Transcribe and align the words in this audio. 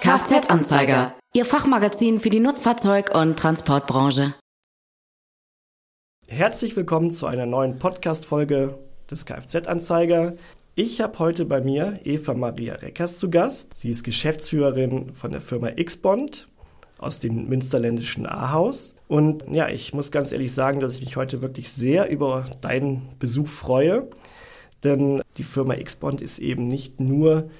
Kfz-Anzeiger, 0.00 1.14
Ihr 1.32 1.44
Fachmagazin 1.44 2.18
für 2.18 2.30
die 2.30 2.40
Nutzfahrzeug- 2.40 3.14
und 3.14 3.38
Transportbranche. 3.38 4.34
Herzlich 6.26 6.74
willkommen 6.74 7.12
zu 7.12 7.26
einer 7.28 7.46
neuen 7.46 7.78
Podcast-Folge 7.78 8.76
des 9.08 9.24
Kfz-Anzeiger. 9.24 10.34
Ich 10.74 11.00
habe 11.00 11.20
heute 11.20 11.44
bei 11.44 11.60
mir 11.60 12.00
Eva 12.02 12.34
Maria 12.34 12.74
Reckers 12.74 13.18
zu 13.18 13.30
Gast. 13.30 13.68
Sie 13.76 13.90
ist 13.90 14.02
Geschäftsführerin 14.02 15.12
von 15.12 15.30
der 15.30 15.40
Firma 15.40 15.70
Xbond 15.70 16.48
aus 16.98 17.20
dem 17.20 17.48
münsterländischen 17.48 18.26
Ahaus. 18.26 18.94
Und 19.08 19.44
ja, 19.50 19.68
ich 19.68 19.92
muss 19.92 20.10
ganz 20.10 20.32
ehrlich 20.32 20.52
sagen, 20.52 20.80
dass 20.80 20.94
ich 20.94 21.00
mich 21.00 21.16
heute 21.16 21.42
wirklich 21.42 21.70
sehr 21.72 22.08
über 22.10 22.44
deinen 22.60 23.08
Besuch 23.18 23.48
freue. 23.48 24.08
Denn 24.82 25.22
die 25.36 25.44
Firma 25.44 25.74
Xbond 25.74 26.20
ist 26.20 26.38
eben 26.38 26.68
nicht 26.68 27.00
nur 27.00 27.50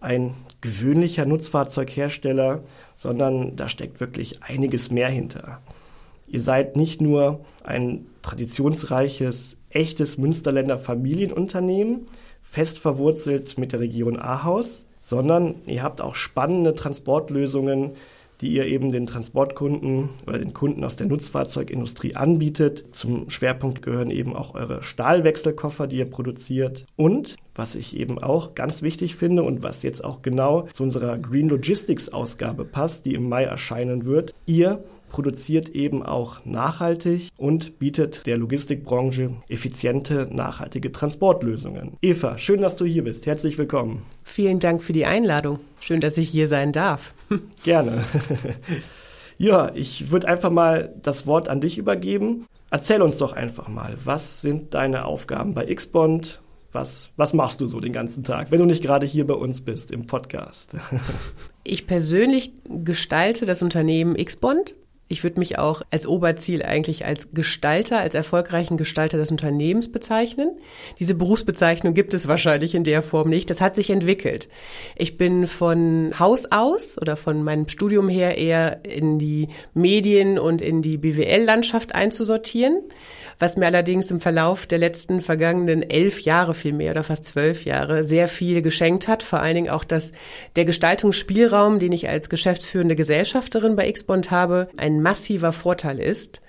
ein 0.00 0.34
gewöhnlicher 0.60 1.26
Nutzfahrzeughersteller, 1.26 2.62
sondern 2.96 3.56
da 3.56 3.68
steckt 3.68 4.00
wirklich 4.00 4.42
einiges 4.42 4.90
mehr 4.90 5.08
hinter. 5.08 5.60
Ihr 6.26 6.40
seid 6.40 6.76
nicht 6.76 7.00
nur 7.00 7.44
ein 7.62 8.06
traditionsreiches, 8.22 9.58
echtes 9.70 10.18
Münsterländer 10.18 10.78
Familienunternehmen, 10.78 12.06
fest 12.42 12.78
verwurzelt 12.78 13.58
mit 13.58 13.72
der 13.72 13.80
Region 13.80 14.18
Ahaus, 14.18 14.84
sondern 15.00 15.56
ihr 15.66 15.82
habt 15.82 16.00
auch 16.00 16.14
spannende 16.14 16.74
Transportlösungen 16.74 17.92
die 18.42 18.52
ihr 18.52 18.66
eben 18.66 18.90
den 18.90 19.06
Transportkunden 19.06 20.10
oder 20.26 20.38
den 20.38 20.52
Kunden 20.52 20.84
aus 20.84 20.96
der 20.96 21.06
Nutzfahrzeugindustrie 21.06 22.16
anbietet. 22.16 22.84
Zum 22.92 23.30
Schwerpunkt 23.30 23.82
gehören 23.82 24.10
eben 24.10 24.34
auch 24.34 24.54
eure 24.54 24.82
Stahlwechselkoffer, 24.82 25.86
die 25.86 25.98
ihr 25.98 26.10
produziert. 26.10 26.84
Und 26.96 27.36
was 27.54 27.76
ich 27.76 27.96
eben 27.96 28.18
auch 28.18 28.54
ganz 28.54 28.82
wichtig 28.82 29.14
finde 29.14 29.44
und 29.44 29.62
was 29.62 29.82
jetzt 29.82 30.04
auch 30.04 30.22
genau 30.22 30.68
zu 30.72 30.82
unserer 30.82 31.18
Green 31.18 31.48
Logistics 31.48 32.08
Ausgabe 32.08 32.64
passt, 32.64 33.06
die 33.06 33.14
im 33.14 33.28
Mai 33.28 33.44
erscheinen 33.44 34.04
wird, 34.04 34.34
ihr 34.46 34.82
produziert 35.12 35.68
eben 35.68 36.02
auch 36.02 36.44
nachhaltig 36.44 37.28
und 37.36 37.78
bietet 37.78 38.26
der 38.26 38.38
Logistikbranche 38.38 39.30
effiziente, 39.48 40.26
nachhaltige 40.32 40.90
Transportlösungen. 40.90 41.98
Eva, 42.02 42.38
schön, 42.38 42.62
dass 42.62 42.74
du 42.74 42.84
hier 42.84 43.04
bist. 43.04 43.26
Herzlich 43.26 43.58
willkommen. 43.58 44.02
Vielen 44.24 44.58
Dank 44.58 44.82
für 44.82 44.94
die 44.94 45.04
Einladung. 45.04 45.60
Schön, 45.80 46.00
dass 46.00 46.16
ich 46.16 46.30
hier 46.30 46.48
sein 46.48 46.72
darf. 46.72 47.12
Gerne. 47.62 48.04
ja, 49.38 49.70
ich 49.74 50.10
würde 50.10 50.26
einfach 50.26 50.50
mal 50.50 50.94
das 51.02 51.26
Wort 51.26 51.48
an 51.48 51.60
dich 51.60 51.78
übergeben. 51.78 52.46
Erzähl 52.70 53.02
uns 53.02 53.18
doch 53.18 53.34
einfach 53.34 53.68
mal, 53.68 53.96
was 54.02 54.40
sind 54.40 54.74
deine 54.74 55.04
Aufgaben 55.04 55.52
bei 55.54 55.72
Xbond? 55.72 56.40
Was, 56.72 57.10
was 57.16 57.34
machst 57.34 57.60
du 57.60 57.66
so 57.66 57.80
den 57.80 57.92
ganzen 57.92 58.24
Tag, 58.24 58.50
wenn 58.50 58.58
du 58.58 58.64
nicht 58.64 58.82
gerade 58.82 59.04
hier 59.04 59.26
bei 59.26 59.34
uns 59.34 59.60
bist 59.60 59.90
im 59.90 60.06
Podcast? 60.06 60.74
ich 61.64 61.86
persönlich 61.86 62.54
gestalte 62.82 63.44
das 63.44 63.62
Unternehmen 63.62 64.16
Xbond 64.16 64.74
ich 65.12 65.22
würde 65.22 65.38
mich 65.38 65.58
auch 65.58 65.82
als 65.90 66.06
Oberziel 66.06 66.62
eigentlich 66.62 67.04
als 67.04 67.28
Gestalter, 67.34 68.00
als 68.00 68.14
erfolgreichen 68.14 68.78
Gestalter 68.78 69.18
des 69.18 69.30
Unternehmens 69.30 69.92
bezeichnen. 69.92 70.58
Diese 70.98 71.14
Berufsbezeichnung 71.14 71.92
gibt 71.92 72.14
es 72.14 72.28
wahrscheinlich 72.28 72.74
in 72.74 72.82
der 72.82 73.02
Form 73.02 73.28
nicht. 73.28 73.50
Das 73.50 73.60
hat 73.60 73.76
sich 73.76 73.90
entwickelt. 73.90 74.48
Ich 74.96 75.18
bin 75.18 75.46
von 75.46 76.18
Haus 76.18 76.50
aus 76.50 76.96
oder 76.98 77.16
von 77.16 77.42
meinem 77.42 77.68
Studium 77.68 78.08
her 78.08 78.38
eher 78.38 78.86
in 78.86 79.18
die 79.18 79.48
Medien 79.74 80.38
und 80.38 80.62
in 80.62 80.80
die 80.80 80.96
BWL-Landschaft 80.96 81.94
einzusortieren 81.94 82.80
was 83.42 83.56
mir 83.56 83.66
allerdings 83.66 84.08
im 84.12 84.20
Verlauf 84.20 84.66
der 84.66 84.78
letzten 84.78 85.20
vergangenen 85.20 85.82
elf 85.82 86.20
Jahre 86.20 86.54
vielmehr 86.54 86.92
oder 86.92 87.02
fast 87.02 87.24
zwölf 87.24 87.64
Jahre 87.64 88.04
sehr 88.04 88.28
viel 88.28 88.62
geschenkt 88.62 89.08
hat. 89.08 89.24
Vor 89.24 89.40
allen 89.40 89.56
Dingen 89.56 89.70
auch, 89.70 89.82
dass 89.82 90.12
der 90.54 90.64
Gestaltungsspielraum, 90.64 91.80
den 91.80 91.90
ich 91.90 92.08
als 92.08 92.28
geschäftsführende 92.28 92.94
Gesellschafterin 92.94 93.74
bei 93.74 93.90
Xbond 93.90 94.30
habe, 94.30 94.68
ein 94.76 95.02
massiver 95.02 95.52
Vorteil 95.52 95.98
ist, 95.98 96.40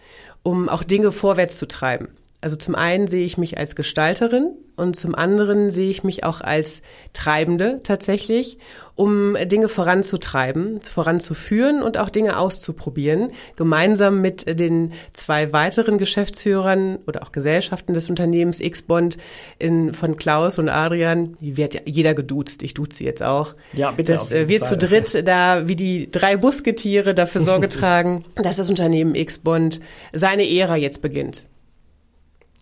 um 0.44 0.69
auch 0.69 0.84
Dinge 0.84 1.12
vorwärts 1.12 1.57
zu 1.57 1.68
treiben. 1.68 2.09
Also 2.41 2.57
zum 2.57 2.75
einen 2.75 3.07
sehe 3.07 3.25
ich 3.25 3.39
mich 3.39 3.57
als 3.57 3.75
Gestalterin 3.75 4.51
und 4.75 4.95
zum 4.95 5.16
anderen 5.16 5.72
sehe 5.72 5.89
ich 5.89 6.03
mich 6.03 6.23
auch 6.23 6.41
als 6.41 6.81
Treibende 7.13 7.81
tatsächlich, 7.84 8.57
um 8.95 9.35
Dinge 9.45 9.69
voranzutreiben, 9.69 10.81
voranzuführen 10.81 11.81
und 11.81 11.97
auch 11.97 12.09
Dinge 12.09 12.38
auszuprobieren, 12.38 13.31
gemeinsam 13.56 14.22
mit 14.22 14.59
den 14.59 14.94
zwei 15.12 15.53
weiteren 15.53 15.97
Geschäftsführern 15.97 17.00
oder 17.07 17.23
auch 17.23 17.31
Gesellschaften 17.31 17.94
des 17.94 18.09
Unternehmens 18.09 18.59
X-Bond 18.59 19.17
in, 19.59 19.94
von 19.94 20.17
Klaus 20.17 20.59
und 20.59 20.69
Adrian. 20.69 21.38
Die 21.39 21.57
wird 21.57 21.73
ja 21.73 21.81
jeder 21.85 22.13
geduzt, 22.13 22.63
ich 22.63 22.73
duze 22.73 23.03
jetzt 23.03 23.23
auch. 23.23 23.56
Ja, 23.73 23.91
bitte. 23.91 24.13
Dass 24.13 24.31
wir 24.31 24.47
Fall. 24.47 24.69
zu 24.69 24.78
dritt 24.78 25.28
da 25.28 25.67
wie 25.67 25.75
die 25.75 26.09
drei 26.09 26.38
Busketiere 26.38 27.13
dafür 27.13 27.41
Sorge 27.41 27.67
tragen, 27.69 28.23
dass 28.35 28.57
das 28.57 28.69
Unternehmen 28.69 29.16
X-Bond 29.16 29.79
seine 30.13 30.50
Ära 30.50 30.75
jetzt 30.75 31.01
beginnt. 31.01 31.44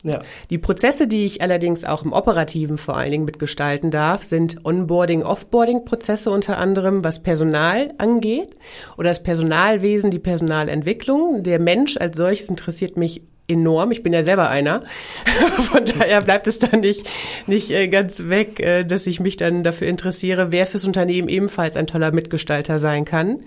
Ja. 0.03 0.21
Die 0.49 0.57
Prozesse, 0.57 1.07
die 1.07 1.25
ich 1.25 1.41
allerdings 1.41 1.83
auch 1.83 2.03
im 2.03 2.13
Operativen 2.13 2.77
vor 2.77 2.97
allen 2.97 3.11
Dingen 3.11 3.25
mitgestalten 3.25 3.91
darf, 3.91 4.23
sind 4.23 4.65
Onboarding, 4.65 5.23
Offboarding-Prozesse 5.23 6.31
unter 6.31 6.57
anderem, 6.57 7.03
was 7.03 7.21
Personal 7.21 7.93
angeht 7.97 8.57
oder 8.97 9.09
das 9.09 9.21
Personalwesen, 9.21 10.09
die 10.09 10.19
Personalentwicklung. 10.19 11.43
Der 11.43 11.59
Mensch 11.59 11.97
als 11.97 12.17
solches 12.17 12.49
interessiert 12.49 12.97
mich 12.97 13.21
enorm. 13.47 13.91
Ich 13.91 14.01
bin 14.01 14.13
ja 14.13 14.23
selber 14.23 14.49
einer. 14.49 14.83
Von 15.71 15.85
daher 15.85 16.21
bleibt 16.21 16.47
es 16.47 16.59
dann 16.59 16.79
nicht, 16.79 17.07
nicht 17.47 17.69
äh, 17.71 17.87
ganz 17.87 18.23
weg, 18.27 18.59
äh, 18.59 18.83
dass 18.83 19.05
ich 19.07 19.19
mich 19.19 19.37
dann 19.37 19.63
dafür 19.63 19.87
interessiere, 19.87 20.51
wer 20.51 20.65
fürs 20.65 20.85
Unternehmen 20.85 21.27
ebenfalls 21.27 21.75
ein 21.75 21.87
toller 21.87 22.11
Mitgestalter 22.11 22.79
sein 22.79 23.05
kann. 23.05 23.41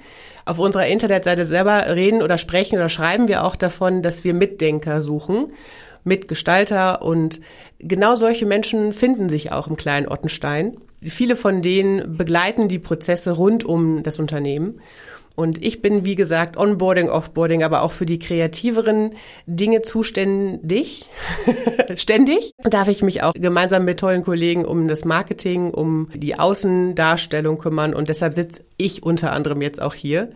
Auf 0.44 0.58
unserer 0.58 0.86
Internetseite 0.86 1.44
selber 1.46 1.86
reden 1.94 2.22
oder 2.22 2.36
sprechen 2.36 2.76
oder 2.76 2.90
schreiben 2.90 3.28
wir 3.28 3.44
auch 3.44 3.56
davon, 3.56 4.02
dass 4.02 4.24
wir 4.24 4.34
Mitdenker 4.34 5.00
suchen. 5.00 5.52
Mitgestalter 6.04 7.02
und 7.02 7.40
genau 7.78 8.14
solche 8.14 8.46
Menschen 8.46 8.92
finden 8.92 9.28
sich 9.28 9.52
auch 9.52 9.66
im 9.66 9.76
kleinen 9.76 10.08
Ottenstein. 10.08 10.76
Viele 11.02 11.36
von 11.36 11.60
denen 11.62 12.16
begleiten 12.16 12.68
die 12.68 12.78
Prozesse 12.78 13.32
rund 13.32 13.64
um 13.64 14.02
das 14.02 14.18
Unternehmen. 14.18 14.80
Und 15.36 15.64
ich 15.64 15.82
bin, 15.82 16.04
wie 16.04 16.14
gesagt, 16.14 16.56
Onboarding, 16.56 17.08
Offboarding, 17.08 17.64
aber 17.64 17.82
auch 17.82 17.90
für 17.90 18.06
die 18.06 18.20
kreativeren 18.20 19.10
Dinge 19.46 19.82
zuständig. 19.82 21.08
Ständig 21.96 22.52
darf 22.62 22.86
ich 22.86 23.02
mich 23.02 23.22
auch 23.24 23.32
gemeinsam 23.34 23.84
mit 23.84 23.98
tollen 23.98 24.22
Kollegen 24.22 24.64
um 24.64 24.86
das 24.86 25.04
Marketing, 25.04 25.72
um 25.72 26.08
die 26.14 26.38
Außendarstellung 26.38 27.58
kümmern. 27.58 27.94
Und 27.94 28.10
deshalb 28.10 28.34
sitze 28.34 28.62
ich 28.76 29.02
unter 29.02 29.32
anderem 29.32 29.60
jetzt 29.60 29.82
auch 29.82 29.94
hier 29.94 30.30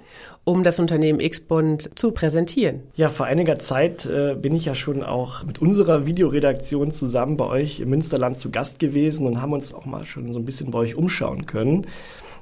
um 0.48 0.62
das 0.62 0.80
Unternehmen 0.80 1.18
Xbond 1.18 1.90
zu 1.94 2.10
präsentieren. 2.10 2.80
Ja, 2.96 3.10
vor 3.10 3.26
einiger 3.26 3.58
Zeit 3.58 4.06
äh, 4.06 4.34
bin 4.34 4.54
ich 4.54 4.64
ja 4.64 4.74
schon 4.74 5.02
auch 5.02 5.44
mit 5.44 5.58
unserer 5.58 6.06
Videoredaktion 6.06 6.90
zusammen 6.90 7.36
bei 7.36 7.44
euch 7.44 7.80
im 7.80 7.90
Münsterland 7.90 8.38
zu 8.38 8.50
Gast 8.50 8.78
gewesen 8.78 9.26
und 9.26 9.42
haben 9.42 9.52
uns 9.52 9.74
auch 9.74 9.84
mal 9.84 10.06
schon 10.06 10.32
so 10.32 10.38
ein 10.38 10.46
bisschen 10.46 10.70
bei 10.70 10.78
euch 10.78 10.94
umschauen 10.94 11.44
können. 11.44 11.86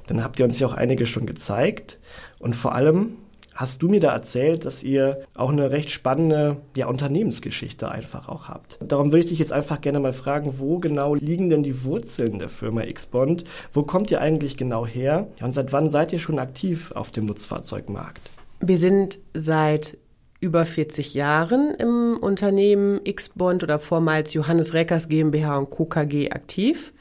Dann 0.07 0.23
habt 0.23 0.39
ihr 0.39 0.45
uns 0.45 0.57
ja 0.57 0.67
auch 0.67 0.73
einige 0.73 1.05
schon 1.05 1.25
gezeigt 1.25 1.99
und 2.39 2.55
vor 2.55 2.73
allem 2.73 3.17
hast 3.57 3.81
du 3.81 3.89
mir 3.89 3.99
da 3.99 4.13
erzählt, 4.13 4.65
dass 4.65 4.83
ihr 4.83 5.23
auch 5.35 5.49
eine 5.49 5.71
recht 5.71 5.89
spannende 5.89 6.57
ja, 6.75 6.87
Unternehmensgeschichte 6.87 7.89
einfach 7.89 8.29
auch 8.29 8.47
habt. 8.47 8.77
Darum 8.79 9.07
würde 9.07 9.21
ich 9.21 9.29
dich 9.29 9.39
jetzt 9.39 9.51
einfach 9.51 9.81
gerne 9.81 9.99
mal 9.99 10.13
fragen, 10.13 10.59
wo 10.59 10.77
genau 10.77 11.15
liegen 11.15 11.49
denn 11.49 11.63
die 11.63 11.83
Wurzeln 11.83 12.37
der 12.37 12.49
Firma 12.49 12.83
Xbond? 12.85 13.43
Wo 13.73 13.81
kommt 13.81 14.11
ihr 14.11 14.21
eigentlich 14.21 14.57
genau 14.57 14.85
her? 14.85 15.27
Und 15.41 15.53
seit 15.53 15.73
wann 15.73 15.89
seid 15.89 16.13
ihr 16.13 16.19
schon 16.19 16.37
aktiv 16.37 16.91
auf 16.91 17.09
dem 17.09 17.25
Nutzfahrzeugmarkt? 17.25 18.29
Wir 18.59 18.77
sind 18.77 19.17
seit 19.33 19.97
über 20.39 20.63
40 20.65 21.15
Jahren 21.15 21.73
im 21.79 22.17
Unternehmen 22.21 23.01
Xbond 23.03 23.63
oder 23.63 23.79
vormals 23.79 24.35
Johannes 24.35 24.75
Reckers 24.75 25.09
GmbH 25.09 25.57
und 25.57 25.71
Co. 25.71 25.85
KG 25.85 26.29
aktiv. 26.29 26.93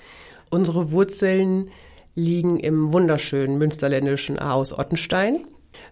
Unsere 0.49 0.91
Wurzeln 0.91 1.69
liegen 2.15 2.59
im 2.59 2.95
wunderschönen 2.95 3.59
münsterländischen 3.59 4.41
Haus 4.41 4.73
Ottenstein. 4.73 5.45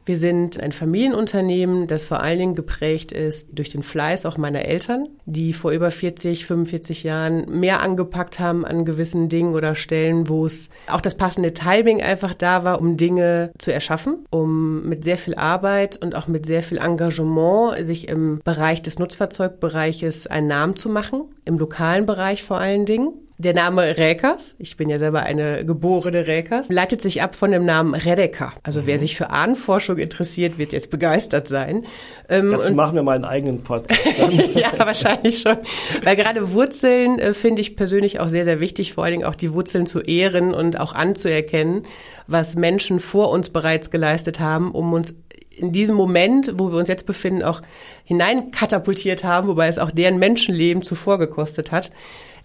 Wir 0.06 0.18
sind 0.18 0.60
ein 0.60 0.72
Familienunternehmen, 0.72 1.86
das 1.86 2.04
vor 2.04 2.20
allen 2.20 2.38
Dingen 2.38 2.54
geprägt 2.54 3.12
ist 3.12 3.48
durch 3.52 3.70
den 3.70 3.82
Fleiß 3.82 4.26
auch 4.26 4.36
meiner 4.36 4.64
Eltern, 4.66 5.08
die 5.24 5.52
vor 5.52 5.72
über 5.72 5.90
40, 5.90 6.46
45 6.46 7.02
Jahren 7.04 7.58
mehr 7.58 7.82
angepackt 7.82 8.38
haben 8.38 8.64
an 8.64 8.84
gewissen 8.84 9.28
Dingen 9.28 9.54
oder 9.54 9.74
Stellen, 9.74 10.28
wo 10.28 10.46
es 10.46 10.68
auch 10.88 11.00
das 11.00 11.16
passende 11.16 11.54
Timing 11.54 12.02
einfach 12.02 12.34
da 12.34 12.64
war, 12.64 12.80
um 12.80 12.96
Dinge 12.96 13.50
zu 13.58 13.72
erschaffen, 13.72 14.26
um 14.30 14.86
mit 14.88 15.04
sehr 15.04 15.16
viel 15.16 15.34
Arbeit 15.34 15.96
und 15.96 16.14
auch 16.14 16.28
mit 16.28 16.46
sehr 16.46 16.62
viel 16.62 16.78
Engagement 16.78 17.86
sich 17.86 18.08
im 18.08 18.40
Bereich 18.44 18.82
des 18.82 18.98
Nutzfahrzeugbereiches 18.98 20.26
einen 20.26 20.48
Namen 20.48 20.76
zu 20.76 20.88
machen, 20.88 21.22
im 21.44 21.58
lokalen 21.58 22.06
Bereich 22.06 22.42
vor 22.42 22.58
allen 22.58 22.84
Dingen. 22.84 23.14
Der 23.36 23.52
Name 23.52 23.96
Räkers, 23.96 24.54
ich 24.58 24.76
bin 24.76 24.88
ja 24.88 25.00
selber 25.00 25.24
eine 25.24 25.64
geborene 25.64 26.28
Räkers, 26.28 26.68
leitet 26.68 27.02
sich 27.02 27.20
ab 27.20 27.34
von 27.34 27.50
dem 27.50 27.64
Namen 27.64 27.94
Redeker. 27.94 28.52
Also 28.62 28.82
mhm. 28.82 28.86
wer 28.86 28.98
sich 29.00 29.16
für 29.16 29.30
Ahnenforschung 29.30 29.98
interessiert, 29.98 30.56
wird 30.56 30.72
jetzt 30.72 30.88
begeistert 30.88 31.48
sein. 31.48 31.84
Ähm, 32.28 32.52
Dazu 32.52 32.72
machen 32.74 32.94
wir 32.94 33.02
mal 33.02 33.16
einen 33.16 33.24
eigenen 33.24 33.64
Podcast. 33.64 34.00
ja, 34.54 34.70
wahrscheinlich 34.78 35.40
schon. 35.40 35.56
Weil 36.04 36.14
gerade 36.14 36.52
Wurzeln 36.52 37.18
äh, 37.18 37.34
finde 37.34 37.60
ich 37.60 37.74
persönlich 37.74 38.20
auch 38.20 38.28
sehr, 38.28 38.44
sehr 38.44 38.60
wichtig, 38.60 38.92
vor 38.92 39.02
allen 39.02 39.14
Dingen 39.14 39.24
auch 39.24 39.34
die 39.34 39.52
Wurzeln 39.52 39.88
zu 39.88 40.00
ehren 40.00 40.54
und 40.54 40.78
auch 40.78 40.94
anzuerkennen, 40.94 41.82
was 42.28 42.54
Menschen 42.54 43.00
vor 43.00 43.30
uns 43.30 43.48
bereits 43.48 43.90
geleistet 43.90 44.38
haben, 44.38 44.70
um 44.70 44.92
uns 44.92 45.12
in 45.56 45.72
diesem 45.72 45.96
Moment, 45.96 46.54
wo 46.56 46.70
wir 46.70 46.78
uns 46.78 46.88
jetzt 46.88 47.06
befinden, 47.06 47.42
auch 47.42 47.62
hineinkatapultiert 48.04 49.24
haben, 49.24 49.48
wobei 49.48 49.66
es 49.66 49.78
auch 49.78 49.90
deren 49.90 50.18
Menschenleben 50.18 50.82
zuvor 50.84 51.18
gekostet 51.18 51.72
hat. 51.72 51.90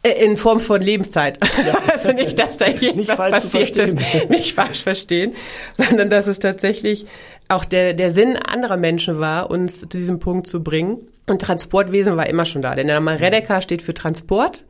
Äh, 0.01 0.23
in 0.23 0.37
Form 0.37 0.61
von 0.61 0.81
Lebenszeit. 0.81 1.39
Ja. 1.65 1.77
Also 1.99 2.13
nicht, 2.13 2.39
dass 2.39 2.57
da 2.57 2.67
irgendwas 2.67 3.17
passiert 3.17 3.77
ist, 3.77 4.29
nicht 4.29 4.53
falsch 4.53 4.83
verstehen, 4.83 5.33
sondern 5.73 6.09
dass 6.09 6.27
es 6.27 6.39
tatsächlich 6.39 7.05
auch 7.49 7.65
der, 7.65 7.93
der 7.93 8.09
Sinn 8.09 8.37
anderer 8.37 8.77
Menschen 8.77 9.19
war, 9.19 9.51
uns 9.51 9.81
zu 9.81 9.85
diesem 9.87 10.19
Punkt 10.19 10.47
zu 10.47 10.63
bringen. 10.63 11.09
Und 11.27 11.41
Transportwesen 11.41 12.15
war 12.15 12.27
immer 12.27 12.45
schon 12.45 12.61
da. 12.61 12.73
Der 12.73 12.85
Name 12.85 13.19
Redeker 13.19 13.61
steht 13.61 13.81
für 13.81 13.93
Transport 13.93 14.65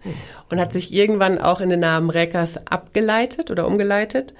und 0.49 0.59
hat 0.59 0.73
sich 0.73 0.91
irgendwann 0.91 1.37
auch 1.37 1.61
in 1.61 1.69
den 1.69 1.81
Namen 1.81 2.09
Reckers 2.09 2.65
abgeleitet 2.65 3.51
oder 3.51 3.67
umgeleitet. 3.67 4.33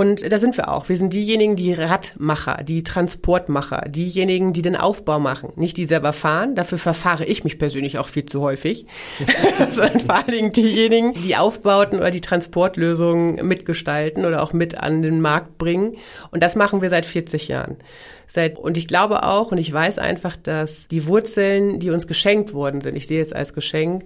Und 0.00 0.32
da 0.32 0.38
sind 0.38 0.56
wir 0.56 0.70
auch. 0.70 0.88
Wir 0.88 0.96
sind 0.96 1.12
diejenigen, 1.12 1.56
die 1.56 1.74
Radmacher, 1.74 2.64
die 2.64 2.82
Transportmacher, 2.82 3.82
diejenigen, 3.86 4.54
die 4.54 4.62
den 4.62 4.74
Aufbau 4.74 5.18
machen. 5.20 5.52
Nicht 5.56 5.76
die 5.76 5.84
selber 5.84 6.14
fahren, 6.14 6.54
dafür 6.54 6.78
verfahre 6.78 7.26
ich 7.26 7.44
mich 7.44 7.58
persönlich 7.58 7.98
auch 7.98 8.08
viel 8.08 8.24
zu 8.24 8.40
häufig, 8.40 8.86
sondern 9.70 10.00
vor 10.00 10.14
allen 10.14 10.30
Dingen 10.30 10.52
diejenigen, 10.52 11.12
die 11.12 11.36
Aufbauten 11.36 11.98
oder 11.98 12.10
die 12.10 12.22
Transportlösungen 12.22 13.46
mitgestalten 13.46 14.24
oder 14.24 14.42
auch 14.42 14.54
mit 14.54 14.78
an 14.78 15.02
den 15.02 15.20
Markt 15.20 15.58
bringen. 15.58 15.98
Und 16.30 16.42
das 16.42 16.56
machen 16.56 16.80
wir 16.80 16.88
seit 16.88 17.04
40 17.04 17.48
Jahren. 17.48 17.76
Seit, 18.26 18.58
und 18.58 18.78
ich 18.78 18.88
glaube 18.88 19.24
auch 19.24 19.52
und 19.52 19.58
ich 19.58 19.70
weiß 19.70 19.98
einfach, 19.98 20.34
dass 20.36 20.88
die 20.88 21.06
Wurzeln, 21.06 21.78
die 21.78 21.90
uns 21.90 22.06
geschenkt 22.06 22.54
worden 22.54 22.80
sind, 22.80 22.96
ich 22.96 23.06
sehe 23.06 23.20
es 23.20 23.34
als 23.34 23.52
Geschenk, 23.52 24.04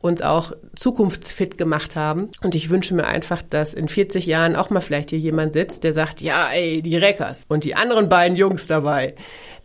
uns 0.00 0.22
auch 0.22 0.52
zukunftsfit 0.74 1.58
gemacht 1.58 1.96
haben. 1.96 2.30
Und 2.42 2.54
ich 2.54 2.70
wünsche 2.70 2.94
mir 2.94 3.06
einfach, 3.06 3.42
dass 3.42 3.74
in 3.74 3.88
40 3.88 4.26
Jahren 4.26 4.56
auch 4.56 4.70
mal 4.70 4.80
vielleicht 4.80 5.10
hier 5.10 5.18
jemand 5.18 5.52
sitzt, 5.52 5.84
der 5.84 5.92
sagt, 5.92 6.20
ja, 6.20 6.48
ey, 6.52 6.82
die 6.82 6.96
Reckers 6.96 7.44
und 7.48 7.64
die 7.64 7.74
anderen 7.74 8.08
beiden 8.08 8.36
Jungs 8.36 8.66
dabei, 8.66 9.14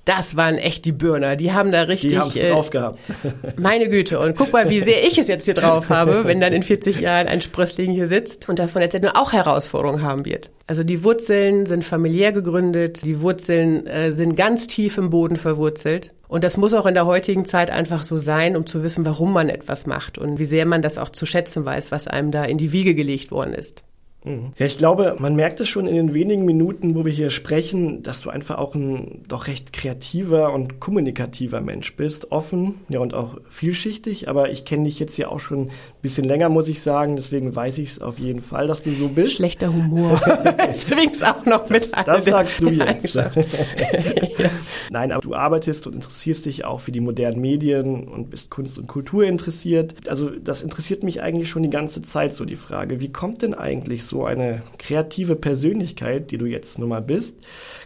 das 0.06 0.36
waren 0.36 0.58
echt 0.58 0.86
die 0.86 0.92
Bürner. 0.92 1.36
Die 1.36 1.52
haben 1.52 1.72
da 1.72 1.84
richtig. 1.84 2.12
Die 2.12 2.18
haben 2.18 2.30
es 2.30 2.36
äh, 2.36 2.50
drauf 2.50 2.72
gehabt. 2.72 3.00
Meine 3.58 3.88
Güte. 3.88 4.20
Und 4.20 4.36
guck 4.36 4.52
mal, 4.52 4.70
wie 4.70 4.80
sehr 4.80 5.04
ich 5.06 5.18
es 5.18 5.28
jetzt 5.28 5.46
hier 5.46 5.54
drauf 5.54 5.90
habe, 5.90 6.26
wenn 6.26 6.42
dann 6.42 6.54
in 6.54 6.64
40 6.64 7.00
Jahren 7.00 7.28
ein 7.28 7.42
Sprössling 7.42 7.92
hier 7.92 8.08
sitzt 8.08 8.50
und 8.50 8.58
davon 8.58 8.82
erzählt 8.82 9.04
und 9.04 9.12
auch 9.12 9.32
Herausforderungen 9.32 10.02
haben 10.02 10.26
wird. 10.26 10.50
Also 10.66 10.84
die 10.84 11.04
Wurzeln 11.04 11.66
sind 11.66 11.84
familiär 11.84 12.32
gegründet. 12.32 13.06
Die 13.06 13.22
Wurzeln 13.22 13.86
äh, 13.86 14.12
sind 14.12 14.36
ganz 14.36 14.68
tief 14.68 14.98
im 14.98 15.12
Boden 15.12 15.36
verwurzelt. 15.36 16.12
Und 16.32 16.46
das 16.46 16.56
muss 16.56 16.74
auch 16.74 16.86
in 16.86 16.94
der 16.94 17.06
heutigen 17.06 17.44
Zeit 17.44 17.70
einfach 17.70 18.04
so 18.04 18.18
sein, 18.18 18.56
um 18.56 18.66
zu 18.66 18.84
wissen, 18.84 19.06
warum 19.06 19.34
man 19.34 19.50
etwas 19.50 19.86
macht 19.86 20.18
und 20.18 20.40
wie 20.40 20.46
sehr 20.46 20.66
man 20.66 20.82
das 20.82 20.98
auch 20.98 21.10
zu 21.10 21.26
schätzen 21.26 21.66
weiß, 21.66 21.92
was 21.92 22.08
einem 22.08 22.32
da 22.32 22.46
in 22.46 22.58
die 22.58 22.72
Wiege 22.72 22.96
gelegt 22.96 23.32
worden 23.32 23.54
ist. 23.54 23.84
Mhm. 24.24 24.54
Ja, 24.58 24.68
ich 24.68 24.78
glaube, 24.78 25.16
man 25.18 25.36
merkt 25.36 25.60
es 25.62 25.70
schon 25.70 25.88
in 25.88 25.96
den 25.96 26.14
wenigen 26.14 26.46
Minuten, 26.46 26.94
wo 26.94 27.06
wir 27.06 27.12
hier 27.12 27.32
sprechen, 27.32 28.04
dass 28.04 28.22
du 28.22 28.30
einfach 28.30 28.60
auch 28.60 28.76
ein 28.76 29.24
doch 29.28 29.48
recht 29.48 29.74
kreativer 29.74 30.54
und 30.54 30.80
kommunikativer 30.80 31.60
Mensch 31.60 31.96
bist, 31.96 32.32
offen, 32.32 32.76
ja 32.88 33.00
und 33.00 33.16
auch 33.16 33.38
vielschichtig. 33.50 34.30
Aber 34.30 34.52
ich 34.52 34.64
kenne 34.64 34.84
dich 34.84 35.00
jetzt 35.00 35.18
ja 35.18 35.30
auch 35.30 35.40
schon 35.40 35.68
ein 35.68 35.72
bisschen 36.04 36.26
länger, 36.26 36.50
muss 36.50 36.68
ich 36.68 36.82
sagen. 36.82 37.16
Deswegen 37.16 37.56
weiß 37.56 37.80
ich 37.80 37.90
es 37.90 38.02
auf 38.02 38.20
jeden 38.20 38.42
Fall, 38.42 38.68
dass 38.68 38.84
du 38.84 38.92
so 38.92 39.08
bist. 39.08 39.34
Schlechter 39.34 39.74
Humor. 39.74 40.22
Deswegen 40.68 41.12
auch 41.24 41.46
noch 41.46 41.70
mit 41.70 41.92
Das, 41.92 42.06
das 42.06 42.26
sagst 42.26 42.62
du 42.62 42.70
jetzt. 42.70 43.16
Nein, 44.92 45.12
aber 45.12 45.22
du 45.22 45.34
arbeitest 45.34 45.88
und 45.88 45.96
interessierst 45.96 46.46
dich 46.46 46.66
auch 46.66 46.82
für 46.82 46.92
die 46.92 47.00
modernen 47.00 47.42
Medien 47.42 48.08
und 48.08 48.30
bist 48.30 48.52
Kunst 48.52 48.78
und 48.78 48.88
Kultur 48.88 49.24
interessiert. 49.24 49.96
Also 50.08 50.30
das 50.30 50.62
interessiert 50.62 51.04
mich 51.04 51.22
eigentlich 51.22 51.50
schon 51.50 51.64
die 51.64 51.70
ganze 51.70 52.02
Zeit 52.02 52.36
so 52.36 52.46
die 52.46 52.56
Frage, 52.56 53.00
wie 53.00 53.12
kommt 53.12 53.42
denn 53.42 53.54
eigentlich 53.54 54.04
so 54.04 54.11
eine 54.26 54.64
kreative 54.78 55.36
Persönlichkeit, 55.36 56.32
die 56.32 56.38
du 56.38 56.46
jetzt 56.46 56.78
nun 56.80 56.90
mal 56.90 57.02
bist, 57.02 57.38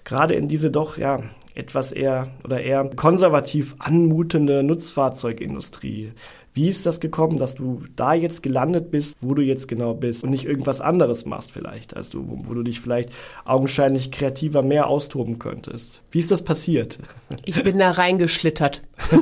gerade 0.03 0.33
in 0.33 0.47
diese 0.47 0.71
doch, 0.71 0.97
ja, 0.97 1.21
etwas 1.55 1.91
eher 1.91 2.27
oder 2.43 2.61
eher 2.61 2.89
konservativ 2.95 3.75
anmutende 3.79 4.61
Nutzfahrzeugindustrie. 4.61 6.11
Wie 6.53 6.69
ist 6.69 6.85
das 6.85 6.99
gekommen, 7.01 7.37
dass 7.37 7.55
du 7.55 7.83
da 7.97 8.13
jetzt 8.13 8.41
gelandet 8.41 8.89
bist, 8.91 9.17
wo 9.19 9.33
du 9.33 9.41
jetzt 9.41 9.67
genau 9.67 9.93
bist 9.93 10.23
und 10.23 10.29
nicht 10.29 10.45
irgendwas 10.45 10.79
anderes 10.79 11.25
machst 11.25 11.51
vielleicht, 11.51 11.95
als 11.95 12.09
du, 12.09 12.29
wo, 12.29 12.37
wo 12.45 12.53
du 12.53 12.63
dich 12.63 12.79
vielleicht 12.79 13.09
augenscheinlich 13.43 14.11
kreativer 14.11 14.63
mehr 14.63 14.87
austoben 14.87 15.37
könntest? 15.37 16.01
Wie 16.11 16.19
ist 16.19 16.31
das 16.31 16.43
passiert? 16.43 16.97
Ich 17.45 17.61
bin 17.61 17.77
da 17.77 17.91
reingeschlittert. 17.91 18.83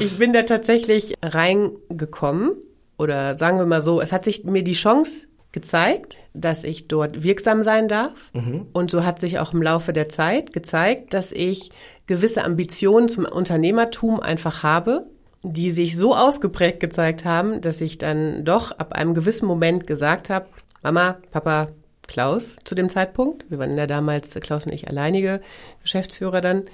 ich 0.00 0.18
bin 0.18 0.32
da 0.32 0.42
tatsächlich 0.42 1.14
reingekommen 1.22 2.56
oder 2.98 3.38
sagen 3.38 3.58
wir 3.58 3.66
mal 3.66 3.80
so, 3.80 4.00
es 4.00 4.12
hat 4.12 4.24
sich 4.24 4.44
mir 4.44 4.62
die 4.62 4.72
Chance 4.72 5.26
gezeigt, 5.56 6.18
dass 6.34 6.64
ich 6.64 6.86
dort 6.86 7.22
wirksam 7.22 7.62
sein 7.62 7.88
darf. 7.88 8.30
Mhm. 8.34 8.66
Und 8.74 8.90
so 8.90 9.04
hat 9.04 9.18
sich 9.18 9.38
auch 9.38 9.54
im 9.54 9.62
Laufe 9.62 9.94
der 9.94 10.10
Zeit 10.10 10.52
gezeigt, 10.52 11.14
dass 11.14 11.32
ich 11.32 11.70
gewisse 12.06 12.44
Ambitionen 12.44 13.08
zum 13.08 13.24
Unternehmertum 13.24 14.20
einfach 14.20 14.62
habe, 14.62 15.06
die 15.42 15.70
sich 15.70 15.96
so 15.96 16.14
ausgeprägt 16.14 16.80
gezeigt 16.80 17.24
haben, 17.24 17.62
dass 17.62 17.80
ich 17.80 17.96
dann 17.98 18.44
doch 18.44 18.72
ab 18.72 18.92
einem 18.92 19.14
gewissen 19.14 19.46
Moment 19.46 19.86
gesagt 19.86 20.28
habe, 20.28 20.46
Mama, 20.82 21.16
Papa, 21.30 21.68
Klaus 22.06 22.56
zu 22.64 22.74
dem 22.74 22.88
Zeitpunkt, 22.88 23.50
wir 23.50 23.58
waren 23.58 23.78
ja 23.78 23.86
damals, 23.86 24.34
Klaus 24.34 24.66
und 24.66 24.72
ich, 24.72 24.88
alleinige 24.88 25.40
Geschäftsführer 25.82 26.42
dann, 26.42 26.64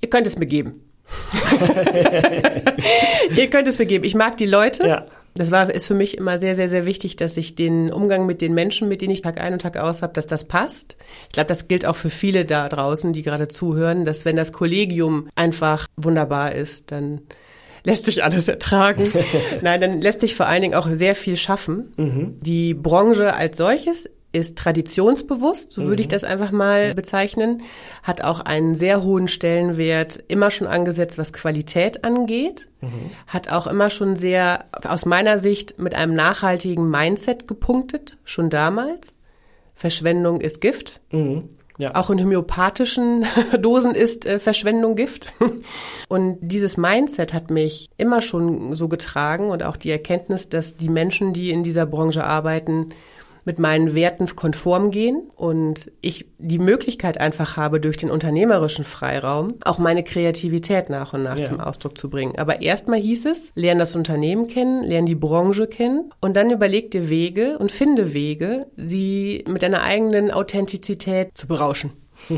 ihr 0.00 0.10
könnt 0.10 0.26
es 0.26 0.36
mir 0.38 0.46
geben. 0.46 0.82
ihr 3.36 3.48
könnt 3.48 3.68
es 3.68 3.78
mir 3.78 3.86
geben. 3.86 4.04
Ich 4.04 4.14
mag 4.14 4.36
die 4.38 4.46
Leute. 4.46 4.88
Ja 4.88 5.06
das 5.34 5.50
war, 5.50 5.72
ist 5.74 5.86
für 5.86 5.94
mich 5.94 6.16
immer 6.16 6.38
sehr, 6.38 6.54
sehr, 6.54 6.68
sehr 6.68 6.86
wichtig, 6.86 7.16
dass 7.16 7.36
ich 7.36 7.56
den 7.56 7.92
Umgang 7.92 8.24
mit 8.24 8.40
den 8.40 8.54
Menschen, 8.54 8.88
mit 8.88 9.02
denen 9.02 9.12
ich 9.12 9.22
Tag 9.22 9.40
ein 9.40 9.52
und 9.52 9.62
Tag 9.62 9.76
aus 9.76 10.00
habe, 10.00 10.12
dass 10.12 10.26
das 10.28 10.46
passt. 10.46 10.96
Ich 11.26 11.32
glaube, 11.32 11.48
das 11.48 11.66
gilt 11.66 11.86
auch 11.86 11.96
für 11.96 12.10
viele 12.10 12.44
da 12.44 12.68
draußen, 12.68 13.12
die 13.12 13.22
gerade 13.22 13.48
zuhören, 13.48 14.04
dass 14.04 14.24
wenn 14.24 14.36
das 14.36 14.52
Kollegium 14.52 15.28
einfach 15.34 15.88
wunderbar 15.96 16.54
ist, 16.54 16.92
dann 16.92 17.22
lässt 17.82 18.06
sich 18.06 18.22
alles 18.22 18.46
ertragen. 18.46 19.12
Nein, 19.62 19.80
dann 19.80 20.00
lässt 20.00 20.20
sich 20.20 20.36
vor 20.36 20.46
allen 20.46 20.62
Dingen 20.62 20.74
auch 20.74 20.88
sehr 20.88 21.16
viel 21.16 21.36
schaffen. 21.36 21.92
Mhm. 21.96 22.38
Die 22.40 22.74
Branche 22.74 23.34
als 23.34 23.56
solches 23.56 24.08
ist 24.34 24.58
traditionsbewusst, 24.58 25.72
so 25.72 25.84
würde 25.84 26.02
ich 26.02 26.08
mhm. 26.08 26.12
das 26.12 26.24
einfach 26.24 26.50
mal 26.50 26.94
bezeichnen, 26.94 27.62
hat 28.02 28.22
auch 28.22 28.40
einen 28.40 28.74
sehr 28.74 29.02
hohen 29.02 29.28
Stellenwert 29.28 30.22
immer 30.28 30.50
schon 30.50 30.66
angesetzt, 30.66 31.18
was 31.18 31.32
Qualität 31.32 32.04
angeht, 32.04 32.68
mhm. 32.80 33.10
hat 33.26 33.50
auch 33.50 33.66
immer 33.66 33.90
schon 33.90 34.16
sehr, 34.16 34.64
aus 34.86 35.06
meiner 35.06 35.38
Sicht, 35.38 35.78
mit 35.78 35.94
einem 35.94 36.14
nachhaltigen 36.14 36.90
Mindset 36.90 37.46
gepunktet, 37.46 38.18
schon 38.24 38.50
damals. 38.50 39.14
Verschwendung 39.74 40.40
ist 40.40 40.60
Gift. 40.60 41.00
Mhm. 41.10 41.48
Ja. 41.76 41.96
Auch 41.96 42.08
in 42.10 42.20
homöopathischen 42.20 43.26
Dosen 43.60 43.94
ist 43.94 44.26
äh, 44.26 44.38
Verschwendung 44.38 44.94
Gift. 44.94 45.32
Und 46.08 46.38
dieses 46.40 46.76
Mindset 46.76 47.32
hat 47.32 47.50
mich 47.50 47.88
immer 47.96 48.20
schon 48.20 48.74
so 48.74 48.88
getragen 48.88 49.50
und 49.50 49.64
auch 49.64 49.76
die 49.76 49.90
Erkenntnis, 49.90 50.48
dass 50.48 50.76
die 50.76 50.90
Menschen, 50.90 51.32
die 51.32 51.50
in 51.50 51.64
dieser 51.64 51.86
Branche 51.86 52.24
arbeiten, 52.24 52.90
mit 53.44 53.58
meinen 53.58 53.94
Werten 53.94 54.26
konform 54.34 54.90
gehen 54.90 55.30
und 55.36 55.90
ich 56.00 56.26
die 56.38 56.58
Möglichkeit 56.58 57.18
einfach 57.18 57.56
habe, 57.56 57.80
durch 57.80 57.96
den 57.96 58.10
unternehmerischen 58.10 58.84
Freiraum 58.84 59.54
auch 59.64 59.78
meine 59.78 60.02
Kreativität 60.02 60.90
nach 60.90 61.12
und 61.12 61.22
nach 61.22 61.38
ja. 61.38 61.44
zum 61.44 61.60
Ausdruck 61.60 61.96
zu 61.98 62.08
bringen. 62.08 62.38
Aber 62.38 62.62
erstmal 62.62 63.00
hieß 63.00 63.26
es, 63.26 63.52
lerne 63.54 63.80
das 63.80 63.94
Unternehmen 63.96 64.48
kennen, 64.48 64.82
lerne 64.82 65.06
die 65.06 65.14
Branche 65.14 65.66
kennen 65.66 66.12
und 66.20 66.36
dann 66.36 66.50
überleg 66.50 66.90
dir 66.90 67.08
Wege 67.08 67.58
und 67.58 67.72
finde 67.72 68.14
Wege, 68.14 68.66
sie 68.76 69.44
mit 69.48 69.62
deiner 69.62 69.82
eigenen 69.82 70.30
Authentizität 70.30 71.30
zu 71.34 71.46
berauschen. 71.46 71.92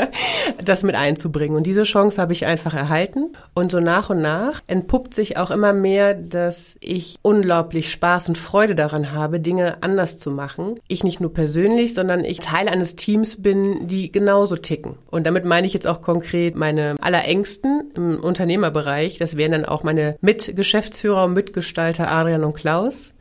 das 0.64 0.82
mit 0.82 0.94
einzubringen. 0.94 1.56
Und 1.56 1.66
diese 1.66 1.84
Chance 1.84 2.20
habe 2.20 2.32
ich 2.32 2.46
einfach 2.46 2.74
erhalten. 2.74 3.25
Und 3.58 3.72
so 3.72 3.80
nach 3.80 4.10
und 4.10 4.20
nach 4.20 4.60
entpuppt 4.66 5.14
sich 5.14 5.38
auch 5.38 5.50
immer 5.50 5.72
mehr, 5.72 6.12
dass 6.12 6.76
ich 6.80 7.16
unglaublich 7.22 7.90
Spaß 7.90 8.28
und 8.28 8.36
Freude 8.36 8.74
daran 8.74 9.12
habe, 9.12 9.40
Dinge 9.40 9.78
anders 9.80 10.18
zu 10.18 10.30
machen. 10.30 10.74
Ich 10.88 11.04
nicht 11.04 11.20
nur 11.20 11.32
persönlich, 11.32 11.94
sondern 11.94 12.22
ich 12.22 12.40
Teil 12.40 12.68
eines 12.68 12.96
Teams 12.96 13.40
bin, 13.40 13.86
die 13.86 14.12
genauso 14.12 14.56
ticken. 14.56 14.96
Und 15.10 15.26
damit 15.26 15.46
meine 15.46 15.66
ich 15.66 15.72
jetzt 15.72 15.86
auch 15.86 16.02
konkret 16.02 16.54
meine 16.54 16.96
allerängsten 17.00 17.92
im 17.94 18.20
Unternehmerbereich. 18.20 19.16
Das 19.16 19.38
wären 19.38 19.52
dann 19.52 19.64
auch 19.64 19.82
meine 19.82 20.18
Mitgeschäftsführer 20.20 21.24
und 21.24 21.32
Mitgestalter 21.32 22.12
Adrian 22.12 22.44
und 22.44 22.52
Klaus 22.52 23.12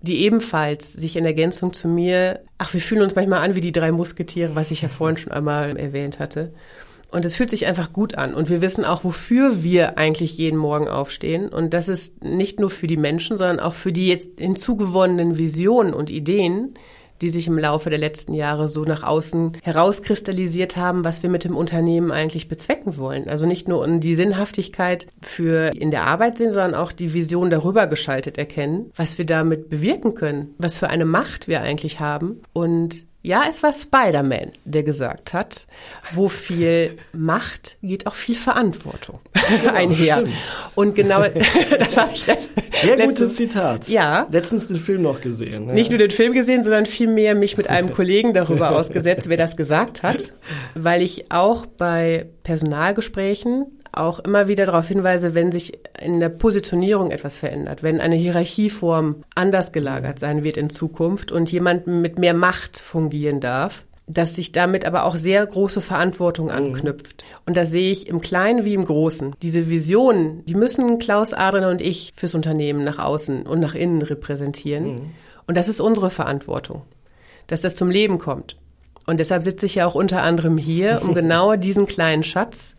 die 0.00 0.22
ebenfalls 0.22 0.92
sich 0.92 1.16
in 1.16 1.24
Ergänzung 1.24 1.72
zu 1.72 1.88
mir, 1.88 2.40
ach, 2.58 2.74
wir 2.74 2.82
fühlen 2.82 3.00
uns 3.00 3.14
manchmal 3.14 3.42
an 3.42 3.56
wie 3.56 3.62
die 3.62 3.72
drei 3.72 3.90
Musketiere, 3.90 4.54
was 4.54 4.70
ich 4.70 4.82
ja 4.82 4.88
vorhin 4.90 5.16
schon 5.16 5.32
einmal 5.32 5.78
erwähnt 5.78 6.18
hatte. 6.18 6.52
Und 7.14 7.24
es 7.24 7.36
fühlt 7.36 7.50
sich 7.50 7.66
einfach 7.66 7.92
gut 7.92 8.16
an. 8.16 8.34
Und 8.34 8.50
wir 8.50 8.60
wissen 8.60 8.84
auch, 8.84 9.04
wofür 9.04 9.62
wir 9.62 9.98
eigentlich 9.98 10.36
jeden 10.36 10.56
Morgen 10.56 10.88
aufstehen. 10.88 11.48
Und 11.48 11.72
das 11.72 11.86
ist 11.86 12.24
nicht 12.24 12.58
nur 12.58 12.70
für 12.70 12.88
die 12.88 12.96
Menschen, 12.96 13.38
sondern 13.38 13.60
auch 13.60 13.74
für 13.74 13.92
die 13.92 14.08
jetzt 14.08 14.40
hinzugewonnenen 14.40 15.38
Visionen 15.38 15.94
und 15.94 16.10
Ideen, 16.10 16.74
die 17.20 17.30
sich 17.30 17.46
im 17.46 17.56
Laufe 17.56 17.88
der 17.88 18.00
letzten 18.00 18.34
Jahre 18.34 18.66
so 18.66 18.82
nach 18.82 19.04
außen 19.04 19.52
herauskristallisiert 19.62 20.76
haben, 20.76 21.04
was 21.04 21.22
wir 21.22 21.30
mit 21.30 21.44
dem 21.44 21.56
Unternehmen 21.56 22.10
eigentlich 22.10 22.48
bezwecken 22.48 22.96
wollen. 22.96 23.28
Also 23.28 23.46
nicht 23.46 23.68
nur 23.68 23.86
die 23.86 24.16
Sinnhaftigkeit 24.16 25.06
für 25.22 25.68
in 25.68 25.92
der 25.92 26.08
Arbeit 26.08 26.38
sehen, 26.38 26.50
sondern 26.50 26.74
auch 26.74 26.90
die 26.90 27.14
Vision 27.14 27.48
darüber 27.48 27.86
geschaltet 27.86 28.38
erkennen, 28.38 28.90
was 28.96 29.18
wir 29.18 29.24
damit 29.24 29.70
bewirken 29.70 30.16
können, 30.16 30.52
was 30.58 30.78
für 30.78 30.90
eine 30.90 31.04
Macht 31.04 31.46
wir 31.46 31.60
eigentlich 31.60 32.00
haben 32.00 32.42
und 32.52 33.06
ja, 33.24 33.44
es 33.48 33.62
war 33.62 33.72
Spider-Man, 33.72 34.52
der 34.66 34.82
gesagt 34.82 35.32
hat, 35.32 35.66
wo 36.12 36.28
viel 36.28 36.98
Macht 37.14 37.78
geht 37.80 38.06
auch 38.06 38.14
viel 38.14 38.34
Verantwortung 38.34 39.18
ja, 39.64 39.72
einher. 39.72 40.16
Stimmt. 40.16 40.36
Und 40.74 40.94
genau 40.94 41.22
das 41.78 41.96
habe 41.96 42.12
ich 42.12 42.26
letztens. 42.26 42.66
Sehr 42.82 42.96
letztens, 42.96 43.18
gutes 43.18 43.36
Zitat. 43.36 43.88
Ja. 43.88 44.26
Letztens 44.30 44.66
den 44.66 44.76
Film 44.76 45.00
noch 45.00 45.22
gesehen. 45.22 45.68
Ja. 45.68 45.72
Nicht 45.72 45.88
nur 45.88 45.98
den 45.98 46.10
Film 46.10 46.34
gesehen, 46.34 46.62
sondern 46.62 46.84
vielmehr 46.84 47.34
mich 47.34 47.56
mit 47.56 47.70
einem 47.70 47.94
Kollegen 47.94 48.34
darüber 48.34 48.72
ausgesetzt, 48.78 49.26
wer 49.30 49.38
das 49.38 49.56
gesagt 49.56 50.02
hat, 50.02 50.34
weil 50.74 51.00
ich 51.00 51.32
auch 51.32 51.64
bei 51.64 52.26
Personalgesprächen 52.42 53.80
auch 53.96 54.18
immer 54.18 54.48
wieder 54.48 54.66
darauf 54.66 54.88
hinweise, 54.88 55.34
wenn 55.34 55.52
sich 55.52 55.78
in 56.00 56.20
der 56.20 56.28
Positionierung 56.28 57.10
etwas 57.10 57.38
verändert, 57.38 57.82
wenn 57.82 58.00
eine 58.00 58.16
Hierarchieform 58.16 59.24
anders 59.34 59.72
gelagert 59.72 60.18
sein 60.18 60.44
wird 60.44 60.56
in 60.56 60.70
Zukunft 60.70 61.32
und 61.32 61.50
jemand 61.50 61.86
mit 61.86 62.18
mehr 62.18 62.34
Macht 62.34 62.78
fungieren 62.78 63.40
darf, 63.40 63.84
dass 64.06 64.34
sich 64.34 64.52
damit 64.52 64.84
aber 64.84 65.04
auch 65.04 65.16
sehr 65.16 65.44
große 65.46 65.80
Verantwortung 65.80 66.46
mhm. 66.46 66.52
anknüpft. 66.52 67.24
Und 67.46 67.56
das 67.56 67.70
sehe 67.70 67.90
ich 67.90 68.08
im 68.08 68.20
Kleinen 68.20 68.64
wie 68.64 68.74
im 68.74 68.84
Großen. 68.84 69.34
Diese 69.42 69.70
Visionen, 69.70 70.44
die 70.44 70.54
müssen 70.54 70.98
Klaus 70.98 71.32
Adrian 71.32 71.70
und 71.70 71.80
ich 71.80 72.12
fürs 72.14 72.34
Unternehmen 72.34 72.84
nach 72.84 72.98
außen 72.98 73.46
und 73.46 73.60
nach 73.60 73.74
innen 73.74 74.02
repräsentieren. 74.02 74.84
Mhm. 74.84 75.00
Und 75.46 75.56
das 75.56 75.68
ist 75.68 75.80
unsere 75.80 76.10
Verantwortung, 76.10 76.82
dass 77.46 77.60
das 77.60 77.76
zum 77.76 77.90
Leben 77.90 78.18
kommt. 78.18 78.56
Und 79.06 79.20
deshalb 79.20 79.42
sitze 79.42 79.66
ich 79.66 79.76
ja 79.76 79.86
auch 79.86 79.94
unter 79.94 80.22
anderem 80.22 80.58
hier, 80.58 81.00
um 81.02 81.14
genau 81.14 81.56
diesen 81.56 81.86
kleinen 81.86 82.24
Schatz 82.24 82.74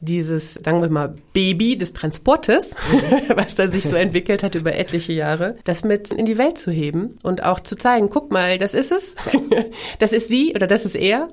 dieses, 0.00 0.54
sagen 0.54 0.80
wir 0.80 0.90
mal, 0.90 1.14
Baby 1.32 1.76
des 1.76 1.92
Transportes, 1.92 2.74
mhm. 2.92 3.36
was 3.36 3.54
da 3.54 3.68
sich 3.68 3.84
so 3.84 3.96
entwickelt 3.96 4.42
hat 4.42 4.54
über 4.54 4.74
etliche 4.74 5.12
Jahre, 5.12 5.56
das 5.64 5.84
mit 5.84 6.12
in 6.12 6.26
die 6.26 6.38
Welt 6.38 6.58
zu 6.58 6.70
heben 6.70 7.18
und 7.22 7.42
auch 7.42 7.60
zu 7.60 7.76
zeigen, 7.76 8.10
guck 8.10 8.30
mal, 8.30 8.58
das 8.58 8.74
ist 8.74 8.92
es, 8.92 9.14
das 9.98 10.12
ist 10.12 10.28
sie 10.28 10.52
oder 10.54 10.66
das 10.66 10.84
ist 10.84 10.96
er. 10.96 11.28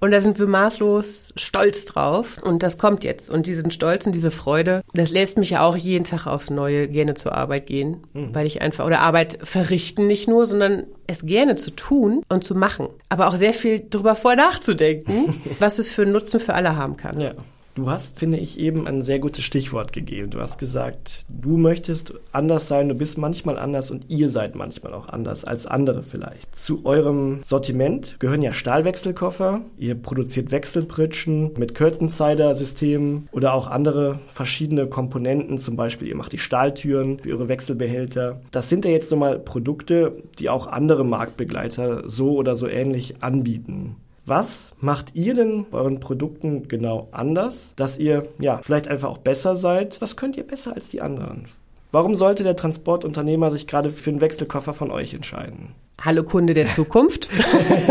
Und 0.00 0.12
da 0.12 0.20
sind 0.20 0.38
wir 0.38 0.46
maßlos 0.46 1.32
stolz 1.36 1.84
drauf. 1.84 2.36
Und 2.42 2.62
das 2.62 2.78
kommt 2.78 3.02
jetzt. 3.02 3.28
Und 3.28 3.46
diesen 3.46 3.70
Stolz 3.70 4.06
und 4.06 4.14
diese 4.14 4.30
Freude, 4.30 4.82
das 4.92 5.10
lässt 5.10 5.38
mich 5.38 5.50
ja 5.50 5.62
auch 5.62 5.76
jeden 5.76 6.04
Tag 6.04 6.26
aufs 6.26 6.50
Neue 6.50 6.88
gerne 6.88 7.14
zur 7.14 7.34
Arbeit 7.34 7.66
gehen. 7.66 8.04
Mhm. 8.12 8.34
Weil 8.34 8.46
ich 8.46 8.62
einfach, 8.62 8.86
oder 8.86 9.00
Arbeit 9.00 9.38
verrichten 9.42 10.06
nicht 10.06 10.28
nur, 10.28 10.46
sondern 10.46 10.86
es 11.06 11.26
gerne 11.26 11.56
zu 11.56 11.72
tun 11.72 12.22
und 12.28 12.44
zu 12.44 12.54
machen. 12.54 12.88
Aber 13.08 13.26
auch 13.26 13.36
sehr 13.36 13.52
viel 13.52 13.86
drüber 13.90 14.14
vor 14.14 14.36
nachzudenken, 14.36 15.42
was 15.58 15.78
es 15.80 15.90
für 15.90 16.02
einen 16.02 16.12
Nutzen 16.12 16.38
für 16.38 16.54
alle 16.54 16.76
haben 16.76 16.96
kann. 16.96 17.20
Ja. 17.20 17.34
Du 17.78 17.88
hast, 17.88 18.18
finde 18.18 18.38
ich, 18.38 18.58
eben 18.58 18.88
ein 18.88 19.02
sehr 19.02 19.20
gutes 19.20 19.44
Stichwort 19.44 19.92
gegeben. 19.92 20.30
Du 20.30 20.40
hast 20.40 20.58
gesagt, 20.58 21.24
du 21.28 21.56
möchtest 21.56 22.12
anders 22.32 22.66
sein, 22.66 22.88
du 22.88 22.96
bist 22.96 23.18
manchmal 23.18 23.56
anders 23.56 23.92
und 23.92 24.06
ihr 24.08 24.30
seid 24.30 24.56
manchmal 24.56 24.92
auch 24.94 25.08
anders 25.08 25.44
als 25.44 25.64
andere 25.64 26.02
vielleicht. 26.02 26.56
Zu 26.56 26.84
eurem 26.84 27.38
Sortiment 27.44 28.16
gehören 28.18 28.42
ja 28.42 28.50
Stahlwechselkoffer, 28.50 29.60
ihr 29.76 29.94
produziert 29.94 30.50
Wechselpritschen 30.50 31.52
mit 31.56 31.76
Curtain-Cider-Systemen 31.76 33.28
oder 33.30 33.54
auch 33.54 33.68
andere 33.68 34.18
verschiedene 34.26 34.88
Komponenten, 34.88 35.58
zum 35.58 35.76
Beispiel 35.76 36.08
ihr 36.08 36.16
macht 36.16 36.32
die 36.32 36.38
Stahltüren 36.38 37.20
für 37.20 37.30
eure 37.30 37.46
Wechselbehälter. 37.46 38.40
Das 38.50 38.68
sind 38.68 38.86
ja 38.86 38.90
jetzt 38.90 39.12
nun 39.12 39.20
mal 39.20 39.38
Produkte, 39.38 40.20
die 40.40 40.48
auch 40.48 40.66
andere 40.66 41.04
Marktbegleiter 41.04 42.10
so 42.10 42.32
oder 42.32 42.56
so 42.56 42.66
ähnlich 42.66 43.22
anbieten. 43.22 43.94
Was 44.28 44.72
macht 44.78 45.14
ihr 45.14 45.32
denn 45.32 45.64
bei 45.70 45.78
euren 45.78 46.00
Produkten 46.00 46.68
genau 46.68 47.08
anders, 47.12 47.72
dass 47.76 47.96
ihr 47.96 48.28
ja 48.38 48.60
vielleicht 48.62 48.86
einfach 48.86 49.08
auch 49.08 49.16
besser 49.16 49.56
seid? 49.56 50.02
Was 50.02 50.16
könnt 50.16 50.36
ihr 50.36 50.46
besser 50.46 50.74
als 50.74 50.90
die 50.90 51.00
anderen? 51.00 51.46
Warum 51.92 52.14
sollte 52.14 52.44
der 52.44 52.54
Transportunternehmer 52.54 53.50
sich 53.50 53.66
gerade 53.66 53.90
für 53.90 54.10
einen 54.10 54.20
Wechselkoffer 54.20 54.74
von 54.74 54.90
euch 54.90 55.14
entscheiden? 55.14 55.74
Hallo 56.02 56.24
Kunde 56.24 56.52
der 56.52 56.68
Zukunft. 56.68 57.30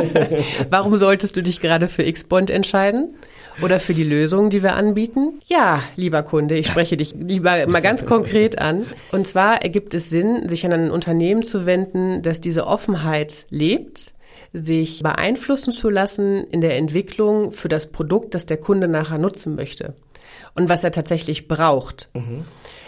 Warum 0.70 0.96
solltest 0.98 1.36
du 1.36 1.42
dich 1.42 1.60
gerade 1.60 1.88
für 1.88 2.04
X-Bond 2.04 2.52
entscheiden? 2.52 3.16
Oder 3.64 3.80
für 3.80 3.96
die 3.96 4.04
Lösungen, 4.04 4.52
die 4.52 4.62
wir 4.62 4.76
anbieten? 4.76 5.40
Ja, 5.46 5.82
lieber 5.96 6.22
Kunde, 6.22 6.56
ich 6.56 6.68
spreche 6.68 6.98
dich 6.98 7.16
lieber 7.16 7.66
mal 7.66 7.82
ganz 7.82 8.06
konkret 8.06 8.62
an. 8.62 8.86
Und 9.12 9.26
zwar 9.26 9.64
ergibt 9.64 9.96
es 9.96 10.12
Sinn, 10.12 10.48
sich 10.48 10.64
an 10.68 10.74
ein 10.74 10.92
Unternehmen 10.92 11.42
zu 11.42 11.66
wenden, 11.66 12.22
das 12.22 12.40
diese 12.40 12.68
Offenheit 12.68 13.48
lebt, 13.50 14.14
sich 14.58 15.04
beeinflussen 15.04 15.72
zu 15.72 15.90
lassen 15.90 16.46
in 16.46 16.62
der 16.62 16.78
Entwicklung 16.78 17.52
für 17.52 17.70
das 17.70 17.88
Produkt, 17.88 18.34
das 18.34 18.46
der 18.46 18.58
Kunde 18.58 18.88
nachher 18.88 19.18
nutzen 19.18 19.56
möchte 19.56 19.94
und 20.56 20.70
was 20.70 20.84
er 20.84 20.92
tatsächlich 20.92 21.48
braucht. 21.48 22.10
Mhm. 22.14 22.46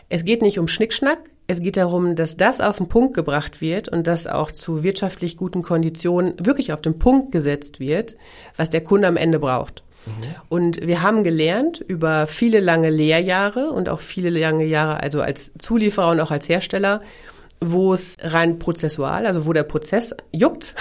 Es 0.10 0.26
geht 0.26 0.42
nicht 0.42 0.60
um 0.60 0.68
Schnickschnack, 0.68 1.20
es 1.48 1.62
geht 1.62 1.78
darum, 1.78 2.16
dass 2.16 2.38
das 2.38 2.62
auf 2.62 2.78
den 2.78 2.90
Punkt 2.90 3.14
gebracht 3.14 3.62
wird 3.62 3.90
und 3.90 4.08
dass 4.08 4.28
auch 4.28 4.52
zu 4.52 4.84
wirtschaftlich 4.84 5.38
guten 5.38 5.62
Konditionen 5.62 6.34
wirklich 6.40 6.74
auf 6.74 6.82
den 6.82 7.00
Punkt 7.00 7.32
gesetzt 7.32 7.80
wird, 7.80 8.16
was 8.58 8.70
der 8.70 8.84
Kunde 8.84 9.08
am 9.08 9.18
Ende 9.18 9.40
braucht. 9.40 9.84
Mhm. 10.06 10.12
Und 10.50 10.88
wir 10.88 11.02
haben 11.02 11.24
gelernt 11.24 11.80
über 11.80 12.28
viele 12.28 12.60
lange 12.60 12.90
Lehrjahre 12.90 13.72
und 13.72 13.90
auch 13.90 14.00
viele 14.00 14.30
lange 14.30 14.66
Jahre, 14.66 15.02
also 15.02 15.22
als 15.22 15.52
Zulieferer 15.58 16.12
und 16.12 16.20
auch 16.20 16.32
als 16.32 16.50
Hersteller, 16.50 17.02
wo 17.62 17.94
es 17.94 18.16
rein 18.22 18.60
prozessual, 18.60 19.26
also 19.26 19.46
wo 19.46 19.54
der 19.54 19.64
Prozess 19.64 20.16
juckt, 20.32 20.76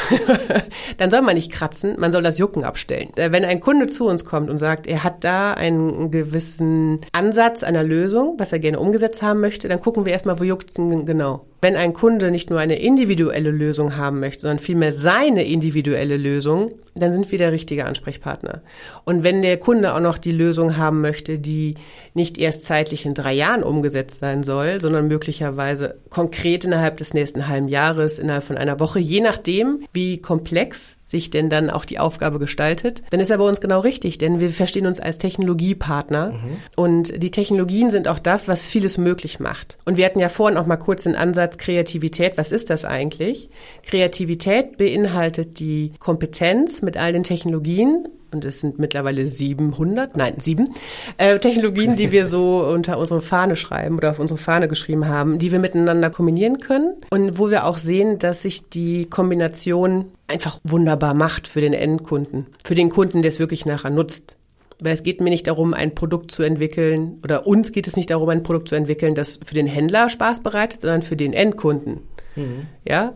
dann 0.98 1.10
soll 1.10 1.22
man 1.22 1.34
nicht 1.34 1.50
kratzen, 1.50 1.96
man 1.98 2.12
soll 2.12 2.22
das 2.22 2.38
Jucken 2.38 2.64
abstellen. 2.64 3.10
Äh, 3.16 3.32
wenn 3.32 3.44
ein 3.44 3.60
Kunde 3.60 3.88
zu 3.88 4.06
uns 4.06 4.24
kommt 4.24 4.48
und 4.50 4.58
sagt, 4.58 4.86
er 4.86 5.04
hat 5.04 5.24
da 5.24 5.54
einen 5.54 6.10
gewissen 6.10 7.00
Ansatz 7.12 7.62
einer 7.62 7.82
Lösung, 7.82 8.34
was 8.38 8.52
er 8.52 8.58
gerne 8.58 8.78
umgesetzt 8.78 9.22
haben 9.22 9.40
möchte, 9.40 9.68
dann 9.68 9.80
gucken 9.80 10.04
wir 10.04 10.12
erstmal, 10.12 10.38
wo 10.38 10.44
juckt 10.44 10.70
es 10.70 10.76
genau. 10.76 11.44
Wenn 11.60 11.74
ein 11.74 11.92
Kunde 11.92 12.30
nicht 12.30 12.50
nur 12.50 12.60
eine 12.60 12.78
individuelle 12.78 13.50
Lösung 13.50 13.96
haben 13.96 14.20
möchte, 14.20 14.42
sondern 14.42 14.60
vielmehr 14.60 14.92
seine 14.92 15.44
individuelle 15.44 16.16
Lösung, 16.16 16.72
dann 16.94 17.12
sind 17.12 17.32
wir 17.32 17.38
der 17.38 17.50
richtige 17.50 17.84
Ansprechpartner. 17.84 18.62
Und 19.04 19.24
wenn 19.24 19.42
der 19.42 19.56
Kunde 19.56 19.94
auch 19.94 20.00
noch 20.00 20.18
die 20.18 20.32
Lösung 20.32 20.76
haben 20.76 21.00
möchte, 21.00 21.40
die 21.40 21.74
nicht 22.14 22.38
erst 22.38 22.62
zeitlich 22.62 23.06
in 23.06 23.14
drei 23.14 23.32
Jahren 23.32 23.64
umgesetzt 23.64 24.20
sein 24.20 24.44
soll, 24.44 24.80
sondern 24.80 25.08
möglicherweise 25.08 25.96
konkret 26.10 26.64
innerhalb 26.64 26.96
des 26.98 27.12
nächsten 27.12 27.48
halben 27.48 27.68
Jahres, 27.68 28.20
innerhalb 28.20 28.44
von 28.44 28.56
einer 28.56 28.78
Woche, 28.78 29.00
je 29.00 29.20
nachdem, 29.20 29.80
wie 29.92 30.18
komplex 30.18 30.97
sich 31.08 31.30
denn 31.30 31.48
dann 31.48 31.70
auch 31.70 31.84
die 31.84 31.98
Aufgabe 31.98 32.38
gestaltet, 32.38 33.02
dann 33.10 33.18
ist 33.20 33.30
er 33.30 33.38
bei 33.38 33.44
uns 33.44 33.60
genau 33.60 33.80
richtig, 33.80 34.18
denn 34.18 34.40
wir 34.40 34.50
verstehen 34.50 34.86
uns 34.86 35.00
als 35.00 35.18
Technologiepartner 35.18 36.32
mhm. 36.32 36.56
und 36.76 37.22
die 37.22 37.30
Technologien 37.30 37.90
sind 37.90 38.08
auch 38.08 38.18
das, 38.18 38.46
was 38.46 38.66
vieles 38.66 38.98
möglich 38.98 39.40
macht. 39.40 39.78
Und 39.86 39.96
wir 39.96 40.04
hatten 40.04 40.20
ja 40.20 40.28
vorhin 40.28 40.58
auch 40.58 40.66
mal 40.66 40.76
kurz 40.76 41.04
den 41.04 41.16
Ansatz 41.16 41.56
Kreativität. 41.56 42.36
Was 42.36 42.52
ist 42.52 42.68
das 42.68 42.84
eigentlich? 42.84 43.48
Kreativität 43.86 44.76
beinhaltet 44.76 45.58
die 45.60 45.92
Kompetenz 45.98 46.82
mit 46.82 46.98
all 46.98 47.12
den 47.12 47.24
Technologien 47.24 48.06
und 48.32 48.44
es 48.44 48.60
sind 48.60 48.78
mittlerweile 48.78 49.26
700, 49.26 50.16
nein, 50.16 50.34
sieben, 50.40 50.74
äh, 51.16 51.38
Technologien, 51.38 51.96
die 51.96 52.10
wir 52.10 52.26
so 52.26 52.64
unter 52.72 52.98
unsere 52.98 53.22
Fahne 53.22 53.56
schreiben 53.56 53.96
oder 53.96 54.10
auf 54.10 54.18
unsere 54.18 54.38
Fahne 54.38 54.68
geschrieben 54.68 55.08
haben, 55.08 55.38
die 55.38 55.52
wir 55.52 55.58
miteinander 55.58 56.10
kombinieren 56.10 56.60
können 56.60 56.94
und 57.10 57.38
wo 57.38 57.50
wir 57.50 57.64
auch 57.64 57.78
sehen, 57.78 58.18
dass 58.18 58.42
sich 58.42 58.68
die 58.68 59.06
Kombination 59.06 60.06
einfach 60.26 60.60
wunderbar 60.64 61.14
macht 61.14 61.48
für 61.48 61.60
den 61.60 61.72
Endkunden, 61.72 62.46
für 62.64 62.74
den 62.74 62.90
Kunden, 62.90 63.22
der 63.22 63.30
es 63.30 63.38
wirklich 63.38 63.66
nachher 63.66 63.90
nutzt. 63.90 64.36
Weil 64.80 64.94
es 64.94 65.02
geht 65.02 65.20
mir 65.20 65.30
nicht 65.30 65.48
darum, 65.48 65.74
ein 65.74 65.94
Produkt 65.96 66.30
zu 66.30 66.44
entwickeln, 66.44 67.18
oder 67.24 67.48
uns 67.48 67.72
geht 67.72 67.88
es 67.88 67.96
nicht 67.96 68.10
darum, 68.10 68.28
ein 68.28 68.44
Produkt 68.44 68.68
zu 68.68 68.76
entwickeln, 68.76 69.16
das 69.16 69.40
für 69.44 69.54
den 69.54 69.66
Händler 69.66 70.08
Spaß 70.08 70.44
bereitet, 70.44 70.82
sondern 70.82 71.02
für 71.02 71.16
den 71.16 71.32
Endkunden. 71.32 72.02
Mhm. 72.36 72.66
Ja? 72.86 73.14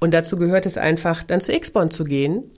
Und 0.00 0.12
dazu 0.12 0.36
gehört 0.36 0.66
es 0.66 0.76
einfach, 0.76 1.22
dann 1.22 1.40
zu 1.40 1.52
Xbond 1.58 1.92
zu 1.92 2.04
gehen 2.04 2.50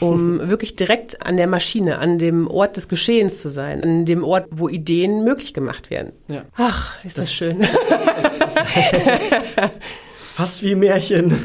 um 0.00 0.48
wirklich 0.48 0.76
direkt 0.76 1.24
an 1.24 1.36
der 1.36 1.46
Maschine, 1.46 1.98
an 1.98 2.18
dem 2.18 2.48
Ort 2.48 2.76
des 2.76 2.88
Geschehens 2.88 3.38
zu 3.38 3.48
sein, 3.48 3.82
an 3.82 4.04
dem 4.04 4.24
Ort, 4.24 4.46
wo 4.50 4.68
Ideen 4.68 5.24
möglich 5.24 5.54
gemacht 5.54 5.90
werden. 5.90 6.12
Ja. 6.28 6.44
Ach, 6.56 6.94
ist 7.04 7.18
das, 7.18 7.26
das 7.26 7.34
schön. 7.34 7.60
Das, 7.60 8.54
das, 8.54 9.70
Fast 10.14 10.62
wie 10.62 10.74
Märchen. 10.74 11.36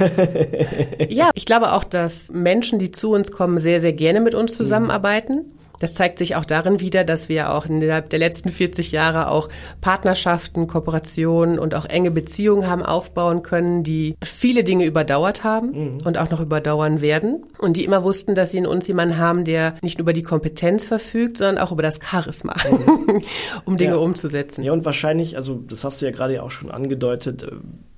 ja, 1.10 1.30
ich 1.36 1.46
glaube 1.46 1.74
auch, 1.74 1.84
dass 1.84 2.30
Menschen, 2.32 2.80
die 2.80 2.92
zu 2.92 3.12
uns 3.12 3.32
kommen, 3.32 3.60
sehr, 3.60 3.82
sehr 3.82 3.92
gerne 3.92 4.22
mit 4.22 4.34
uns 4.34 4.56
zusammenarbeiten 4.56 5.57
Das 5.80 5.94
zeigt 5.94 6.18
sich 6.18 6.36
auch 6.36 6.46
darin 6.46 6.80
wieder, 6.80 7.04
dass 7.04 7.30
wir 7.30 7.54
auch 7.54 7.66
innerhalb 7.66 8.10
der 8.10 8.20
letzten 8.20 8.52
40 8.52 8.92
Jahre 8.92 9.30
auch 9.30 9.50
Partnerschaften, 9.82 10.68
Kooperationen 10.68 11.60
und 11.60 11.76
auch 11.76 11.86
enge 11.86 12.12
Beziehungen 12.12 12.68
haben 12.68 12.84
aufbauen 12.84 13.44
können, 13.44 13.84
die 13.84 14.16
viele 14.24 14.64
Dinge 14.64 14.86
überdauert 14.86 15.44
haben 15.44 15.72
mhm. 15.72 15.98
und 16.06 16.18
auch 16.18 16.30
noch 16.30 16.40
überdauern 16.40 17.02
werden 17.02 17.46
und 17.60 17.78
die 17.78 17.86
immer 17.86 18.04
wussten, 18.04 18.36
dass 18.36 18.52
sie 18.52 18.58
in 18.58 18.68
uns 18.68 18.88
jemanden 18.88 19.18
haben, 19.18 19.44
der 19.44 19.76
nicht 19.82 19.98
nur 19.98 20.04
über 20.04 20.14
die 20.14 20.24
Kompetenz 20.24 20.86
verfügt, 20.86 21.38
sondern 21.38 21.58
auch 21.58 21.72
über 21.72 21.84
das 21.84 22.00
Charisma, 22.02 22.56
mhm. 22.70 23.22
um 23.66 23.78
Dinge 23.78 23.94
ja. 23.94 23.98
umzusetzen. 23.98 24.64
Ja, 24.64 24.74
und 24.74 24.86
wahrscheinlich, 24.86 25.36
also 25.36 25.56
das 25.56 25.84
hast 25.84 26.02
du 26.02 26.06
ja 26.06 26.12
gerade 26.12 26.42
auch 26.42 26.52
schon 26.52 26.72
angedeutet, 26.72 27.44
äh, 27.44 27.52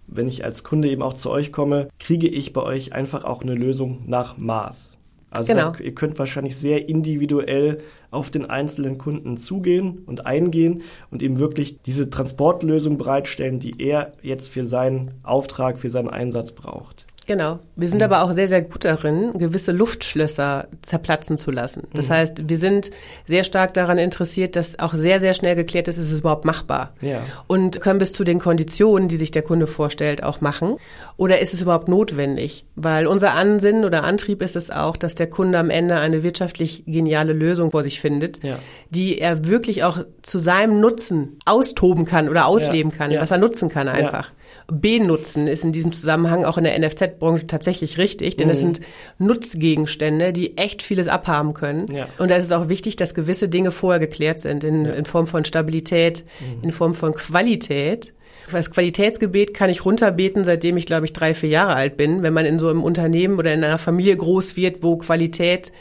wenn 0.07 0.27
ich 0.27 0.43
als 0.43 0.63
Kunde 0.63 0.89
eben 0.89 1.03
auch 1.03 1.13
zu 1.13 1.29
euch 1.29 1.51
komme, 1.51 1.89
kriege 1.99 2.27
ich 2.27 2.53
bei 2.53 2.61
euch 2.61 2.93
einfach 2.93 3.25
auch 3.25 3.41
eine 3.41 3.53
Lösung 3.53 4.03
nach 4.07 4.37
Maß. 4.37 4.98
Also 5.31 5.53
genau. 5.53 5.73
ihr 5.81 5.93
könnt 5.93 6.17
wahrscheinlich 6.17 6.57
sehr 6.57 6.89
individuell 6.89 7.79
auf 8.09 8.31
den 8.31 8.49
einzelnen 8.49 8.97
Kunden 8.97 9.37
zugehen 9.37 9.99
und 10.05 10.25
eingehen 10.25 10.81
und 11.11 11.21
ihm 11.21 11.37
wirklich 11.37 11.81
diese 11.81 12.09
Transportlösung 12.09 12.97
bereitstellen, 12.97 13.59
die 13.59 13.79
er 13.79 14.13
jetzt 14.21 14.49
für 14.49 14.65
seinen 14.65 15.13
Auftrag, 15.23 15.77
für 15.77 15.89
seinen 15.89 16.09
Einsatz 16.09 16.53
braucht. 16.53 17.05
Genau. 17.29 17.59
Wir 17.75 17.89
sind 17.89 17.99
mhm. 17.99 18.05
aber 18.05 18.23
auch 18.23 18.31
sehr, 18.31 18.47
sehr 18.47 18.63
gut 18.63 18.85
darin, 18.85 19.37
gewisse 19.37 19.71
Luftschlösser 19.71 20.67
zerplatzen 20.81 21.37
zu 21.37 21.51
lassen. 21.51 21.83
Das 21.93 22.09
mhm. 22.09 22.13
heißt, 22.13 22.49
wir 22.49 22.57
sind 22.57 22.89
sehr 23.27 23.43
stark 23.43 23.75
daran 23.75 23.99
interessiert, 23.99 24.55
dass 24.55 24.79
auch 24.79 24.95
sehr, 24.95 25.19
sehr 25.19 25.35
schnell 25.35 25.55
geklärt 25.55 25.87
ist, 25.87 25.99
ist 25.99 26.11
es 26.11 26.21
überhaupt 26.21 26.43
machbar? 26.45 26.95
Ja. 27.01 27.21
Und 27.45 27.81
können 27.81 27.99
wir 27.99 28.05
es 28.05 28.13
zu 28.13 28.23
den 28.23 28.39
Konditionen, 28.39 29.09
die 29.09 29.17
sich 29.17 29.29
der 29.29 29.43
Kunde 29.43 29.67
vorstellt, 29.67 30.23
auch 30.23 30.41
machen? 30.41 30.77
Oder 31.17 31.37
ist 31.37 31.53
es 31.53 31.61
überhaupt 31.61 31.87
notwendig? 31.87 32.65
Weil 32.75 33.05
unser 33.05 33.35
Ansinnen 33.35 33.85
oder 33.85 34.05
Antrieb 34.05 34.41
ist 34.41 34.55
es 34.55 34.71
auch, 34.71 34.97
dass 34.97 35.13
der 35.13 35.27
Kunde 35.27 35.59
am 35.59 35.69
Ende 35.69 35.97
eine 35.97 36.23
wirtschaftlich 36.23 36.83
geniale 36.87 37.33
Lösung 37.33 37.69
vor 37.69 37.83
sich 37.83 38.01
findet, 38.01 38.43
ja. 38.43 38.57
die 38.89 39.19
er 39.19 39.45
wirklich 39.45 39.83
auch 39.83 39.99
zu 40.23 40.39
seinem 40.39 40.79
Nutzen 40.79 41.37
austoben 41.45 42.05
kann 42.05 42.27
oder 42.27 42.47
ausleben 42.47 42.91
ja. 42.91 42.97
kann, 42.97 43.11
was 43.19 43.29
er 43.29 43.37
nutzen 43.37 43.69
kann 43.69 43.87
einfach 43.87 44.31
benutzen 44.71 45.47
ist 45.47 45.63
in 45.63 45.71
diesem 45.71 45.91
Zusammenhang 45.91 46.43
auch 46.43 46.57
in 46.57 46.63
der 46.63 46.77
NFZ-Branche 46.77 47.47
tatsächlich 47.47 47.97
richtig, 47.97 48.37
denn 48.37 48.47
mhm. 48.47 48.53
es 48.53 48.59
sind 48.59 48.81
Nutzgegenstände, 49.17 50.33
die 50.33 50.57
echt 50.57 50.83
vieles 50.83 51.07
abhaben 51.07 51.53
können. 51.53 51.87
Ja. 51.91 52.07
Und 52.17 52.29
da 52.29 52.35
ist 52.35 52.45
es 52.45 52.51
auch 52.51 52.69
wichtig, 52.69 52.95
dass 52.95 53.13
gewisse 53.13 53.49
Dinge 53.49 53.71
vorher 53.71 53.99
geklärt 53.99 54.39
sind, 54.39 54.63
in, 54.63 54.85
ja. 54.85 54.91
in 54.91 55.05
Form 55.05 55.27
von 55.27 55.45
Stabilität, 55.45 56.23
mhm. 56.39 56.63
in 56.63 56.71
Form 56.71 56.93
von 56.93 57.13
Qualität. 57.13 58.13
Das 58.51 58.71
Qualitätsgebet 58.71 59.53
kann 59.53 59.69
ich 59.69 59.85
runterbeten, 59.85 60.43
seitdem 60.43 60.77
ich, 60.77 60.85
glaube 60.85 61.05
ich, 61.05 61.13
drei, 61.13 61.33
vier 61.33 61.49
Jahre 61.49 61.75
alt 61.75 61.97
bin. 61.97 62.23
Wenn 62.23 62.33
man 62.33 62.45
in 62.45 62.57
so 62.57 62.69
einem 62.69 62.83
Unternehmen 62.83 63.37
oder 63.37 63.53
in 63.53 63.63
einer 63.63 63.77
Familie 63.77 64.15
groß 64.15 64.55
wird, 64.55 64.81
wo 64.81 64.97
Qualität 64.97 65.71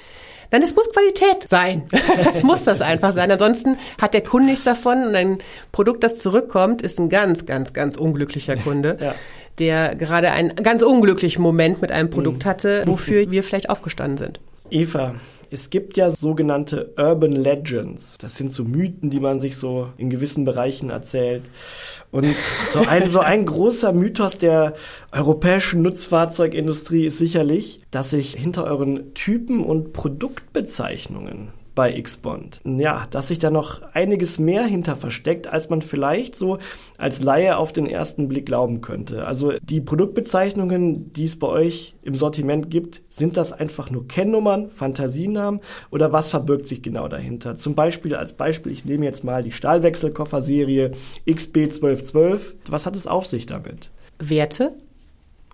Nein, 0.51 0.63
es 0.63 0.75
muss 0.75 0.91
Qualität 0.91 1.49
sein. 1.49 1.83
Es 2.33 2.43
muss 2.43 2.65
das 2.65 2.81
einfach 2.81 3.13
sein. 3.13 3.31
Ansonsten 3.31 3.77
hat 4.01 4.15
der 4.15 4.23
Kunde 4.23 4.49
nichts 4.49 4.65
davon 4.65 5.05
und 5.05 5.15
ein 5.15 5.39
Produkt, 5.73 6.05
das 6.05 6.19
zurückkommt, 6.19 6.83
ist 6.83 6.99
ein 6.99 7.09
ganz, 7.09 7.47
ganz, 7.47 7.73
ganz 7.73 7.97
unglücklicher 7.97 8.57
Kunde. 8.57 8.97
Ja. 9.01 9.15
der 9.59 9.97
gerade 9.97 10.31
einen 10.31 10.55
ganz 10.57 10.83
unglücklichen 10.83 11.43
Moment 11.43 11.83
mit 11.83 11.91
einem 11.91 12.11
Produkt 12.11 12.45
mhm. 12.45 12.49
hatte, 12.49 12.83
wofür 12.87 13.31
wir 13.31 13.43
vielleicht 13.43 13.71
aufgestanden 13.71 14.17
sind. 14.19 14.41
Eva, 14.71 15.15
es 15.51 15.71
gibt 15.71 15.97
ja 15.97 16.11
sogenannte 16.11 16.93
Urban 16.97 17.33
Legends. 17.33 18.17
Das 18.19 18.37
sind 18.37 18.53
so 18.53 18.65
Mythen, 18.65 19.11
die 19.11 19.21
man 19.21 19.41
sich 19.41 19.57
so 19.57 19.89
in 19.97 20.11
gewissen 20.11 20.45
Bereichen 20.45 20.91
erzählt. 20.91 21.43
Und 22.11 22.35
so 22.71 22.81
ein, 22.81 23.09
so 23.11 23.21
ein 23.21 23.45
großer 23.45 23.93
Mythos 23.93 24.39
der 24.39 24.75
europäischen 25.13 25.83
Nutzfahrzeugindustrie 25.83 27.07
ist 27.07 27.19
sicherlich, 27.19 27.81
dass 27.91 28.11
sich 28.11 28.35
hinter 28.35 28.65
euren 28.65 29.15
Typen 29.15 29.63
und 29.63 29.93
Produktbezeichnungen 29.93 31.53
bei 31.79 31.97
X-Bond. 31.97 32.61
Ja, 32.65 33.07
dass 33.13 33.29
sich 33.29 33.39
da 33.39 33.53
noch 33.53 33.83
einiges 33.93 34.41
mehr 34.41 34.65
hinter 34.65 34.97
versteckt, 34.97 35.47
als 35.47 35.71
man 35.71 35.81
vielleicht 35.81 36.35
so 36.35 36.59
als 36.97 37.23
Laie 37.23 37.57
auf 37.57 37.73
den 37.73 37.87
ersten 37.87 38.27
Blick 38.27 38.47
glauben 38.47 38.81
könnte. 38.81 39.25
Also 39.25 39.53
die 39.63 39.81
Produktbezeichnungen, 39.81 41.13
die 41.13 41.27
es 41.27 41.39
bei 41.39 41.47
euch 41.47 41.95
im 42.03 42.17
Sortiment 42.17 42.69
gibt, 42.69 43.03
sind 43.11 43.37
das 43.37 43.53
einfach 43.53 43.93
nur 43.93 44.09
Kennnummern, 44.09 44.71
Fantasienamen 44.71 45.61
oder 45.93 46.13
was 46.13 46.31
verbirgt 46.31 46.67
sich 46.67 46.83
genau 46.83 47.07
dahinter? 47.07 47.57
Zum 47.57 47.77
Beispiel 47.77 48.17
als 48.17 48.33
Beispiel, 48.33 48.73
ich 48.73 48.85
nehme 48.85 49.05
jetzt 49.05 49.23
mal 49.23 49.45
die 49.45 49.53
Stahlwechselkofferserie 49.53 50.91
XB1212. 51.29 52.55
Was 52.69 52.87
hat 52.87 52.97
es 52.97 53.07
auf 53.07 53.25
sich 53.25 53.47
damit? 53.47 53.93
Werte, 54.19 54.73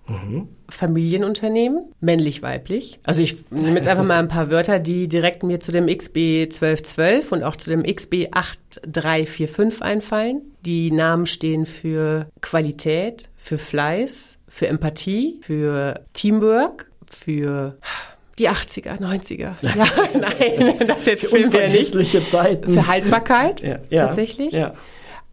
Mhm. 0.07 0.49
Familienunternehmen, 0.69 1.93
männlich-weiblich. 2.01 2.99
Also 3.05 3.23
ich 3.23 3.51
nehme 3.51 3.77
jetzt 3.77 3.89
einfach 3.89 4.05
mal 4.05 4.19
ein 4.19 4.29
paar 4.29 4.51
Wörter, 4.51 4.79
die 4.79 5.09
direkt 5.09 5.43
mir 5.43 5.61
zu 5.61 5.73
dem 5.73 5.87
XB 5.87 6.45
1212 6.45 7.33
und 7.33 7.43
auch 7.43 7.57
zu 7.57 7.71
dem 7.71 7.83
XB 7.83 8.29
8345 8.33 9.83
einfallen. 9.83 10.43
Die 10.65 10.91
Namen 10.91 11.27
stehen 11.27 11.65
für 11.65 12.29
Qualität, 12.41 13.31
für 13.37 13.59
Fleiß, 13.59 14.37
für 14.49 14.67
Empathie, 14.67 15.41
für 15.43 16.01
Teamwork, 16.13 16.91
für 17.11 17.77
die 18.39 18.51
80er, 18.51 19.01
90er. 19.01 19.55
Ja, 19.63 19.87
nein, 20.19 20.87
das 20.87 21.07
jetzt 21.07 21.27
filmen 21.27 21.53
wir 21.53 21.69
nicht. 21.69 22.31
Zeiten. 22.31 22.73
Für 22.73 22.87
Haltbarkeit, 22.87 23.63
ja, 23.63 23.79
ja, 23.91 24.07
tatsächlich. 24.07 24.53
Ja 24.53 24.75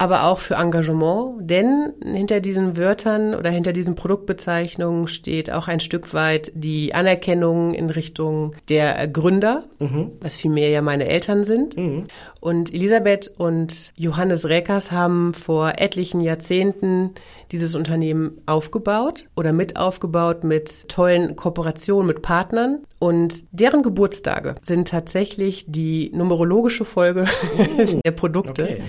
aber 0.01 0.23
auch 0.23 0.39
für 0.39 0.55
Engagement, 0.55 1.47
denn 1.47 1.93
hinter 2.03 2.39
diesen 2.39 2.75
Wörtern 2.75 3.35
oder 3.35 3.51
hinter 3.51 3.71
diesen 3.71 3.93
Produktbezeichnungen 3.93 5.07
steht 5.07 5.51
auch 5.51 5.67
ein 5.67 5.79
Stück 5.79 6.15
weit 6.15 6.51
die 6.55 6.95
Anerkennung 6.95 7.75
in 7.75 7.91
Richtung 7.91 8.55
der 8.67 9.07
Gründer, 9.07 9.65
mhm. 9.77 10.13
was 10.19 10.35
vielmehr 10.35 10.69
ja 10.69 10.81
meine 10.81 11.07
Eltern 11.07 11.43
sind. 11.43 11.77
Mhm. 11.77 12.07
Und 12.39 12.73
Elisabeth 12.73 13.31
und 13.37 13.91
Johannes 13.95 14.45
Reckers 14.45 14.91
haben 14.91 15.35
vor 15.35 15.73
etlichen 15.77 16.19
Jahrzehnten 16.19 17.11
dieses 17.51 17.75
Unternehmen 17.75 18.41
aufgebaut 18.47 19.27
oder 19.35 19.53
mit 19.53 19.77
aufgebaut 19.77 20.43
mit 20.43 20.89
tollen 20.89 21.35
Kooperationen 21.35 22.07
mit 22.07 22.23
Partnern. 22.23 22.79
Und 22.97 23.43
deren 23.51 23.83
Geburtstage 23.83 24.55
sind 24.65 24.87
tatsächlich 24.87 25.65
die 25.67 26.09
numerologische 26.11 26.85
Folge 26.85 27.25
mhm. 27.55 28.01
der 28.05 28.11
Produkte. 28.11 28.63
Okay. 28.63 28.81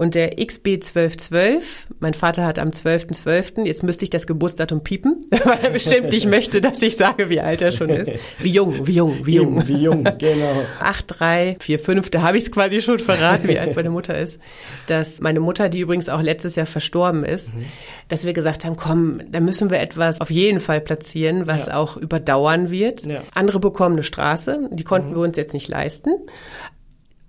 Und 0.00 0.14
der 0.14 0.38
XB1212, 0.38 1.60
mein 1.98 2.14
Vater 2.14 2.46
hat 2.46 2.58
am 2.58 2.70
12.12., 2.70 3.22
.12., 3.22 3.66
jetzt 3.66 3.82
müsste 3.82 4.02
ich 4.04 4.08
das 4.08 4.26
Geburtsdatum 4.26 4.82
piepen, 4.82 5.26
weil 5.30 5.58
er 5.62 5.68
bestimmt 5.68 6.10
nicht 6.10 6.26
möchte, 6.26 6.62
dass 6.62 6.80
ich 6.80 6.96
sage, 6.96 7.28
wie 7.28 7.38
alt 7.38 7.60
er 7.60 7.70
schon 7.70 7.90
ist. 7.90 8.10
Wie 8.38 8.48
jung, 8.48 8.86
wie 8.86 8.92
jung, 8.92 9.26
wie 9.26 9.34
jung. 9.34 9.68
Wie 9.68 9.76
jung, 9.76 10.04
genau. 10.04 10.62
8345, 10.80 12.10
da 12.12 12.22
habe 12.22 12.38
ich 12.38 12.44
es 12.44 12.50
quasi 12.50 12.80
schon 12.80 12.98
verraten, 12.98 13.46
wie 13.46 13.58
alt 13.58 13.76
meine 13.76 13.90
Mutter 13.90 14.16
ist. 14.16 14.38
Dass 14.86 15.20
meine 15.20 15.38
Mutter, 15.38 15.68
die 15.68 15.80
übrigens 15.80 16.08
auch 16.08 16.22
letztes 16.22 16.56
Jahr 16.56 16.64
verstorben 16.64 17.22
ist, 17.22 17.54
mhm. 17.54 17.66
dass 18.08 18.24
wir 18.24 18.32
gesagt 18.32 18.64
haben, 18.64 18.76
komm, 18.76 19.20
da 19.30 19.40
müssen 19.40 19.68
wir 19.68 19.80
etwas 19.80 20.22
auf 20.22 20.30
jeden 20.30 20.60
Fall 20.60 20.80
platzieren, 20.80 21.46
was 21.46 21.66
ja. 21.66 21.76
auch 21.76 21.98
überdauern 21.98 22.70
wird. 22.70 23.04
Ja. 23.04 23.20
Andere 23.34 23.60
bekommen 23.60 23.96
eine 23.96 24.02
Straße, 24.02 24.70
die 24.70 24.84
konnten 24.84 25.10
mhm. 25.10 25.16
wir 25.16 25.22
uns 25.24 25.36
jetzt 25.36 25.52
nicht 25.52 25.68
leisten. 25.68 26.08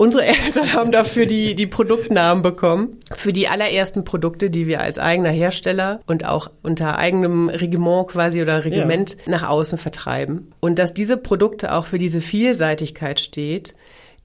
Unsere 0.01 0.25
Eltern 0.45 0.73
haben 0.73 0.91
dafür 0.91 1.27
die, 1.27 1.53
die 1.53 1.67
Produktnamen 1.67 2.41
bekommen. 2.41 2.97
Für 3.13 3.31
die 3.31 3.47
allerersten 3.47 4.03
Produkte, 4.03 4.49
die 4.49 4.65
wir 4.65 4.81
als 4.81 4.97
eigener 4.97 5.29
Hersteller 5.29 5.99
und 6.07 6.25
auch 6.25 6.49
unter 6.63 6.97
eigenem 6.97 7.49
Regiment 7.49 8.07
quasi 8.07 8.41
oder 8.41 8.65
Regiment 8.65 9.11
ja. 9.11 9.31
nach 9.31 9.47
außen 9.47 9.77
vertreiben. 9.77 10.53
Und 10.59 10.79
dass 10.79 10.95
diese 10.95 11.17
Produkte 11.17 11.71
auch 11.75 11.85
für 11.85 11.99
diese 11.99 12.19
Vielseitigkeit 12.19 13.19
steht, 13.19 13.75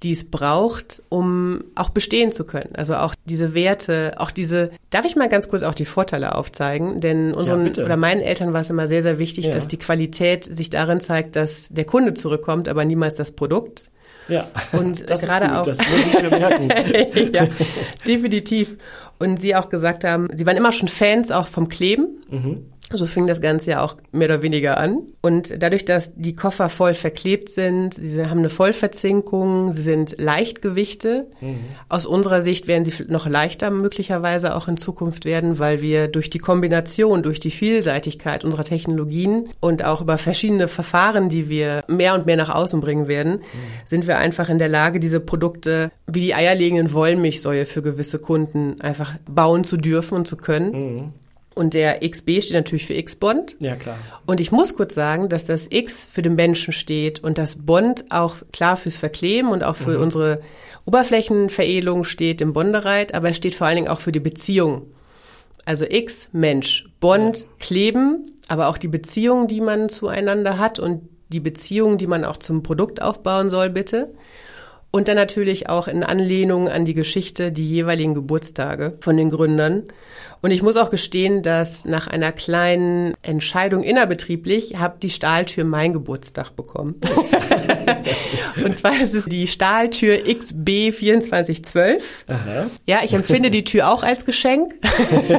die 0.03 0.13
es 0.13 0.31
braucht, 0.31 1.03
um 1.11 1.65
auch 1.75 1.91
bestehen 1.91 2.31
zu 2.31 2.45
können. 2.45 2.75
Also 2.75 2.95
auch 2.95 3.15
diese 3.27 3.53
Werte, 3.53 4.15
auch 4.17 4.31
diese, 4.31 4.71
darf 4.89 5.05
ich 5.05 5.15
mal 5.15 5.29
ganz 5.29 5.51
kurz 5.51 5.63
auch 5.63 5.75
die 5.75 5.85
Vorteile 5.85 6.37
aufzeigen? 6.37 7.03
Denn 7.03 7.35
unseren 7.35 7.75
ja, 7.75 7.85
oder 7.85 7.99
meinen 7.99 8.23
Eltern 8.23 8.55
war 8.55 8.63
es 8.63 8.71
immer 8.71 8.87
sehr, 8.87 9.03
sehr 9.03 9.19
wichtig, 9.19 9.49
ja. 9.49 9.53
dass 9.53 9.69
die 9.69 9.79
Qualität 9.79 10.43
sich 10.43 10.71
darin 10.71 11.01
zeigt, 11.01 11.37
dass 11.37 11.67
der 11.69 11.85
Kunde 11.85 12.15
zurückkommt, 12.15 12.67
aber 12.67 12.87
niemals 12.87 13.17
das 13.17 13.31
Produkt. 13.31 13.91
Ja, 14.29 14.49
und 14.73 15.09
das 15.11 15.21
gerade 15.21 15.59
auch. 15.59 15.65
Das 15.65 15.79
muss 15.79 16.15
ich 16.15 16.31
bemerken. 16.31 16.69
ja, 17.35 17.47
definitiv. 18.07 18.77
Und 19.19 19.41
sie 19.41 19.55
auch 19.55 19.69
gesagt 19.69 20.05
haben, 20.05 20.29
sie 20.35 20.45
waren 20.45 20.57
immer 20.57 20.73
schon 20.73 20.89
Fans 20.89 21.31
auch 21.31 21.47
vom 21.47 21.69
Kleben. 21.69 22.23
Mhm. 22.29 22.67
So 22.93 23.05
fing 23.07 23.27
das 23.27 23.41
Ganze 23.41 23.73
ja 23.73 23.83
auch 23.83 23.97
mehr 24.13 24.29
oder 24.29 24.43
weniger 24.43 24.79
an. 24.79 24.99
Und 25.21 25.61
dadurch, 25.61 25.85
dass 25.85 26.13
die 26.15 26.37
Koffer 26.37 26.69
voll 26.69 26.95
verklebt 26.95 27.49
sind, 27.49 27.95
sie 27.95 28.25
haben 28.25 28.39
eine 28.39 28.49
Vollverzinkung, 28.49 29.73
sie 29.73 29.83
sind 29.83 30.15
Leichtgewichte. 30.21 31.27
Mhm. 31.41 31.59
Aus 31.89 32.07
unserer 32.07 32.43
Sicht 32.43 32.69
werden 32.69 32.85
sie 32.85 32.93
noch 33.09 33.27
leichter 33.27 33.71
möglicherweise 33.71 34.55
auch 34.55 34.69
in 34.69 34.77
Zukunft 34.77 35.25
werden, 35.25 35.59
weil 35.59 35.81
wir 35.81 36.07
durch 36.07 36.31
die 36.31 36.39
Kombination, 36.39 37.25
durch 37.25 37.41
die 37.41 37.51
Vielseitigkeit 37.51 38.45
unserer 38.45 38.65
Technologien 38.65 39.49
und 39.59 39.85
auch 39.85 40.01
über 40.01 40.17
verschiedene 40.17 40.69
Verfahren, 40.69 41.29
die 41.29 41.49
wir 41.49 41.83
mehr 41.89 42.15
und 42.15 42.27
mehr 42.27 42.37
nach 42.37 42.55
außen 42.55 42.81
bringen 42.81 43.09
werden, 43.09 43.33
mhm. 43.33 43.43
sind 43.85 44.07
wir 44.07 44.19
einfach 44.19 44.49
in 44.49 44.59
der 44.59 44.69
Lage, 44.69 45.01
diese 45.01 45.19
Produkte 45.19 45.91
wie 46.07 46.21
die 46.21 46.35
eierlegenden 46.35 46.93
Wollmilchsäue 46.93 47.67
für 47.67 47.83
gewisse 47.83 48.21
Kunden 48.21 48.81
einfach 48.81 49.15
bauen 49.29 49.65
zu 49.65 49.77
dürfen 49.77 50.15
und 50.15 50.29
zu 50.29 50.37
können. 50.37 50.71
Mhm 50.71 51.13
Und 51.57 51.73
der 51.73 52.07
XB 52.07 52.43
steht 52.43 52.53
natürlich 52.53 52.85
für 52.85 52.93
X-Bond. 52.93 53.57
Ja, 53.61 53.77
klar. 53.77 53.97
Und 54.27 54.43
ich 54.43 54.53
muss 54.53 54.77
kurz 54.77 54.95
sagen, 54.95 55.31
dass 55.31 55.47
das 55.47 55.69
X 55.71 56.07
für 56.13 56.21
den 56.21 56.35
Menschen 56.35 56.75
steht 56.75 57.25
und 57.25 57.39
das 57.39 57.57
Bond 57.57 58.05
auch 58.11 58.37
klar 58.53 58.77
fürs 58.77 58.99
Verkleben 58.99 59.51
und 59.51 59.65
auch 59.65 59.75
für 59.75 59.97
mhm. 59.97 60.03
unsere 60.03 60.43
Oberflächenveredelung 60.85 62.05
steht 62.05 62.43
im 62.43 62.53
Bondereit, 62.53 63.15
aber 63.15 63.31
es 63.31 63.39
steht 63.39 63.55
vor 63.55 63.67
allen 63.67 63.77
Dingen 63.77 63.89
auch 63.89 64.01
für 64.01 64.13
die 64.13 64.21
Beziehung. 64.21 64.91
Also 65.65 65.87
X, 65.89 66.29
Mensch, 66.33 66.85
Bond, 67.01 67.39
ja. 67.39 67.47
Kleben, 67.59 68.27
aber 68.49 68.69
auch 68.69 68.77
die 68.77 68.89
Beziehung, 68.89 69.49
die 69.49 69.63
man 69.63 69.89
zueinander 69.89 70.59
hat 70.59 70.79
und 70.79 71.09
die 71.29 71.41
Beziehung, 71.41 71.97
die 71.97 72.07
man 72.07 72.27
auch 72.27 72.37
zum 72.37 72.63
Produkt 72.63 73.01
aufbauen 73.01 73.49
soll, 73.49 73.71
bitte. 73.71 74.13
Und 74.91 75.09
dann 75.09 75.17
natürlich 75.17 75.69
auch 75.69 75.89
in 75.89 76.03
Anlehnung 76.03 76.69
an 76.69 76.85
die 76.85 76.95
Geschichte 76.95 77.53
die 77.53 77.69
jeweiligen 77.69 78.15
Geburtstage 78.15 78.97
von 79.01 79.17
den 79.17 79.31
Gründern. 79.31 79.85
Und 80.43 80.51
ich 80.53 80.63
muss 80.63 80.77
auch 80.77 80.91
gestehen, 80.91 81.43
dass 81.43 81.85
nach 81.85 82.07
einer 82.07 82.33
kleinen 82.33 83.15
Entscheidung 83.23 83.83
innerbetrieblich 83.83 84.79
habe 84.79 84.99
die 85.03 85.11
Stahltür 85.11 85.65
mein 85.65 85.93
Geburtstag 85.93 86.55
bekommen. 86.55 87.01
und 88.65 88.79
zwar 88.79 88.93
ist 89.01 89.15
es 89.15 89.25
die 89.25 89.47
Stahltür 89.47 90.19
XB 90.23 90.93
2412. 90.93 92.25
Aha. 92.29 92.67
Ja, 92.87 93.01
ich 93.05 93.13
empfinde 93.13 93.51
die 93.51 93.65
Tür 93.65 93.91
auch 93.91 94.03
als 94.03 94.25
Geschenk, 94.25 94.75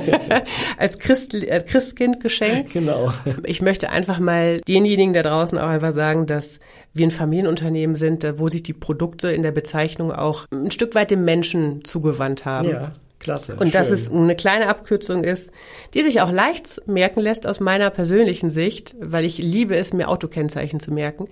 als, 0.77 0.99
Christ, 0.99 1.35
als 1.49 1.65
Christkindgeschenk. 1.65 2.73
Genau. 2.73 3.13
Ich 3.43 3.61
möchte 3.61 3.89
einfach 3.89 4.19
mal 4.19 4.61
denjenigen 4.67 5.13
da 5.13 5.23
draußen 5.23 5.57
auch 5.57 5.69
einfach 5.69 5.93
sagen, 5.93 6.25
dass 6.25 6.59
wir 6.97 7.07
ein 7.07 7.11
Familienunternehmen 7.11 7.95
sind, 7.95 8.25
wo 8.37 8.49
sich 8.49 8.63
die 8.63 8.73
Produkte 8.73 9.29
in 9.29 9.43
der 9.43 9.51
Bezeichnung 9.51 10.11
auch 10.11 10.45
ein 10.51 10.71
Stück 10.71 10.95
weit 10.95 11.11
dem 11.11 11.25
Menschen 11.25 11.83
zugewandt 11.83 12.45
haben. 12.45 12.69
Ja. 12.69 12.91
Klasse. 13.19 13.53
Und 13.53 13.61
schön. 13.63 13.71
dass 13.71 13.89
es 13.89 14.11
eine 14.11 14.35
kleine 14.35 14.67
Abkürzung 14.67 15.23
ist, 15.23 15.51
die 15.93 16.03
sich 16.03 16.21
auch 16.21 16.31
leicht 16.31 16.81
merken 16.85 17.19
lässt 17.19 17.47
aus 17.47 17.59
meiner 17.59 17.89
persönlichen 17.89 18.49
Sicht, 18.49 18.95
weil 18.99 19.25
ich 19.25 19.39
liebe 19.39 19.75
es, 19.75 19.91
mir 19.91 20.07
Autokennzeichen 20.07 20.79
zu 20.79 20.91
merken. 20.91 21.27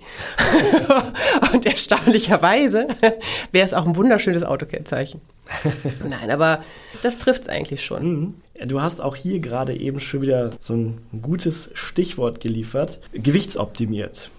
und 1.52 1.64
erstaunlicherweise 1.64 2.88
wäre 3.52 3.64
es 3.64 3.72
auch 3.72 3.86
ein 3.86 3.94
wunderschönes 3.94 4.42
Autokennzeichen. 4.42 5.20
Nein, 6.08 6.30
aber 6.30 6.64
das 7.02 7.18
trifft 7.18 7.42
es 7.42 7.48
eigentlich 7.48 7.84
schon. 7.84 8.02
Mhm. 8.02 8.34
Du 8.66 8.80
hast 8.80 9.00
auch 9.00 9.14
hier 9.14 9.38
gerade 9.38 9.76
eben 9.76 10.00
schon 10.00 10.22
wieder 10.22 10.50
so 10.60 10.74
ein 10.74 10.98
gutes 11.22 11.70
Stichwort 11.74 12.40
geliefert. 12.40 12.98
Gewichtsoptimiert. 13.12 14.30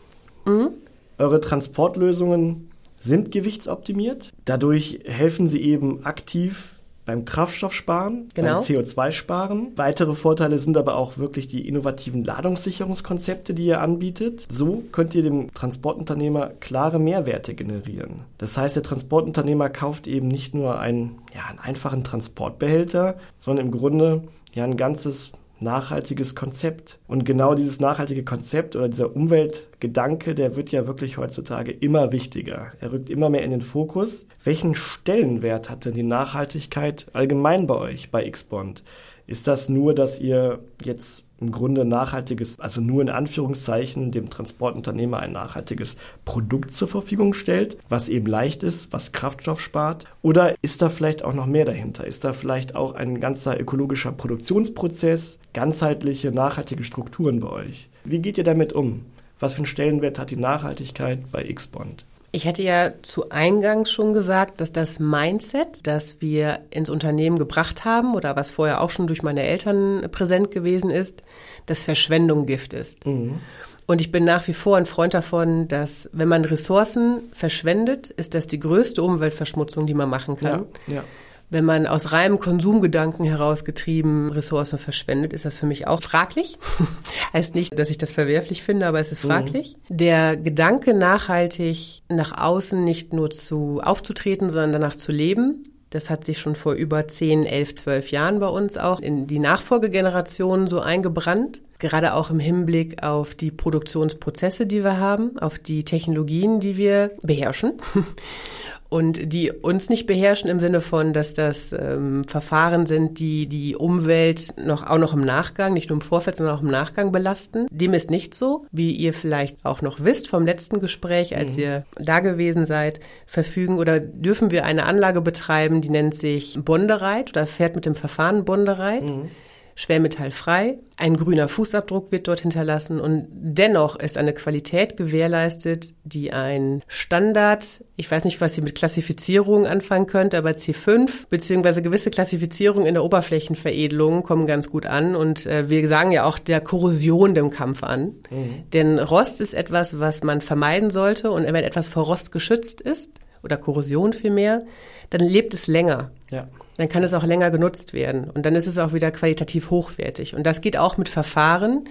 Mhm. 0.45 0.71
Eure 1.17 1.41
Transportlösungen 1.41 2.69
sind 2.99 3.31
gewichtsoptimiert. 3.31 4.31
Dadurch 4.45 4.99
helfen 5.05 5.47
sie 5.47 5.61
eben 5.61 6.05
aktiv 6.05 6.77
beim 7.07 7.23
Kraftstoffsparen, 7.23 8.27
genau. 8.33 8.55
beim 8.55 8.63
CO2-Sparen. 8.63 9.71
Weitere 9.77 10.13
Vorteile 10.13 10.59
sind 10.59 10.75
aber 10.75 10.97
auch 10.97 11.17
wirklich 11.17 11.47
die 11.47 11.65
innovativen 11.65 12.23
Ladungssicherungskonzepte, 12.25 13.53
die 13.53 13.65
ihr 13.65 13.79
anbietet. 13.79 14.45
So 14.51 14.83
könnt 14.91 15.15
ihr 15.15 15.23
dem 15.23 15.53
Transportunternehmer 15.53 16.51
klare 16.59 16.99
Mehrwerte 16.99 17.55
generieren. 17.55 18.25
Das 18.37 18.57
heißt, 18.57 18.75
der 18.75 18.83
Transportunternehmer 18.83 19.69
kauft 19.69 20.05
eben 20.05 20.27
nicht 20.27 20.53
nur 20.53 20.79
einen, 20.79 21.19
ja, 21.33 21.45
einen 21.49 21.59
einfachen 21.59 22.03
Transportbehälter, 22.03 23.15
sondern 23.39 23.67
im 23.67 23.71
Grunde 23.71 24.23
ja 24.53 24.65
ein 24.65 24.75
ganzes 24.75 25.31
nachhaltiges 25.59 26.35
Konzept. 26.35 26.99
Und 27.07 27.25
genau 27.25 27.55
dieses 27.55 27.79
nachhaltige 27.79 28.23
Konzept 28.23 28.75
oder 28.75 28.89
dieser 28.89 29.15
Umweltgedanke, 29.15 30.35
der 30.35 30.55
wird 30.55 30.71
ja 30.71 30.87
wirklich 30.87 31.17
heutzutage 31.17 31.71
immer 31.71 32.11
wichtiger. 32.11 32.71
Er 32.79 32.91
rückt 32.91 33.09
immer 33.09 33.29
mehr 33.29 33.43
in 33.43 33.51
den 33.51 33.61
Fokus. 33.61 34.27
Welchen 34.43 34.75
Stellenwert 34.75 35.69
hat 35.69 35.85
denn 35.85 35.93
die 35.93 36.03
Nachhaltigkeit 36.03 37.07
allgemein 37.13 37.67
bei 37.67 37.75
euch, 37.75 38.11
bei 38.11 38.29
Xbond? 38.29 38.83
Ist 39.25 39.47
das 39.47 39.67
nur, 39.69 39.93
dass 39.93 40.19
ihr 40.19 40.59
jetzt 40.83 41.26
im 41.39 41.51
Grunde 41.51 41.85
nachhaltiges, 41.85 42.59
also 42.59 42.81
nur 42.81 43.01
in 43.01 43.09
Anführungszeichen 43.09 44.11
dem 44.11 44.29
Transportunternehmer 44.29 45.19
ein 45.19 45.33
nachhaltiges 45.33 45.97
Produkt 46.25 46.73
zur 46.73 46.87
Verfügung 46.87 47.33
stellt, 47.33 47.77
was 47.89 48.09
eben 48.09 48.25
leicht 48.25 48.63
ist, 48.63 48.91
was 48.91 49.11
Kraftstoff 49.11 49.61
spart? 49.61 50.05
Oder 50.21 50.55
ist 50.61 50.81
da 50.81 50.89
vielleicht 50.89 51.23
auch 51.23 51.33
noch 51.33 51.45
mehr 51.45 51.65
dahinter? 51.65 52.07
Ist 52.07 52.23
da 52.23 52.33
vielleicht 52.33 52.75
auch 52.75 52.95
ein 52.95 53.19
ganzer 53.19 53.59
ökologischer 53.59 54.11
Produktionsprozess, 54.11 55.37
ganzheitliche, 55.53 56.31
nachhaltige 56.31 56.83
Strukturen 56.83 57.39
bei 57.39 57.49
euch? 57.49 57.89
Wie 58.03 58.19
geht 58.19 58.37
ihr 58.37 58.43
damit 58.43 58.73
um? 58.73 59.05
Was 59.39 59.53
für 59.53 59.59
einen 59.59 59.65
Stellenwert 59.67 60.17
hat 60.17 60.31
die 60.31 60.35
Nachhaltigkeit 60.35 61.31
bei 61.31 61.43
Xbond? 61.43 62.06
Ich 62.31 62.45
hätte 62.45 62.61
ja 62.61 62.91
zu 63.01 63.29
Eingangs 63.29 63.89
schon 63.89 64.13
gesagt, 64.13 64.59
dass 64.59 64.73
das 64.73 64.99
Mindset, 64.99 65.87
das 65.87 66.19
wir 66.19 66.59
ins 66.71 66.89
Unternehmen 66.89 67.39
gebracht 67.39 67.85
haben 67.85 68.15
oder 68.15 68.35
was 68.35 68.49
vorher 68.49 68.81
auch 68.81 68.89
schon 68.89 69.07
durch 69.07 69.23
meine 69.23 69.43
Eltern 69.43 70.07
präsent 70.11 70.51
gewesen 70.51 70.89
ist, 70.89 71.23
dass 71.67 71.85
Verschwendung 71.85 72.45
Gift 72.45 72.73
ist. 72.73 73.05
Mhm. 73.05 73.39
Und 73.85 74.01
ich 74.01 74.11
bin 74.11 74.25
nach 74.25 74.45
wie 74.49 74.53
vor 74.53 74.75
ein 74.75 74.85
Freund 74.85 75.13
davon, 75.13 75.69
dass 75.69 76.09
wenn 76.11 76.27
man 76.27 76.43
Ressourcen 76.43 77.21
verschwendet, 77.31 78.09
ist 78.09 78.33
das 78.33 78.45
die 78.45 78.59
größte 78.59 79.01
Umweltverschmutzung, 79.01 79.87
die 79.87 79.93
man 79.93 80.09
machen 80.09 80.35
kann. 80.35 80.65
Ja, 80.87 80.95
ja. 80.95 81.03
Wenn 81.49 81.63
man 81.63 81.87
aus 81.87 82.11
reinem 82.11 82.39
Konsumgedanken 82.39 83.25
herausgetrieben 83.25 84.29
Ressourcen 84.31 84.77
verschwendet, 84.77 85.31
ist 85.31 85.45
das 85.45 85.57
für 85.57 85.65
mich 85.65 85.87
auch 85.87 86.01
fraglich. 86.01 86.59
heißt 87.33 87.55
nicht, 87.55 87.79
dass 87.79 87.89
ich 87.89 87.97
das 87.97 88.11
verwerflich 88.11 88.63
finde, 88.63 88.85
aber 88.85 88.99
es 88.99 89.13
ist 89.13 89.23
mhm. 89.23 89.29
fraglich. 89.29 89.77
Mhm. 89.87 89.97
Der 89.97 90.35
Gedanke, 90.35 90.93
nachhaltig 90.93 92.01
nach 92.09 92.37
außen 92.37 92.83
nicht 92.83 93.13
nur 93.13 93.29
zu 93.29 93.79
aufzutreten, 93.81 94.49
sondern 94.49 94.73
danach 94.73 94.95
zu 94.95 95.13
leben, 95.13 95.63
das 95.89 96.09
hat 96.09 96.25
sich 96.25 96.37
schon 96.39 96.55
vor 96.55 96.73
über 96.73 97.07
10, 97.07 97.45
11, 97.45 97.75
12 97.75 98.11
Jahren 98.11 98.39
bei 98.39 98.47
uns 98.47 98.77
auch 98.77 98.99
in 98.99 99.25
die 99.25 99.39
Nachfolgegenerationen 99.39 100.67
so 100.67 100.81
eingebrannt. 100.81 101.61
Gerade 101.79 102.15
auch 102.15 102.29
im 102.29 102.39
Hinblick 102.39 103.03
auf 103.03 103.35
die 103.35 103.51
Produktionsprozesse, 103.51 104.65
die 104.65 104.83
wir 104.83 104.99
haben, 104.99 105.37
auf 105.39 105.59
die 105.59 105.85
Technologien, 105.85 106.59
die 106.59 106.75
wir 106.75 107.11
beherrschen 107.21 107.73
und 108.89 109.33
die 109.33 109.51
uns 109.51 109.89
nicht 109.89 110.07
beherrschen 110.07 110.49
im 110.49 110.59
Sinne 110.59 110.81
von, 110.81 111.13
dass 111.13 111.33
das 111.33 111.73
ähm, 111.73 112.23
Verfahren 112.23 112.85
sind, 112.85 113.19
die 113.19 113.47
die 113.47 113.75
Umwelt 113.75 114.47
noch 114.57 114.87
auch 114.87 114.97
noch 114.97 115.13
im 115.13 115.25
Nachgang, 115.25 115.73
nicht 115.73 115.89
nur 115.89 115.97
im 115.97 116.01
Vorfeld, 116.01 116.35
sondern 116.35 116.55
auch 116.55 116.61
im 116.61 116.71
Nachgang 116.71 117.11
belasten. 117.11 117.67
Dem 117.69 117.93
ist 117.93 118.09
nicht 118.09 118.33
so, 118.33 118.65
wie 118.71 118.91
ihr 118.91 119.13
vielleicht 119.13 119.57
auch 119.63 119.81
noch 119.81 119.99
wisst 120.03 120.29
vom 120.29 120.45
letzten 120.45 120.79
Gespräch, 120.79 121.35
als 121.35 121.57
mhm. 121.57 121.63
ihr 121.63 121.85
da 121.95 122.19
gewesen 122.19 122.65
seid, 122.65 122.99
verfügen 123.25 123.77
oder 123.77 123.99
dürfen 123.99 124.51
wir 124.51 124.65
eine 124.65 124.85
Anlage 124.85 125.21
betreiben, 125.21 125.81
die 125.81 125.89
nennt 125.89 126.15
sich 126.15 126.57
Bondereit 126.63 127.31
oder 127.31 127.45
fährt 127.45 127.75
mit 127.75 127.85
dem 127.85 127.95
Verfahren 127.95 128.45
Bondereit. 128.45 129.03
Mhm 129.03 129.29
schwermetallfrei. 129.77 130.79
Ein 130.97 131.17
grüner 131.17 131.47
Fußabdruck 131.47 132.11
wird 132.11 132.27
dort 132.27 132.39
hinterlassen 132.41 132.99
und 132.99 133.27
dennoch 133.31 133.95
ist 133.95 134.17
eine 134.17 134.33
Qualität 134.33 134.97
gewährleistet, 134.97 135.93
die 136.03 136.33
ein 136.33 136.81
Standard, 136.87 137.83
ich 137.95 138.09
weiß 138.09 138.25
nicht, 138.25 138.41
was 138.41 138.55
Sie 138.55 138.61
mit 138.61 138.73
Klassifizierung 138.73 139.67
anfangen 139.67 140.07
könnte, 140.07 140.39
aber 140.39 140.49
C5 140.49 141.27
beziehungsweise 141.29 141.83
gewisse 141.83 142.09
Klassifizierungen 142.09 142.87
in 142.87 142.95
der 142.95 143.03
Oberflächenveredelung 143.03 144.23
kommen 144.23 144.47
ganz 144.47 144.71
gut 144.71 144.87
an 144.87 145.15
und 145.15 145.45
äh, 145.45 145.69
wir 145.69 145.87
sagen 145.87 146.11
ja 146.11 146.23
auch 146.25 146.39
der 146.39 146.59
Korrosion 146.59 147.35
dem 147.35 147.51
Kampf 147.51 147.83
an. 147.83 148.15
Mhm. 148.31 148.63
Denn 148.73 148.97
Rost 148.97 149.41
ist 149.41 149.53
etwas, 149.53 149.99
was 149.99 150.23
man 150.23 150.41
vermeiden 150.41 150.89
sollte 150.89 151.29
und 151.29 151.43
wenn 151.43 151.55
etwas 151.55 151.87
vor 151.87 152.05
Rost 152.05 152.31
geschützt 152.31 152.81
ist, 152.81 153.11
oder 153.43 153.57
Korrosion 153.57 154.13
vielmehr, 154.13 154.63
dann 155.09 155.21
lebt 155.21 155.53
es 155.53 155.67
länger. 155.67 156.11
Ja 156.31 156.47
dann 156.77 156.89
kann 156.89 157.03
es 157.03 157.13
auch 157.13 157.23
länger 157.23 157.51
genutzt 157.51 157.93
werden. 157.93 158.29
Und 158.29 158.45
dann 158.45 158.55
ist 158.55 158.67
es 158.67 158.77
auch 158.77 158.93
wieder 158.93 159.11
qualitativ 159.11 159.71
hochwertig. 159.71 160.35
Und 160.35 160.45
das 160.45 160.61
geht 160.61 160.77
auch 160.77 160.97
mit 160.97 161.09
Verfahren, 161.09 161.85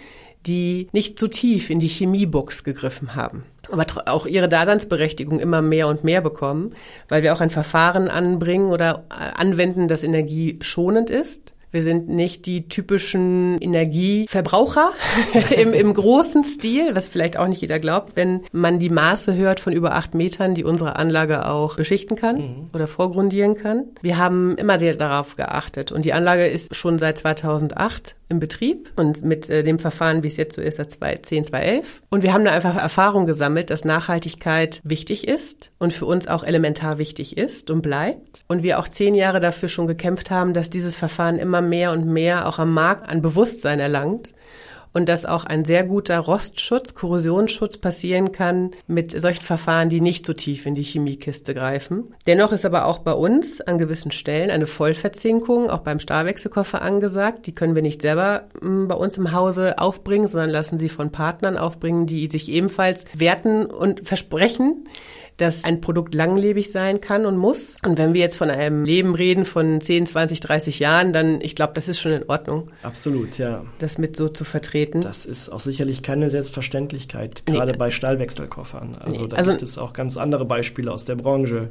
die 0.46 0.88
nicht 0.92 1.18
zu 1.18 1.28
tief 1.28 1.70
in 1.70 1.80
die 1.80 1.88
Chemiebox 1.88 2.62
gegriffen 2.62 3.16
haben, 3.16 3.44
aber 3.70 3.84
auch 4.06 4.26
ihre 4.26 4.48
Daseinsberechtigung 4.48 5.40
immer 5.40 5.60
mehr 5.60 5.88
und 5.88 6.04
mehr 6.04 6.20
bekommen, 6.20 6.70
weil 7.08 7.24
wir 7.24 7.34
auch 7.34 7.40
ein 7.40 7.50
Verfahren 7.50 8.08
anbringen 8.08 8.70
oder 8.70 9.04
äh, 9.10 9.36
anwenden, 9.36 9.88
das 9.88 10.04
energieschonend 10.04 11.10
ist 11.10 11.52
wir 11.70 11.82
sind 11.82 12.08
nicht 12.08 12.46
die 12.46 12.68
typischen 12.68 13.60
Energieverbraucher 13.60 14.90
im, 15.56 15.72
im 15.72 15.94
großen 15.94 16.44
Stil, 16.44 16.96
was 16.96 17.08
vielleicht 17.08 17.38
auch 17.38 17.46
nicht 17.46 17.60
jeder 17.60 17.78
glaubt, 17.78 18.16
wenn 18.16 18.42
man 18.52 18.78
die 18.78 18.90
Maße 18.90 19.34
hört 19.34 19.60
von 19.60 19.72
über 19.72 19.94
acht 19.94 20.14
Metern, 20.14 20.54
die 20.54 20.64
unsere 20.64 20.96
Anlage 20.96 21.48
auch 21.48 21.76
beschichten 21.76 22.16
kann 22.16 22.36
mhm. 22.36 22.70
oder 22.72 22.88
vorgrundieren 22.88 23.56
kann. 23.56 23.84
Wir 24.02 24.18
haben 24.18 24.56
immer 24.56 24.78
sehr 24.78 24.96
darauf 24.96 25.36
geachtet 25.36 25.92
und 25.92 26.04
die 26.04 26.12
Anlage 26.12 26.46
ist 26.46 26.74
schon 26.74 26.98
seit 26.98 27.18
2008 27.18 28.15
im 28.28 28.40
Betrieb 28.40 28.90
und 28.96 29.24
mit 29.24 29.48
äh, 29.48 29.62
dem 29.62 29.78
Verfahren, 29.78 30.22
wie 30.22 30.28
es 30.28 30.36
jetzt 30.36 30.56
so 30.56 30.60
ist, 30.60 30.78
das 30.78 30.88
10, 30.88 31.44
211. 31.44 32.02
Und 32.10 32.22
wir 32.22 32.32
haben 32.32 32.44
da 32.44 32.50
einfach 32.50 32.76
Erfahrung 32.76 33.24
gesammelt, 33.26 33.70
dass 33.70 33.84
Nachhaltigkeit 33.84 34.80
wichtig 34.82 35.28
ist 35.28 35.70
und 35.78 35.92
für 35.92 36.06
uns 36.06 36.26
auch 36.26 36.42
elementar 36.42 36.98
wichtig 36.98 37.36
ist 37.36 37.70
und 37.70 37.82
bleibt. 37.82 38.40
Und 38.48 38.62
wir 38.62 38.78
auch 38.78 38.88
zehn 38.88 39.14
Jahre 39.14 39.40
dafür 39.40 39.68
schon 39.68 39.86
gekämpft 39.86 40.30
haben, 40.30 40.54
dass 40.54 40.70
dieses 40.70 40.98
Verfahren 40.98 41.36
immer 41.36 41.60
mehr 41.60 41.92
und 41.92 42.06
mehr 42.06 42.48
auch 42.48 42.58
am 42.58 42.74
Markt 42.74 43.08
an 43.08 43.22
Bewusstsein 43.22 43.78
erlangt 43.78 44.32
und 44.96 45.10
dass 45.10 45.26
auch 45.26 45.44
ein 45.44 45.66
sehr 45.66 45.84
guter 45.84 46.18
Rostschutz, 46.18 46.94
Korrosionsschutz 46.94 47.76
passieren 47.76 48.32
kann 48.32 48.70
mit 48.86 49.20
solchen 49.20 49.42
Verfahren, 49.42 49.90
die 49.90 50.00
nicht 50.00 50.24
so 50.24 50.32
tief 50.32 50.64
in 50.64 50.74
die 50.74 50.84
Chemiekiste 50.84 51.52
greifen. 51.52 52.14
Dennoch 52.26 52.50
ist 52.50 52.64
aber 52.64 52.86
auch 52.86 53.00
bei 53.00 53.12
uns 53.12 53.60
an 53.60 53.76
gewissen 53.76 54.10
Stellen 54.10 54.50
eine 54.50 54.66
Vollverzinkung, 54.66 55.68
auch 55.68 55.80
beim 55.80 55.98
Stahlwechselkoffer 55.98 56.80
angesagt. 56.80 57.46
Die 57.46 57.52
können 57.52 57.74
wir 57.74 57.82
nicht 57.82 58.00
selber 58.00 58.44
hm, 58.58 58.88
bei 58.88 58.94
uns 58.94 59.18
im 59.18 59.32
Hause 59.32 59.78
aufbringen, 59.78 60.28
sondern 60.28 60.48
lassen 60.48 60.78
sie 60.78 60.88
von 60.88 61.12
Partnern 61.12 61.58
aufbringen, 61.58 62.06
die 62.06 62.28
sich 62.28 62.50
ebenfalls 62.50 63.04
werten 63.12 63.66
und 63.66 64.08
versprechen, 64.08 64.86
dass 65.36 65.64
ein 65.64 65.80
Produkt 65.80 66.14
langlebig 66.14 66.70
sein 66.70 67.00
kann 67.00 67.26
und 67.26 67.36
muss. 67.36 67.76
Und 67.84 67.98
wenn 67.98 68.14
wir 68.14 68.20
jetzt 68.20 68.36
von 68.36 68.50
einem 68.50 68.84
Leben 68.84 69.14
reden 69.14 69.44
von 69.44 69.80
10, 69.80 70.06
20, 70.06 70.40
30 70.40 70.78
Jahren, 70.78 71.12
dann, 71.12 71.40
ich 71.40 71.54
glaube, 71.54 71.74
das 71.74 71.88
ist 71.88 72.00
schon 72.00 72.12
in 72.12 72.28
Ordnung. 72.28 72.70
Absolut, 72.82 73.38
ja. 73.38 73.64
Das 73.78 73.98
mit 73.98 74.16
so 74.16 74.28
zu 74.28 74.44
vertreten. 74.44 75.02
Das 75.02 75.26
ist 75.26 75.50
auch 75.50 75.60
sicherlich 75.60 76.02
keine 76.02 76.30
Selbstverständlichkeit, 76.30 77.44
gerade 77.44 77.72
nee. 77.72 77.78
bei 77.78 77.90
Stahlwechselkoffern. 77.90 78.96
Also 78.98 79.22
nee. 79.22 79.28
da 79.28 79.36
also, 79.36 79.50
gibt 79.50 79.62
es 79.62 79.78
auch 79.78 79.92
ganz 79.92 80.16
andere 80.16 80.44
Beispiele 80.44 80.90
aus 80.90 81.04
der 81.04 81.16
Branche. 81.16 81.68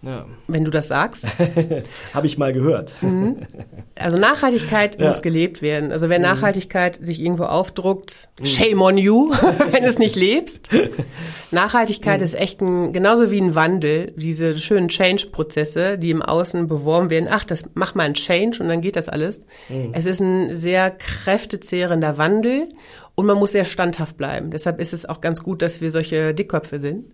Ja. 0.00 0.26
Wenn 0.46 0.64
du 0.64 0.70
das 0.70 0.86
sagst. 0.86 1.26
Habe 2.14 2.26
ich 2.28 2.38
mal 2.38 2.52
gehört. 2.52 2.92
Mhm. 3.02 3.38
Also 3.96 4.16
Nachhaltigkeit 4.16 5.00
ja. 5.00 5.08
muss 5.08 5.22
gelebt 5.22 5.60
werden. 5.60 5.90
Also 5.90 6.08
wenn 6.08 6.22
mhm. 6.22 6.28
Nachhaltigkeit 6.28 6.94
sich 7.04 7.20
irgendwo 7.20 7.44
aufdruckt, 7.44 8.28
mhm. 8.38 8.44
shame 8.44 8.80
on 8.80 8.96
you, 8.96 9.32
wenn 9.72 9.82
du 9.82 9.90
es 9.90 9.98
nicht 9.98 10.14
lebst. 10.14 10.68
Nachhaltigkeit 11.50 12.20
mhm. 12.20 12.24
ist 12.24 12.34
echt 12.34 12.60
ein, 12.60 12.92
genauso 12.92 13.32
wie 13.32 13.40
ein 13.40 13.56
Wandel, 13.56 14.12
diese 14.16 14.56
schönen 14.58 14.86
Change-Prozesse, 14.86 15.98
die 15.98 16.10
im 16.10 16.22
Außen 16.22 16.68
beworben 16.68 17.10
werden. 17.10 17.28
Ach, 17.28 17.42
das 17.42 17.64
mach 17.74 17.96
mal 17.96 18.04
ein 18.04 18.14
Change 18.14 18.62
und 18.62 18.68
dann 18.68 18.80
geht 18.80 18.94
das 18.94 19.08
alles. 19.08 19.44
Mhm. 19.68 19.90
Es 19.94 20.06
ist 20.06 20.20
ein 20.20 20.54
sehr 20.54 20.92
kräftezehrender 20.92 22.18
Wandel 22.18 22.68
und 23.16 23.26
man 23.26 23.36
muss 23.36 23.50
sehr 23.50 23.64
standhaft 23.64 24.16
bleiben. 24.16 24.52
Deshalb 24.52 24.80
ist 24.80 24.92
es 24.92 25.06
auch 25.06 25.20
ganz 25.20 25.42
gut, 25.42 25.60
dass 25.60 25.80
wir 25.80 25.90
solche 25.90 26.34
Dickköpfe 26.34 26.78
sind. 26.78 27.06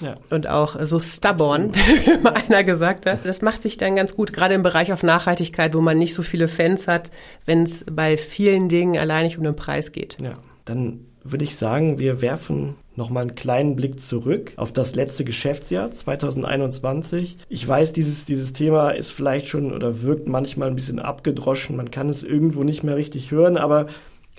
Ja. 0.00 0.14
Und 0.30 0.48
auch 0.48 0.76
so 0.84 1.00
stubborn, 1.00 1.74
wie 1.74 2.22
mal 2.22 2.34
einer 2.34 2.64
gesagt 2.64 3.06
hat. 3.06 3.20
Das 3.24 3.42
macht 3.42 3.62
sich 3.62 3.76
dann 3.76 3.96
ganz 3.96 4.14
gut, 4.14 4.32
gerade 4.32 4.54
im 4.54 4.62
Bereich 4.62 4.92
auf 4.92 5.02
Nachhaltigkeit, 5.02 5.74
wo 5.74 5.80
man 5.80 5.98
nicht 5.98 6.14
so 6.14 6.22
viele 6.22 6.48
Fans 6.48 6.88
hat, 6.88 7.10
wenn 7.46 7.64
es 7.64 7.84
bei 7.90 8.16
vielen 8.16 8.68
Dingen 8.68 8.98
alleinig 8.98 9.38
um 9.38 9.44
den 9.44 9.56
Preis 9.56 9.92
geht. 9.92 10.18
Ja, 10.22 10.38
dann 10.64 11.06
würde 11.24 11.44
ich 11.44 11.56
sagen, 11.56 11.98
wir 11.98 12.22
werfen 12.22 12.76
nochmal 12.96 13.22
einen 13.22 13.34
kleinen 13.34 13.76
Blick 13.76 14.00
zurück 14.00 14.52
auf 14.56 14.72
das 14.72 14.94
letzte 14.94 15.24
Geschäftsjahr 15.24 15.90
2021. 15.90 17.38
Ich 17.48 17.66
weiß, 17.66 17.92
dieses, 17.92 18.26
dieses 18.26 18.52
Thema 18.52 18.90
ist 18.90 19.12
vielleicht 19.12 19.48
schon 19.48 19.72
oder 19.72 20.02
wirkt 20.02 20.28
manchmal 20.28 20.68
ein 20.68 20.74
bisschen 20.74 20.98
abgedroschen. 20.98 21.76
Man 21.76 21.90
kann 21.90 22.08
es 22.08 22.24
irgendwo 22.24 22.64
nicht 22.64 22.82
mehr 22.82 22.96
richtig 22.96 23.30
hören, 23.30 23.56
aber 23.56 23.86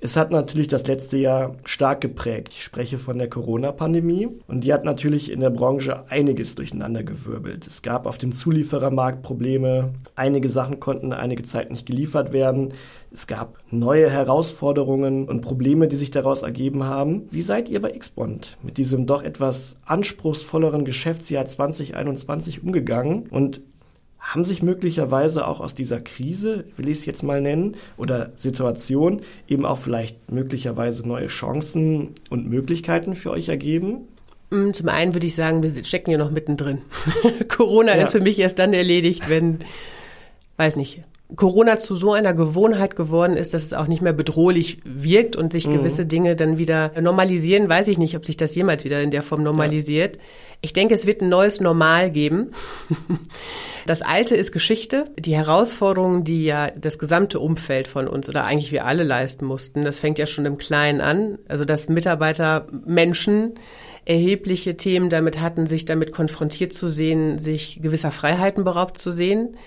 es 0.01 0.15
hat 0.15 0.31
natürlich 0.31 0.69
das 0.69 0.87
letzte 0.87 1.17
Jahr 1.17 1.53
stark 1.65 1.99
geprägt. 2.01 2.53
Ich 2.53 2.63
spreche 2.63 2.99
von 2.99 3.17
der 3.17 3.29
Corona-Pandemie 3.29 4.29
und 4.47 4.63
die 4.63 4.73
hat 4.73 4.85
natürlich 4.85 5.29
in 5.29 5.41
der 5.41 5.49
Branche 5.49 6.05
einiges 6.09 6.55
durcheinandergewirbelt. 6.55 7.67
Es 7.67 7.81
gab 7.81 8.05
auf 8.05 8.17
dem 8.17 8.31
Zulieferermarkt 8.31 9.23
Probleme, 9.23 9.93
einige 10.15 10.49
Sachen 10.49 10.79
konnten 10.79 11.11
einige 11.11 11.43
Zeit 11.43 11.69
nicht 11.69 11.85
geliefert 11.85 12.31
werden. 12.31 12.73
Es 13.11 13.27
gab 13.27 13.57
neue 13.71 14.09
Herausforderungen 14.09 15.27
und 15.27 15.41
Probleme, 15.41 15.89
die 15.89 15.97
sich 15.97 16.11
daraus 16.11 16.43
ergeben 16.43 16.85
haben. 16.85 17.27
Wie 17.31 17.41
seid 17.41 17.67
ihr 17.67 17.81
bei 17.81 17.91
Xbond 17.91 18.57
mit 18.63 18.77
diesem 18.77 19.05
doch 19.05 19.23
etwas 19.23 19.75
anspruchsvolleren 19.85 20.85
Geschäftsjahr 20.85 21.45
2021 21.45 22.63
umgegangen 22.63 23.27
und 23.29 23.61
haben 24.19 24.45
sich 24.45 24.61
möglicherweise 24.61 25.47
auch 25.47 25.59
aus 25.59 25.73
dieser 25.73 26.01
Krise, 26.01 26.65
will 26.77 26.89
ich 26.89 26.99
es 26.99 27.05
jetzt 27.05 27.23
mal 27.23 27.41
nennen, 27.41 27.75
oder 27.97 28.31
Situation 28.35 29.21
eben 29.47 29.65
auch 29.65 29.79
vielleicht 29.79 30.31
möglicherweise 30.31 31.07
neue 31.07 31.27
Chancen 31.27 32.09
und 32.29 32.47
Möglichkeiten 32.47 33.15
für 33.15 33.31
euch 33.31 33.49
ergeben? 33.49 34.07
Mm, 34.49 34.71
zum 34.71 34.89
einen 34.89 35.13
würde 35.13 35.27
ich 35.27 35.35
sagen, 35.35 35.63
wir 35.63 35.83
stecken 35.83 36.11
ja 36.11 36.17
noch 36.17 36.31
mittendrin. 36.31 36.79
Corona 37.47 37.95
ja. 37.95 38.03
ist 38.03 38.11
für 38.11 38.21
mich 38.21 38.39
erst 38.39 38.59
dann 38.59 38.73
erledigt, 38.73 39.29
wenn, 39.29 39.59
weiß 40.57 40.75
nicht, 40.75 41.01
Corona 41.35 41.77
zu 41.77 41.95
so 41.95 42.13
einer 42.13 42.33
Gewohnheit 42.33 42.95
geworden 42.95 43.37
ist, 43.37 43.53
dass 43.53 43.63
es 43.63 43.73
auch 43.73 43.87
nicht 43.87 44.01
mehr 44.01 44.13
bedrohlich 44.13 44.79
wirkt 44.83 45.35
und 45.35 45.53
sich 45.53 45.67
mhm. 45.67 45.73
gewisse 45.73 46.05
Dinge 46.05 46.35
dann 46.35 46.57
wieder 46.57 46.91
normalisieren, 46.99 47.69
weiß 47.69 47.87
ich 47.87 47.99
nicht, 47.99 48.15
ob 48.15 48.25
sich 48.25 48.35
das 48.35 48.55
jemals 48.55 48.83
wieder 48.83 49.01
in 49.01 49.11
der 49.11 49.21
Form 49.21 49.43
normalisiert. 49.43 50.15
Ja. 50.15 50.21
Ich 50.61 50.73
denke, 50.73 50.95
es 50.95 51.05
wird 51.05 51.21
ein 51.21 51.29
neues 51.29 51.61
Normal 51.61 52.11
geben. 52.11 52.51
Das 53.85 54.03
Alte 54.03 54.35
ist 54.35 54.51
Geschichte. 54.51 55.05
Die 55.17 55.35
Herausforderungen, 55.35 56.23
die 56.23 56.43
ja 56.43 56.69
das 56.69 56.99
gesamte 56.99 57.39
Umfeld 57.39 57.87
von 57.87 58.07
uns 58.07 58.29
oder 58.29 58.45
eigentlich 58.45 58.71
wir 58.71 58.85
alle 58.85 59.03
leisten 59.03 59.45
mussten, 59.45 59.83
das 59.83 59.97
fängt 59.97 60.19
ja 60.19 60.27
schon 60.27 60.45
im 60.45 60.59
Kleinen 60.59 61.01
an. 61.01 61.39
Also 61.47 61.65
dass 61.65 61.89
Mitarbeiter, 61.89 62.67
Menschen 62.85 63.55
erhebliche 64.05 64.77
Themen 64.77 65.09
damit 65.09 65.41
hatten, 65.41 65.65
sich 65.65 65.85
damit 65.85 66.11
konfrontiert 66.11 66.73
zu 66.73 66.87
sehen, 66.87 67.39
sich 67.39 67.79
gewisser 67.81 68.11
Freiheiten 68.11 68.63
beraubt 68.63 68.99
zu 68.99 69.09
sehen. 69.09 69.57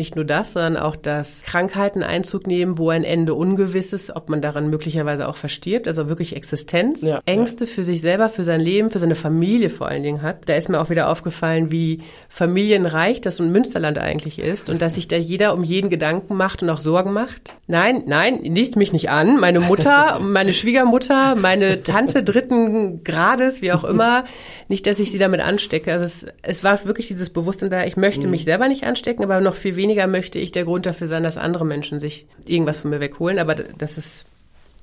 Nicht 0.00 0.16
nur 0.16 0.24
das, 0.24 0.54
sondern 0.54 0.78
auch, 0.78 0.96
dass 0.96 1.42
Krankheiten 1.42 2.02
Einzug 2.02 2.46
nehmen, 2.46 2.78
wo 2.78 2.88
ein 2.88 3.04
Ende 3.04 3.34
ungewiss 3.34 3.92
ist, 3.92 4.16
ob 4.16 4.30
man 4.30 4.40
daran 4.40 4.70
möglicherweise 4.70 5.28
auch 5.28 5.36
verstirbt, 5.36 5.86
also 5.86 6.08
wirklich 6.08 6.34
Existenz, 6.34 7.02
ja, 7.02 7.20
Ängste 7.26 7.66
ja. 7.66 7.70
für 7.70 7.84
sich 7.84 8.00
selber, 8.00 8.30
für 8.30 8.42
sein 8.42 8.60
Leben, 8.60 8.90
für 8.90 8.98
seine 8.98 9.14
Familie 9.14 9.68
vor 9.68 9.88
allen 9.88 10.02
Dingen 10.02 10.22
hat. 10.22 10.48
Da 10.48 10.54
ist 10.54 10.70
mir 10.70 10.80
auch 10.80 10.88
wieder 10.88 11.10
aufgefallen, 11.10 11.70
wie 11.70 11.98
familienreich 12.30 13.20
das 13.20 13.40
ein 13.40 13.52
Münsterland 13.52 13.98
eigentlich 13.98 14.38
ist 14.38 14.70
und 14.70 14.80
dass 14.80 14.94
sich 14.94 15.06
da 15.06 15.16
jeder 15.16 15.52
um 15.52 15.64
jeden 15.64 15.90
Gedanken 15.90 16.34
macht 16.34 16.62
und 16.62 16.70
auch 16.70 16.80
Sorgen 16.80 17.12
macht. 17.12 17.54
Nein, 17.66 18.04
nein, 18.06 18.42
liest 18.42 18.76
mich 18.76 18.94
nicht 18.94 19.10
an. 19.10 19.38
Meine 19.38 19.60
Mutter, 19.60 20.18
meine 20.22 20.54
Schwiegermutter, 20.54 21.36
meine 21.36 21.82
Tante 21.82 22.22
dritten 22.22 23.04
Grades, 23.04 23.60
wie 23.60 23.72
auch 23.72 23.84
immer, 23.84 24.24
nicht, 24.68 24.86
dass 24.86 24.98
ich 24.98 25.12
sie 25.12 25.18
damit 25.18 25.42
anstecke. 25.42 25.92
Also 25.92 26.06
es, 26.06 26.26
es 26.40 26.64
war 26.64 26.86
wirklich 26.86 27.08
dieses 27.08 27.28
Bewusstsein 27.28 27.68
da, 27.68 27.84
ich 27.84 27.98
möchte 27.98 28.28
mhm. 28.28 28.30
mich 28.30 28.44
selber 28.44 28.66
nicht 28.66 28.84
anstecken, 28.84 29.24
aber 29.24 29.42
noch 29.42 29.54
viel 29.54 29.76
weniger 29.76 29.89
weniger 29.90 30.06
möchte 30.06 30.38
ich 30.38 30.52
der 30.52 30.64
Grund 30.64 30.86
dafür 30.86 31.08
sein, 31.08 31.24
dass 31.24 31.36
andere 31.36 31.66
Menschen 31.66 31.98
sich 31.98 32.26
irgendwas 32.46 32.78
von 32.78 32.90
mir 32.90 33.00
wegholen. 33.00 33.40
Aber 33.40 33.56
das 33.56 33.98
ist 33.98 34.26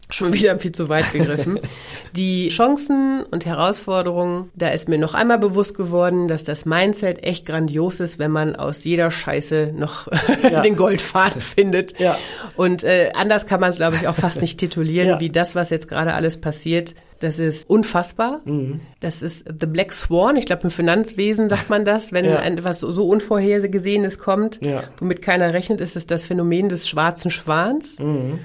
schon 0.10 0.34
wieder 0.34 0.60
viel 0.60 0.74
zu 0.74 0.90
weit 0.90 1.14
gegriffen. 1.14 1.60
Die 2.16 2.50
Chancen 2.50 3.24
und 3.32 3.46
Herausforderungen, 3.46 4.52
da 4.54 4.68
ist 4.70 4.90
mir 4.90 4.98
noch 4.98 5.14
einmal 5.14 5.40
bewusst 5.40 5.76
geworden, 5.76 6.28
dass 6.28 6.44
das 6.44 6.66
Mindset 6.66 7.24
echt 7.24 7.46
grandios 7.46 8.02
ist, 8.02 8.20
wenn 8.20 8.32
man 8.32 8.58
aus 8.58 8.84
jeder 8.84 9.10
Scheiße 9.12 9.74
noch 9.76 10.08
ja. 10.44 10.62
den 10.62 10.76
Goldfaden 10.76 11.40
findet. 11.40 11.98
Ja. 12.00 12.18
Und 12.58 12.84
äh, 12.84 13.12
anders 13.16 13.48
kann 13.48 13.62
man 13.62 13.70
es, 13.70 13.78
glaube 13.78 13.96
ich, 13.96 14.10
auch 14.10 14.16
fast 14.16 14.42
nicht 14.42 14.60
titulieren, 14.60 15.08
ja. 15.08 15.20
wie 15.22 15.30
das, 15.30 15.56
was 15.56 15.70
jetzt 15.70 15.88
gerade 15.88 16.14
alles 16.16 16.42
passiert. 16.42 16.96
Das 17.20 17.40
ist 17.40 17.70
unfassbar. 17.70 18.42
Mhm. 18.46 18.82
Das 19.00 19.22
ist 19.22 19.46
The 19.48 19.66
Black 19.66 19.94
Swan. 19.94 20.36
Ich 20.36 20.46
glaube, 20.46 20.64
im 20.64 20.72
Finanzwesen 20.72 21.50
sagt 21.50 21.70
man 21.70 21.86
das, 21.86 22.12
wenn 22.12 22.26
ja. 22.26 22.42
etwas 22.42 22.80
so 22.82 23.08
Unvorhergesehenes 23.08 24.20
kommt, 24.20 24.64
ja. 24.64 24.84
womit 25.00 25.22
keiner 25.22 25.54
rechnet, 25.54 25.82
ist 25.82 25.96
es 25.96 26.08
das 26.08 26.26
Phänomen 26.26 26.70
des 26.70 26.88
schwarzen 26.88 27.32
Schwans. 27.32 27.98
Mhm. 28.00 28.40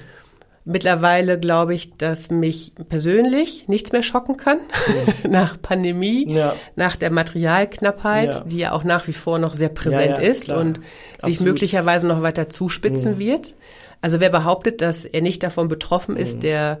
Mittlerweile 0.65 1.37
glaube 1.37 1.73
ich, 1.73 1.97
dass 1.97 2.31
mich 2.31 2.71
persönlich 2.87 3.67
nichts 3.67 3.91
mehr 3.91 4.01
schocken 4.01 4.37
kann 4.37 4.59
mhm. 5.23 5.29
nach 5.31 5.61
Pandemie, 5.61 6.33
ja. 6.33 6.55
nach 6.77 6.95
der 6.95 7.11
Materialknappheit, 7.11 8.33
ja. 8.33 8.39
die 8.41 8.57
ja 8.59 8.71
auch 8.71 8.85
nach 8.85 9.07
wie 9.07 9.13
vor 9.13 9.39
noch 9.39 9.55
sehr 9.55 9.69
präsent 9.69 10.19
ja, 10.19 10.23
ist 10.23 10.45
klar. 10.45 10.61
und 10.61 10.79
Absolut. 11.17 11.35
sich 11.37 11.41
möglicherweise 11.41 12.07
noch 12.07 12.21
weiter 12.21 12.47
zuspitzen 12.47 13.15
mhm. 13.15 13.19
wird. 13.19 13.55
Also 14.01 14.19
wer 14.19 14.29
behauptet, 14.29 14.81
dass 14.81 15.05
er 15.05 15.21
nicht 15.21 15.43
davon 15.43 15.67
betroffen 15.67 16.15
ist, 16.15 16.37
mhm. 16.37 16.41
der 16.41 16.79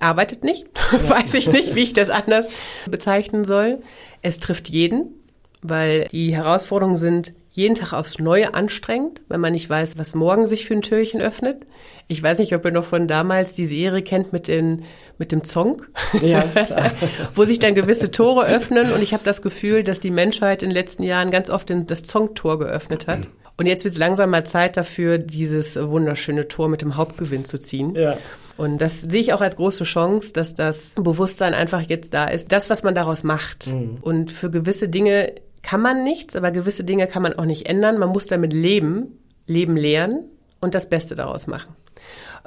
arbeitet 0.00 0.44
nicht. 0.44 0.66
Weiß 1.08 1.34
ich 1.34 1.48
nicht, 1.48 1.74
wie 1.74 1.82
ich 1.82 1.92
das 1.92 2.10
anders 2.10 2.48
bezeichnen 2.86 3.44
soll. 3.44 3.78
Es 4.22 4.40
trifft 4.40 4.68
jeden, 4.68 5.14
weil 5.62 6.06
die 6.12 6.34
Herausforderungen 6.34 6.96
sind 6.96 7.32
jeden 7.50 7.74
Tag 7.74 7.92
aufs 7.92 8.18
Neue 8.18 8.54
anstrengend, 8.54 9.22
wenn 9.28 9.40
man 9.40 9.52
nicht 9.52 9.68
weiß, 9.68 9.98
was 9.98 10.14
morgen 10.14 10.46
sich 10.46 10.66
für 10.66 10.74
ein 10.74 10.82
Türchen 10.82 11.20
öffnet. 11.20 11.66
Ich 12.06 12.22
weiß 12.22 12.38
nicht, 12.38 12.54
ob 12.54 12.64
ihr 12.64 12.70
noch 12.70 12.84
von 12.84 13.08
damals 13.08 13.52
die 13.52 13.66
Serie 13.66 14.02
kennt 14.02 14.32
mit, 14.32 14.48
den, 14.48 14.84
mit 15.18 15.32
dem 15.32 15.44
Zong, 15.44 15.82
ja, 16.22 16.44
wo 17.34 17.44
sich 17.44 17.58
dann 17.58 17.74
gewisse 17.74 18.10
Tore 18.10 18.46
öffnen. 18.46 18.92
Und 18.92 19.02
ich 19.02 19.12
habe 19.12 19.24
das 19.24 19.42
Gefühl, 19.42 19.82
dass 19.82 19.98
die 19.98 20.10
Menschheit 20.10 20.62
in 20.62 20.70
den 20.70 20.74
letzten 20.76 21.02
Jahren 21.02 21.30
ganz 21.30 21.50
oft 21.50 21.70
das 21.70 22.02
Zong-Tor 22.02 22.58
geöffnet 22.58 23.06
hat. 23.08 23.28
Und 23.56 23.66
jetzt 23.66 23.84
wird 23.84 23.92
es 23.92 23.98
langsam 23.98 24.30
mal 24.30 24.46
Zeit 24.46 24.76
dafür, 24.76 25.18
dieses 25.18 25.76
wunderschöne 25.76 26.46
Tor 26.46 26.68
mit 26.68 26.80
dem 26.80 26.96
Hauptgewinn 26.96 27.44
zu 27.44 27.58
ziehen. 27.58 27.94
Ja. 27.96 28.16
Und 28.58 28.78
das 28.78 29.02
sehe 29.02 29.20
ich 29.20 29.32
auch 29.32 29.40
als 29.40 29.56
große 29.56 29.84
Chance, 29.84 30.32
dass 30.32 30.54
das 30.54 30.90
Bewusstsein 30.96 31.54
einfach 31.54 31.80
jetzt 31.80 32.12
da 32.12 32.24
ist, 32.24 32.50
das, 32.50 32.68
was 32.68 32.82
man 32.82 32.94
daraus 32.94 33.22
macht. 33.22 33.68
Mhm. 33.68 33.98
Und 34.02 34.32
für 34.32 34.50
gewisse 34.50 34.88
Dinge 34.88 35.32
kann 35.62 35.80
man 35.80 36.02
nichts, 36.02 36.34
aber 36.34 36.50
gewisse 36.50 36.82
Dinge 36.82 37.06
kann 37.06 37.22
man 37.22 37.34
auch 37.34 37.44
nicht 37.44 37.66
ändern. 37.66 37.98
Man 37.98 38.10
muss 38.10 38.26
damit 38.26 38.52
leben, 38.52 39.18
leben 39.46 39.76
lernen 39.76 40.24
und 40.60 40.74
das 40.74 40.88
Beste 40.88 41.14
daraus 41.14 41.46
machen. 41.46 41.74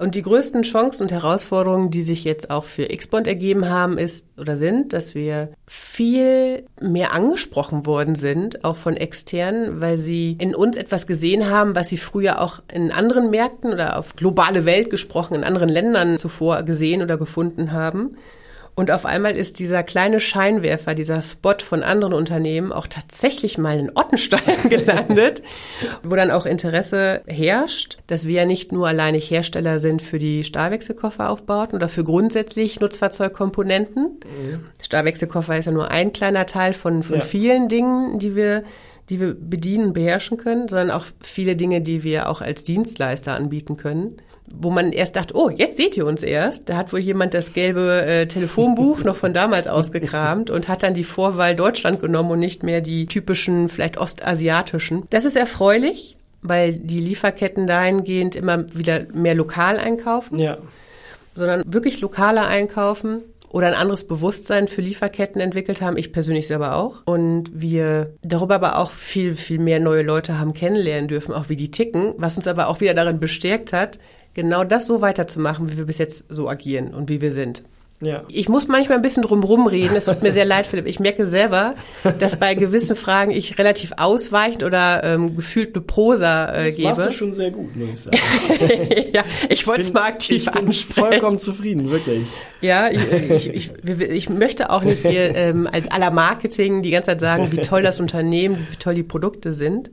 Und 0.01 0.15
die 0.15 0.23
größten 0.23 0.63
Chancen 0.63 1.03
und 1.03 1.11
Herausforderungen, 1.11 1.91
die 1.91 2.01
sich 2.01 2.23
jetzt 2.23 2.49
auch 2.49 2.65
für 2.65 2.87
Xbond 2.87 3.27
ergeben 3.27 3.69
haben, 3.69 3.99
ist 3.99 4.25
oder 4.35 4.57
sind, 4.57 4.93
dass 4.93 5.13
wir 5.13 5.49
viel 5.67 6.65
mehr 6.81 7.13
angesprochen 7.13 7.85
worden 7.85 8.15
sind, 8.15 8.65
auch 8.65 8.77
von 8.77 8.97
externen, 8.97 9.79
weil 9.79 9.99
sie 9.99 10.37
in 10.39 10.55
uns 10.55 10.75
etwas 10.75 11.05
gesehen 11.05 11.51
haben, 11.51 11.75
was 11.75 11.89
sie 11.89 11.97
früher 11.97 12.41
auch 12.41 12.63
in 12.73 12.91
anderen 12.91 13.29
Märkten 13.29 13.71
oder 13.71 13.99
auf 13.99 14.15
globale 14.15 14.65
Welt 14.65 14.89
gesprochen, 14.89 15.35
in 15.35 15.43
anderen 15.43 15.69
Ländern 15.69 16.17
zuvor 16.17 16.63
gesehen 16.63 17.03
oder 17.03 17.17
gefunden 17.17 17.71
haben. 17.71 18.17
Und 18.81 18.89
auf 18.89 19.05
einmal 19.05 19.37
ist 19.37 19.59
dieser 19.59 19.83
kleine 19.83 20.19
Scheinwerfer, 20.19 20.95
dieser 20.95 21.21
Spot 21.21 21.53
von 21.63 21.83
anderen 21.83 22.13
Unternehmen 22.13 22.71
auch 22.71 22.87
tatsächlich 22.87 23.59
mal 23.59 23.77
in 23.77 23.91
Ottenstein 23.93 24.41
gelandet, 24.71 25.43
wo 26.01 26.15
dann 26.15 26.31
auch 26.31 26.47
Interesse 26.47 27.21
herrscht, 27.27 27.99
dass 28.07 28.25
wir 28.25 28.33
ja 28.33 28.45
nicht 28.45 28.71
nur 28.71 28.87
alleinig 28.87 29.29
Hersteller 29.29 29.77
sind 29.77 30.01
für 30.01 30.17
die 30.17 30.43
Stahlwechselkofferaufbauten 30.43 31.75
oder 31.75 31.89
für 31.89 32.03
grundsätzlich 32.03 32.79
Nutzfahrzeugkomponenten. 32.79 34.19
Mhm. 34.23 34.63
Stahlwechselkoffer 34.81 35.59
ist 35.59 35.65
ja 35.65 35.71
nur 35.71 35.91
ein 35.91 36.11
kleiner 36.11 36.47
Teil 36.47 36.73
von, 36.73 37.03
von 37.03 37.19
ja. 37.19 37.21
vielen 37.21 37.67
Dingen, 37.67 38.17
die 38.17 38.35
wir 38.35 38.63
die 39.09 39.19
wir 39.19 39.35
bedienen, 39.35 39.93
beherrschen 39.93 40.37
können, 40.37 40.69
sondern 40.69 40.89
auch 40.89 41.05
viele 41.21 41.57
Dinge, 41.57 41.81
die 41.81 42.03
wir 42.03 42.29
auch 42.29 42.39
als 42.39 42.63
Dienstleister 42.63 43.35
anbieten 43.35 43.75
können 43.75 44.21
wo 44.55 44.69
man 44.69 44.91
erst 44.91 45.15
dachte, 45.15 45.35
oh, 45.35 45.49
jetzt 45.49 45.77
seht 45.77 45.97
ihr 45.97 46.05
uns 46.05 46.23
erst. 46.23 46.69
Da 46.69 46.77
hat 46.77 46.93
wohl 46.93 46.99
jemand 46.99 47.33
das 47.33 47.53
gelbe 47.53 48.05
äh, 48.05 48.27
Telefonbuch 48.27 49.03
noch 49.03 49.15
von 49.15 49.33
damals 49.33 49.67
ausgekramt 49.67 50.49
und 50.49 50.67
hat 50.67 50.83
dann 50.83 50.93
die 50.93 51.03
Vorwahl 51.03 51.55
Deutschland 51.55 51.99
genommen 51.99 52.31
und 52.31 52.39
nicht 52.39 52.63
mehr 52.63 52.81
die 52.81 53.05
typischen, 53.05 53.69
vielleicht 53.69 53.97
ostasiatischen. 53.97 55.03
Das 55.09 55.25
ist 55.25 55.35
erfreulich, 55.35 56.17
weil 56.41 56.73
die 56.73 56.99
Lieferketten 56.99 57.67
dahingehend 57.67 58.35
immer 58.35 58.65
wieder 58.75 59.05
mehr 59.13 59.35
lokal 59.35 59.77
einkaufen. 59.77 60.39
Ja. 60.39 60.57
Sondern 61.35 61.63
wirklich 61.65 62.01
lokaler 62.01 62.47
einkaufen 62.47 63.21
oder 63.51 63.67
ein 63.67 63.73
anderes 63.73 64.07
Bewusstsein 64.07 64.67
für 64.67 64.81
Lieferketten 64.81 65.41
entwickelt 65.41 65.81
haben. 65.81 65.97
Ich 65.97 66.13
persönlich 66.13 66.47
selber 66.47 66.75
auch. 66.75 67.01
Und 67.05 67.51
wir 67.53 68.13
darüber 68.21 68.55
aber 68.55 68.77
auch 68.77 68.91
viel, 68.91 69.35
viel 69.35 69.59
mehr 69.59 69.79
neue 69.79 70.03
Leute 70.03 70.39
haben 70.39 70.53
kennenlernen 70.53 71.07
dürfen, 71.07 71.33
auch 71.33 71.49
wie 71.49 71.57
die 71.57 71.71
ticken, 71.71 72.13
was 72.17 72.37
uns 72.37 72.47
aber 72.47 72.67
auch 72.67 72.79
wieder 72.79 72.93
darin 72.93 73.19
bestärkt 73.19 73.73
hat, 73.73 73.99
genau 74.33 74.63
das 74.63 74.85
so 74.85 75.01
weiterzumachen, 75.01 75.71
wie 75.71 75.77
wir 75.77 75.85
bis 75.85 75.97
jetzt 75.97 76.25
so 76.29 76.49
agieren 76.49 76.93
und 76.93 77.09
wie 77.09 77.21
wir 77.21 77.31
sind. 77.31 77.63
Ja. 78.01 78.23
Ich 78.29 78.49
muss 78.49 78.67
manchmal 78.67 78.97
ein 78.97 79.01
bisschen 79.01 79.23
drumherum 79.23 79.67
reden. 79.67 79.95
Es 79.95 80.05
tut 80.05 80.23
mir 80.23 80.33
sehr 80.33 80.45
leid, 80.45 80.65
Philipp. 80.65 80.87
Ich 80.87 80.99
merke 80.99 81.27
selber, 81.27 81.75
dass 82.19 82.35
bei 82.35 82.55
gewissen 82.55 82.95
Fragen 82.95 83.31
ich 83.31 83.57
relativ 83.59 83.93
ausweichend 83.97 84.63
oder 84.63 85.03
ähm, 85.03 85.35
gefühlt 85.35 85.75
eine 85.75 85.83
Prosa 85.83 86.45
äh, 86.47 86.65
das 86.65 86.75
gebe. 86.75 86.89
Das 86.89 86.97
machst 86.97 87.11
du 87.11 87.17
schon 87.17 87.31
sehr 87.31 87.51
gut, 87.51 87.75
muss 87.75 87.89
ich 87.89 87.99
sagen. 87.99 88.17
ja, 89.13 89.23
ich 89.49 89.67
wollte 89.67 89.81
es 89.81 89.93
mal 89.93 90.03
aktiv 90.03 90.37
ich 90.37 90.51
bin 90.51 90.67
ansprechen. 90.67 91.11
vollkommen 91.11 91.39
zufrieden, 91.39 91.91
wirklich. 91.91 92.25
Ja, 92.61 92.89
ich, 92.89 93.01
ich, 93.29 93.49
ich, 93.49 93.99
ich 93.99 94.29
möchte 94.29 94.69
auch 94.69 94.83
nicht 94.83 95.05
hier 95.05 95.35
ähm, 95.35 95.67
als 95.71 95.89
aller 95.89 96.11
Marketing 96.11 96.81
die 96.81 96.91
ganze 96.91 97.11
Zeit 97.11 97.19
sagen, 97.19 97.51
wie 97.51 97.57
toll 97.57 97.81
das 97.81 97.99
Unternehmen, 97.99 98.67
wie 98.71 98.75
toll 98.77 98.95
die 98.95 99.03
Produkte 99.03 99.53
sind. 99.53 99.91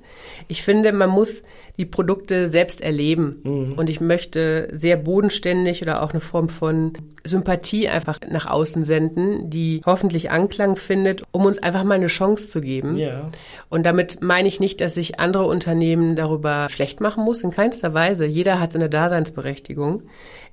Ich 0.49 0.63
finde, 0.63 0.93
man 0.93 1.11
muss 1.11 1.43
die 1.79 1.87
Produkte 1.87 2.49
selbst 2.49 2.81
erleben. 2.81 3.37
Mhm. 3.43 3.73
Und 3.75 3.89
ich 3.89 4.01
möchte 4.01 4.69
sehr 4.73 4.97
bodenständig 4.97 5.81
oder 5.81 6.03
auch 6.03 6.11
eine 6.11 6.21
Form 6.21 6.49
von 6.49 6.93
Sympathie 7.25 7.87
einfach 7.99 8.21
nach 8.31 8.47
außen 8.47 8.85
senden, 8.85 9.51
die 9.51 9.83
hoffentlich 9.85 10.31
Anklang 10.31 10.77
findet, 10.77 11.23
um 11.33 11.45
uns 11.45 11.59
einfach 11.59 11.83
mal 11.83 11.97
eine 11.97 12.07
Chance 12.07 12.49
zu 12.49 12.61
geben. 12.61 12.97
Ja. 12.97 13.29
Und 13.69 13.85
damit 13.85 14.23
meine 14.23 14.47
ich 14.47 14.61
nicht, 14.61 14.81
dass 14.81 14.97
ich 14.97 15.19
andere 15.19 15.45
Unternehmen 15.47 16.15
darüber 16.15 16.69
schlecht 16.71 17.01
machen 17.01 17.25
muss, 17.25 17.43
in 17.43 17.51
keinster 17.51 17.93
Weise. 17.93 18.25
Jeder 18.25 18.61
hat 18.61 18.73
seine 18.73 18.89
Daseinsberechtigung. 18.89 20.05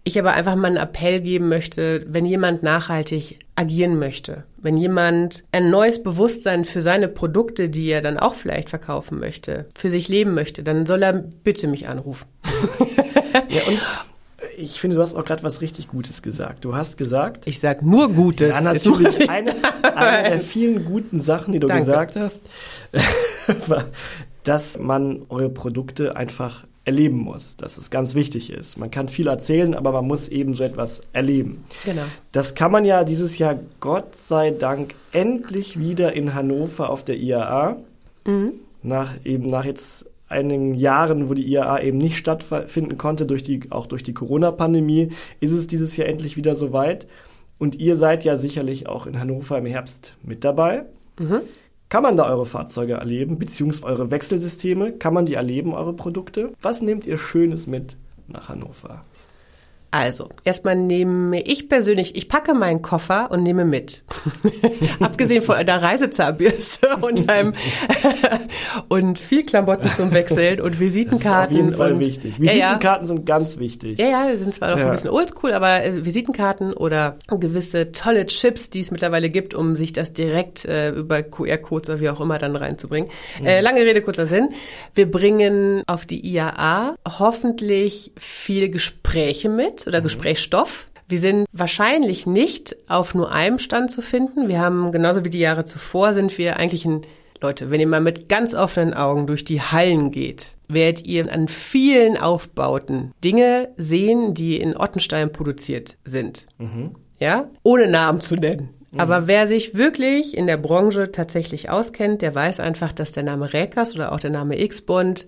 Ich 0.04 0.18
aber 0.20 0.34
einfach 0.34 0.56
mal 0.56 0.68
einen 0.68 0.78
Appell 0.78 1.22
geben 1.22 1.48
möchte, 1.48 2.04
wenn 2.08 2.26
jemand 2.26 2.64
nachhaltig 2.64 3.40
agieren 3.56 3.98
möchte, 3.98 4.44
wenn 4.58 4.78
jemand 4.78 5.44
ein 5.52 5.70
neues 5.70 6.04
Bewusstsein 6.04 6.66
für 6.66 6.82
seine 6.82 7.08
Produkte, 7.08 7.70
die 7.70 7.90
er 7.90 8.02
dann 8.02 8.18
auch 8.18 8.34
vielleicht 8.34 8.70
verkaufen 8.70 9.20
möchte, 9.20 9.68
für 9.76 9.90
sich 9.90 10.08
leben 10.08 10.34
möchte, 10.34 10.64
dann 10.64 10.86
soll 10.86 11.04
er 11.04 11.14
bitte 11.14 11.68
mich 11.68 11.88
anrufen. 11.88 12.26
ja, 13.50 13.62
und 13.68 13.80
ich 14.58 14.80
finde, 14.80 14.96
du 14.96 15.02
hast 15.02 15.16
auch 15.16 15.26
gerade 15.26 15.44
was 15.44 15.62
richtig 15.62 15.88
Gutes 15.90 16.22
gesagt. 16.22 16.64
Du 16.64 16.76
hast 16.76 16.98
gesagt. 16.98 17.48
Ich 17.48 17.60
sag 17.60 17.82
nur 17.82 18.10
Gutes. 18.10 18.50
Ja, 18.50 18.62
natürlich. 18.62 19.30
Eine, 19.30 19.54
eine 19.96 20.30
der 20.30 20.40
vielen 20.40 20.86
guten 20.86 21.20
Sachen, 21.20 21.54
die 21.54 21.60
du 21.60 21.68
Danke. 21.68 21.84
gesagt 21.84 22.16
hast, 22.16 22.42
war, 23.68 23.86
dass 24.44 24.80
man 24.80 25.24
eure 25.30 25.50
Produkte 25.50 26.16
einfach 26.16 26.66
erleben 26.86 27.18
muss, 27.18 27.58
dass 27.58 27.78
es 27.78 27.90
ganz 27.90 28.14
wichtig 28.14 28.52
ist. 28.52 28.78
Man 28.78 28.92
kann 28.92 29.10
viel 29.10 29.28
erzählen, 29.28 29.74
aber 29.74 29.92
man 29.92 30.06
muss 30.06 30.30
eben 30.30 30.54
so 30.54 30.64
etwas 30.64 31.02
erleben. 31.14 31.66
Genau. 31.84 32.04
Das 32.32 32.54
kann 32.54 32.72
man 32.72 32.86
ja 32.86 33.04
dieses 33.04 33.38
Jahr 33.38 33.60
Gott 33.80 34.16
sei 34.18 34.52
Dank 34.52 34.94
endlich 35.12 35.80
wieder 35.80 36.14
in 36.14 36.36
Hannover 36.36 36.92
auf 36.92 37.04
der 37.04 37.18
IAA. 37.18 37.78
Mhm. 38.26 38.54
Nach 38.84 39.14
eben 39.26 39.50
nach 39.50 39.66
jetzt 39.66 40.06
einigen 40.28 40.74
Jahren, 40.74 41.30
wo 41.30 41.34
die 41.34 41.48
IAA 41.48 41.82
eben 41.82 41.98
nicht 41.98 42.18
stattfinden 42.18 42.98
konnte, 42.98 43.26
durch 43.26 43.44
die, 43.44 43.72
auch 43.72 43.88
durch 43.88 44.04
die 44.04 44.14
Corona-Pandemie, 44.14 45.10
ist 45.40 45.52
es 45.52 45.68
dieses 45.68 45.96
Jahr 45.98 46.08
endlich 46.08 46.38
wieder 46.38 46.56
soweit. 46.56 47.08
Und 47.58 47.76
ihr 47.76 47.96
seid 47.96 48.24
ja 48.24 48.38
sicherlich 48.38 48.88
auch 48.88 49.08
in 49.08 49.20
Hannover 49.20 49.58
im 49.58 49.66
Herbst 49.66 50.14
mit 50.24 50.44
dabei. 50.44 50.86
Mhm. 51.20 51.42
Kann 51.88 52.04
man 52.04 52.18
da 52.18 52.28
eure 52.28 52.46
Fahrzeuge 52.46 52.94
erleben, 52.94 53.38
beziehungsweise 53.38 53.86
eure 53.86 54.12
Wechselsysteme? 54.12 54.94
Kann 54.94 55.14
man 55.14 55.26
die 55.26 55.36
erleben, 55.36 55.74
eure 55.74 55.94
Produkte? 55.94 56.52
Was 56.60 56.82
nehmt 56.82 57.06
ihr 57.06 57.18
Schönes 57.18 57.68
mit 57.68 57.96
nach 58.28 58.50
Hannover? 58.50 59.06
Also, 59.92 60.30
erstmal 60.44 60.76
nehme 60.76 61.42
ich 61.42 61.70
persönlich, 61.70 62.18
ich 62.18 62.28
packe 62.28 62.54
meinen 62.54 62.82
Koffer 62.82 63.32
und 63.32 63.44
nehme 63.44 63.64
mit. 63.64 64.04
Abgesehen 65.00 65.42
von 65.42 65.56
einer 65.56 65.82
Reisezahnbürste 65.82 66.98
und 67.02 67.30
einem 67.30 67.54
und 68.90 69.20
viel 69.20 69.46
Klamotten 69.46 69.90
zum 69.90 70.14
Wechseln 70.14 70.60
und 70.60 70.80
Visitenkarten. 70.80 71.24
Das 71.24 71.44
ist 71.44 71.52
auf 71.52 71.52
jeden 71.52 71.74
Fall 71.74 71.94
und, 71.94 72.00
wichtig. 72.00 72.40
Visitenkarten 72.40 73.04
ja, 73.04 73.08
sind 73.08 73.26
ganz 73.26 73.58
wichtig. 73.58 73.98
Ja, 73.98 74.08
ja, 74.08 74.38
sind 74.38 74.54
zwar 74.54 74.72
noch 74.72 74.80
ja. 74.80 74.86
ein 74.86 74.92
bisschen 74.92 75.12
oldschool, 75.12 75.54
aber 75.54 75.86
äh, 75.86 76.04
Visitenkarten 76.04 76.74
oder 76.74 77.18
gewisse 77.30 77.94
tolle 77.94 78.26
Chips, 78.26 78.70
die 78.70 78.82
es 78.82 78.92
mittlerweile 78.92 79.30
gibt, 79.30 79.54
um 79.54 79.78
sich 79.78 79.94
das 79.94 80.12
direkt 80.12 80.66
äh, 80.66 80.90
über 80.90 81.24
QR-Codes 81.24 81.90
oder 81.90 82.00
wie 82.02 82.10
auch 82.10 82.20
immer 82.20 82.38
dann 82.38 82.58
reinzubringen. 82.58 83.10
Mhm. 83.40 83.46
Äh, 83.46 83.62
lange 83.62 83.82
Rede, 83.82 84.02
kurzer 84.02 84.28
Sinn. 84.28 84.50
Wir 84.94 85.10
bringen 85.10 85.84
auf 85.88 86.06
die 86.06 86.26
IAA 86.26 86.96
hoffentlich 87.08 88.12
viel 88.18 88.70
Gespräche 88.70 89.48
mit 89.48 89.85
oder 89.88 90.00
mhm. 90.00 90.04
Gesprächsstoff. 90.04 90.88
Wir 91.08 91.20
sind 91.20 91.46
wahrscheinlich 91.52 92.26
nicht 92.26 92.76
auf 92.88 93.14
nur 93.14 93.32
einem 93.32 93.60
Stand 93.60 93.92
zu 93.92 94.02
finden. 94.02 94.48
Wir 94.48 94.60
haben 94.60 94.92
genauso 94.92 95.24
wie 95.24 95.30
die 95.30 95.40
Jahre 95.40 95.66
zuvor 95.66 96.14
sind 96.14 96.36
wir 96.38 96.58
eigentlich 96.58 96.86
ein 96.86 97.02
Leute, 97.42 97.70
wenn 97.70 97.80
ihr 97.80 97.88
mal 97.88 98.02
mit 98.02 98.28
ganz 98.30 98.56
offenen 98.56 98.94
Augen 98.94 99.28
durch 99.28 99.44
die 99.44 99.62
Hallen 99.62 100.10
geht, 100.10 100.56
werdet 100.68 101.06
ihr 101.06 101.32
an 101.32 101.48
vielen 101.48 102.18
Aufbauten 102.18 103.12
Dinge 103.24 103.70
sehen, 103.78 104.34
die 104.34 104.58
in 104.60 104.76
Ottenstein 104.76 105.32
produziert 105.32 105.98
sind. 106.06 106.48
Mhm. 106.58 106.96
Ja, 107.20 107.50
ohne 107.62 107.88
Namen 107.88 108.22
zu 108.22 108.36
nennen. 108.36 108.70
Mhm. 108.92 109.00
Aber 109.00 109.28
wer 109.28 109.48
sich 109.48 109.76
wirklich 109.76 110.36
in 110.36 110.48
der 110.48 110.58
Branche 110.58 111.12
tatsächlich 111.12 111.70
auskennt, 111.70 112.22
der 112.22 112.34
weiß 112.34 112.60
einfach, 112.60 112.94
dass 112.94 113.12
der 113.12 113.24
Name 113.24 113.54
Räkers 113.54 113.96
oder 113.96 114.12
auch 114.12 114.20
der 114.20 114.32
Name 114.32 114.60
X-Bond 114.60 115.28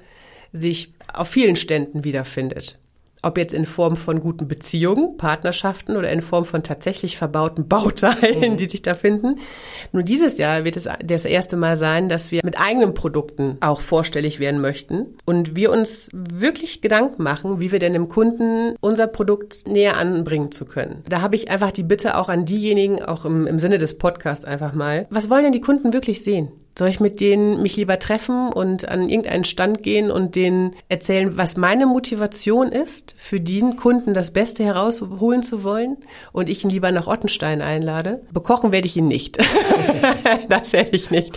sich 0.53 0.93
auf 1.13 1.27
vielen 1.27 1.55
Ständen 1.55 2.03
wiederfindet 2.03 2.79
ob 3.21 3.37
jetzt 3.37 3.53
in 3.53 3.65
Form 3.65 3.95
von 3.95 4.19
guten 4.19 4.47
Beziehungen, 4.47 5.17
Partnerschaften 5.17 5.97
oder 5.97 6.11
in 6.11 6.21
Form 6.21 6.45
von 6.45 6.63
tatsächlich 6.63 7.17
verbauten 7.17 7.67
Bauteilen, 7.67 8.53
mhm. 8.53 8.57
die 8.57 8.69
sich 8.69 8.81
da 8.81 8.93
finden. 8.93 9.39
Nur 9.91 10.03
dieses 10.03 10.37
Jahr 10.37 10.65
wird 10.65 10.77
es 10.77 10.87
das 11.03 11.25
erste 11.25 11.57
Mal 11.57 11.77
sein, 11.77 12.09
dass 12.09 12.31
wir 12.31 12.41
mit 12.43 12.59
eigenen 12.59 12.93
Produkten 12.93 13.57
auch 13.61 13.81
vorstellig 13.81 14.39
werden 14.39 14.61
möchten 14.61 15.07
und 15.25 15.55
wir 15.55 15.71
uns 15.71 16.09
wirklich 16.13 16.81
Gedanken 16.81 17.23
machen, 17.23 17.59
wie 17.59 17.71
wir 17.71 17.79
denn 17.79 17.93
dem 17.93 18.07
Kunden 18.07 18.75
unser 18.79 19.07
Produkt 19.07 19.67
näher 19.67 19.97
anbringen 19.97 20.51
zu 20.51 20.65
können. 20.65 21.03
Da 21.09 21.21
habe 21.21 21.35
ich 21.35 21.49
einfach 21.49 21.71
die 21.71 21.83
Bitte 21.83 22.17
auch 22.17 22.29
an 22.29 22.45
diejenigen, 22.45 23.01
auch 23.01 23.25
im, 23.25 23.47
im 23.47 23.59
Sinne 23.59 23.77
des 23.77 23.97
Podcasts 23.97 24.45
einfach 24.45 24.73
mal, 24.73 25.07
was 25.09 25.29
wollen 25.29 25.43
denn 25.43 25.53
die 25.53 25.61
Kunden 25.61 25.93
wirklich 25.93 26.23
sehen? 26.23 26.51
Soll 26.77 26.89
ich 26.89 26.99
mit 26.99 27.19
denen 27.19 27.63
mich 27.63 27.75
lieber 27.75 27.97
treffen 27.97 28.49
und 28.49 28.87
an 28.87 29.09
irgendeinen 29.09 29.45
Stand 29.45 29.81
gehen 29.81 30.11
und 30.11 30.35
denen 30.35 30.75
erzählen, 30.89 31.35
was 31.35 31.57
meine 31.57 31.87
Motivation 31.87 32.71
ist, 32.71 33.15
für 33.17 33.39
den 33.39 33.77
Kunden 33.77 34.13
das 34.13 34.31
Beste 34.31 34.63
herausholen 34.63 35.41
zu 35.41 35.63
wollen 35.63 35.97
und 36.33 36.49
ich 36.49 36.63
ihn 36.63 36.69
lieber 36.69 36.91
nach 36.91 37.07
Ottenstein 37.07 37.63
einlade? 37.63 38.21
Bekochen 38.31 38.71
werde 38.71 38.85
ich 38.85 38.95
ihn 38.95 39.07
nicht. 39.07 39.37
das 40.49 40.73
werde 40.73 40.91
ich 40.91 41.09
nicht. 41.09 41.35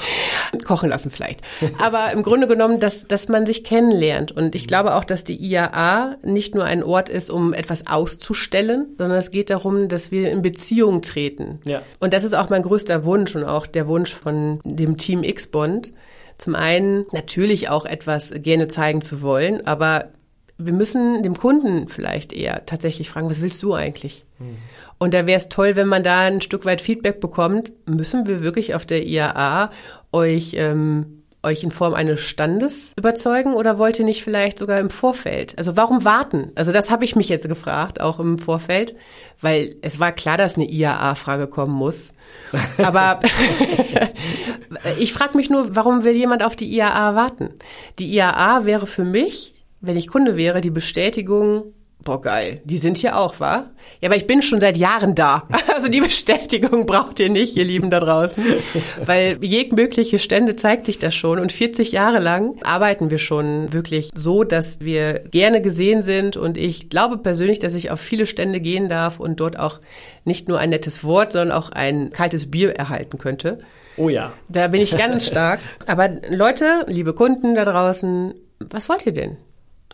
Kochen 0.64 0.90
lassen 0.90 1.10
vielleicht. 1.10 1.40
Aber 1.78 2.12
im 2.12 2.22
Grunde 2.22 2.46
genommen, 2.46 2.78
dass, 2.78 3.06
dass 3.06 3.28
man 3.28 3.46
sich 3.46 3.64
kennenlernt. 3.64 4.32
Und 4.32 4.54
ich 4.54 4.66
glaube 4.66 4.94
auch, 4.94 5.04
dass 5.04 5.24
die 5.24 5.42
IAA 5.42 6.16
nicht 6.22 6.54
nur 6.54 6.64
ein 6.64 6.82
Ort 6.82 7.08
ist, 7.08 7.30
um 7.30 7.54
etwas 7.54 7.86
auszustellen, 7.86 8.94
sondern 8.98 9.18
es 9.18 9.30
geht 9.30 9.48
darum, 9.48 9.88
dass 9.88 10.10
wir 10.10 10.30
in 10.30 10.42
Beziehung 10.42 11.00
treten. 11.00 11.60
Ja. 11.64 11.80
Und 11.98 12.12
das 12.12 12.24
ist 12.24 12.34
auch 12.34 12.50
mein 12.50 12.62
größter 12.62 13.04
Wunsch 13.04 13.34
und 13.34 13.44
auch 13.44 13.66
der 13.66 13.88
Wunsch 13.88 14.14
von 14.14 14.60
dem 14.64 14.98
Team 14.98 15.22
X-Bond. 15.30 15.92
Zum 16.38 16.54
einen 16.54 17.06
natürlich 17.12 17.68
auch 17.68 17.84
etwas 17.84 18.32
gerne 18.34 18.68
zeigen 18.68 19.02
zu 19.02 19.22
wollen, 19.22 19.66
aber 19.66 20.10
wir 20.56 20.72
müssen 20.72 21.22
dem 21.22 21.36
Kunden 21.36 21.88
vielleicht 21.88 22.32
eher 22.32 22.66
tatsächlich 22.66 23.08
fragen, 23.10 23.30
was 23.30 23.42
willst 23.42 23.62
du 23.62 23.74
eigentlich? 23.74 24.24
Mhm. 24.38 24.56
Und 24.98 25.14
da 25.14 25.26
wäre 25.26 25.38
es 25.38 25.48
toll, 25.48 25.76
wenn 25.76 25.88
man 25.88 26.04
da 26.04 26.20
ein 26.20 26.42
Stück 26.42 26.66
weit 26.66 26.82
Feedback 26.82 27.20
bekommt. 27.20 27.72
Müssen 27.86 28.26
wir 28.26 28.42
wirklich 28.42 28.74
auf 28.74 28.84
der 28.84 29.06
IAA 29.06 29.70
euch 30.12 30.52
ähm, 30.56 31.19
euch 31.42 31.62
in 31.62 31.70
Form 31.70 31.94
eines 31.94 32.20
Standes 32.20 32.92
überzeugen 32.96 33.54
oder 33.54 33.78
wollt 33.78 33.98
ihr 33.98 34.04
nicht 34.04 34.22
vielleicht 34.22 34.58
sogar 34.58 34.78
im 34.78 34.90
Vorfeld? 34.90 35.56
Also 35.58 35.76
warum 35.76 36.04
warten? 36.04 36.52
Also 36.54 36.72
das 36.72 36.90
habe 36.90 37.04
ich 37.04 37.16
mich 37.16 37.28
jetzt 37.28 37.48
gefragt, 37.48 38.00
auch 38.00 38.20
im 38.20 38.38
Vorfeld, 38.38 38.94
weil 39.40 39.76
es 39.82 39.98
war 39.98 40.12
klar, 40.12 40.36
dass 40.36 40.56
eine 40.56 40.70
IAA-Frage 40.70 41.46
kommen 41.46 41.74
muss. 41.74 42.12
Aber 42.78 43.20
ich 44.98 45.12
frage 45.12 45.36
mich 45.36 45.50
nur, 45.50 45.74
warum 45.74 46.04
will 46.04 46.14
jemand 46.14 46.44
auf 46.44 46.56
die 46.56 46.70
IAA 46.74 47.14
warten? 47.14 47.50
Die 47.98 48.12
IAA 48.14 48.66
wäre 48.66 48.86
für 48.86 49.04
mich, 49.04 49.54
wenn 49.80 49.96
ich 49.96 50.08
Kunde 50.08 50.36
wäre, 50.36 50.60
die 50.60 50.70
Bestätigung, 50.70 51.72
Boah, 52.02 52.20
geil. 52.20 52.62
Die 52.64 52.78
sind 52.78 52.96
hier 52.96 53.18
auch, 53.18 53.40
wa? 53.40 53.70
Ja, 54.00 54.08
aber 54.08 54.16
ich 54.16 54.26
bin 54.26 54.40
schon 54.40 54.60
seit 54.60 54.76
Jahren 54.76 55.14
da. 55.14 55.46
Also 55.80 55.90
die 55.90 56.00
Bestätigung 56.02 56.84
braucht 56.84 57.20
ihr 57.20 57.30
nicht, 57.30 57.56
ihr 57.56 57.64
Lieben 57.64 57.90
da 57.90 58.00
draußen. 58.00 58.44
Weil 59.02 59.38
jegmögliche 59.42 60.18
Stände 60.18 60.54
zeigt 60.54 60.84
sich 60.84 60.98
das 60.98 61.14
schon. 61.14 61.38
Und 61.38 61.52
40 61.52 61.92
Jahre 61.92 62.18
lang 62.18 62.60
arbeiten 62.62 63.10
wir 63.10 63.16
schon 63.16 63.72
wirklich 63.72 64.10
so, 64.14 64.44
dass 64.44 64.80
wir 64.80 65.20
gerne 65.30 65.62
gesehen 65.62 66.02
sind. 66.02 66.36
Und 66.36 66.58
ich 66.58 66.90
glaube 66.90 67.16
persönlich, 67.16 67.60
dass 67.60 67.74
ich 67.74 67.90
auf 67.90 67.98
viele 67.98 68.26
Stände 68.26 68.60
gehen 68.60 68.90
darf 68.90 69.20
und 69.20 69.40
dort 69.40 69.58
auch 69.58 69.80
nicht 70.26 70.48
nur 70.48 70.58
ein 70.58 70.68
nettes 70.68 71.02
Wort, 71.02 71.32
sondern 71.32 71.56
auch 71.56 71.70
ein 71.70 72.10
kaltes 72.10 72.50
Bier 72.50 72.76
erhalten 72.76 73.16
könnte. 73.16 73.60
Oh 73.96 74.10
ja. 74.10 74.32
Da 74.48 74.68
bin 74.68 74.82
ich 74.82 74.98
ganz 74.98 75.26
stark. 75.26 75.60
Aber 75.86 76.10
Leute, 76.28 76.84
liebe 76.88 77.14
Kunden 77.14 77.54
da 77.54 77.64
draußen, 77.64 78.34
was 78.58 78.90
wollt 78.90 79.06
ihr 79.06 79.12
denn? 79.12 79.38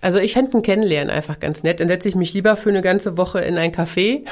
Also 0.03 0.19
ich 0.19 0.35
fände 0.35 0.59
ein 0.59 0.63
Kennenlernen 0.63 1.11
einfach 1.11 1.41
ganz 1.41 1.63
nett. 1.63 1.81
Dann 1.81 1.89
setze 1.89 2.09
ich 2.09 2.15
mich 2.15 2.35
lieber 2.35 2.57
für 2.57 2.69
eine 2.69 2.83
ganze 2.83 3.17
Woche 3.17 3.41
in 3.41 3.57
ein 3.57 3.73
Café 3.73 4.25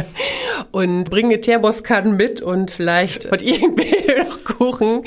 und 0.72 1.10
bringe 1.10 1.40
Thermoskanne 1.40 2.12
mit 2.12 2.42
und 2.42 2.70
vielleicht 2.72 3.26
und 3.26 3.40
irgendwie 3.46 3.94
noch 4.18 4.44
Kuchen, 4.44 5.02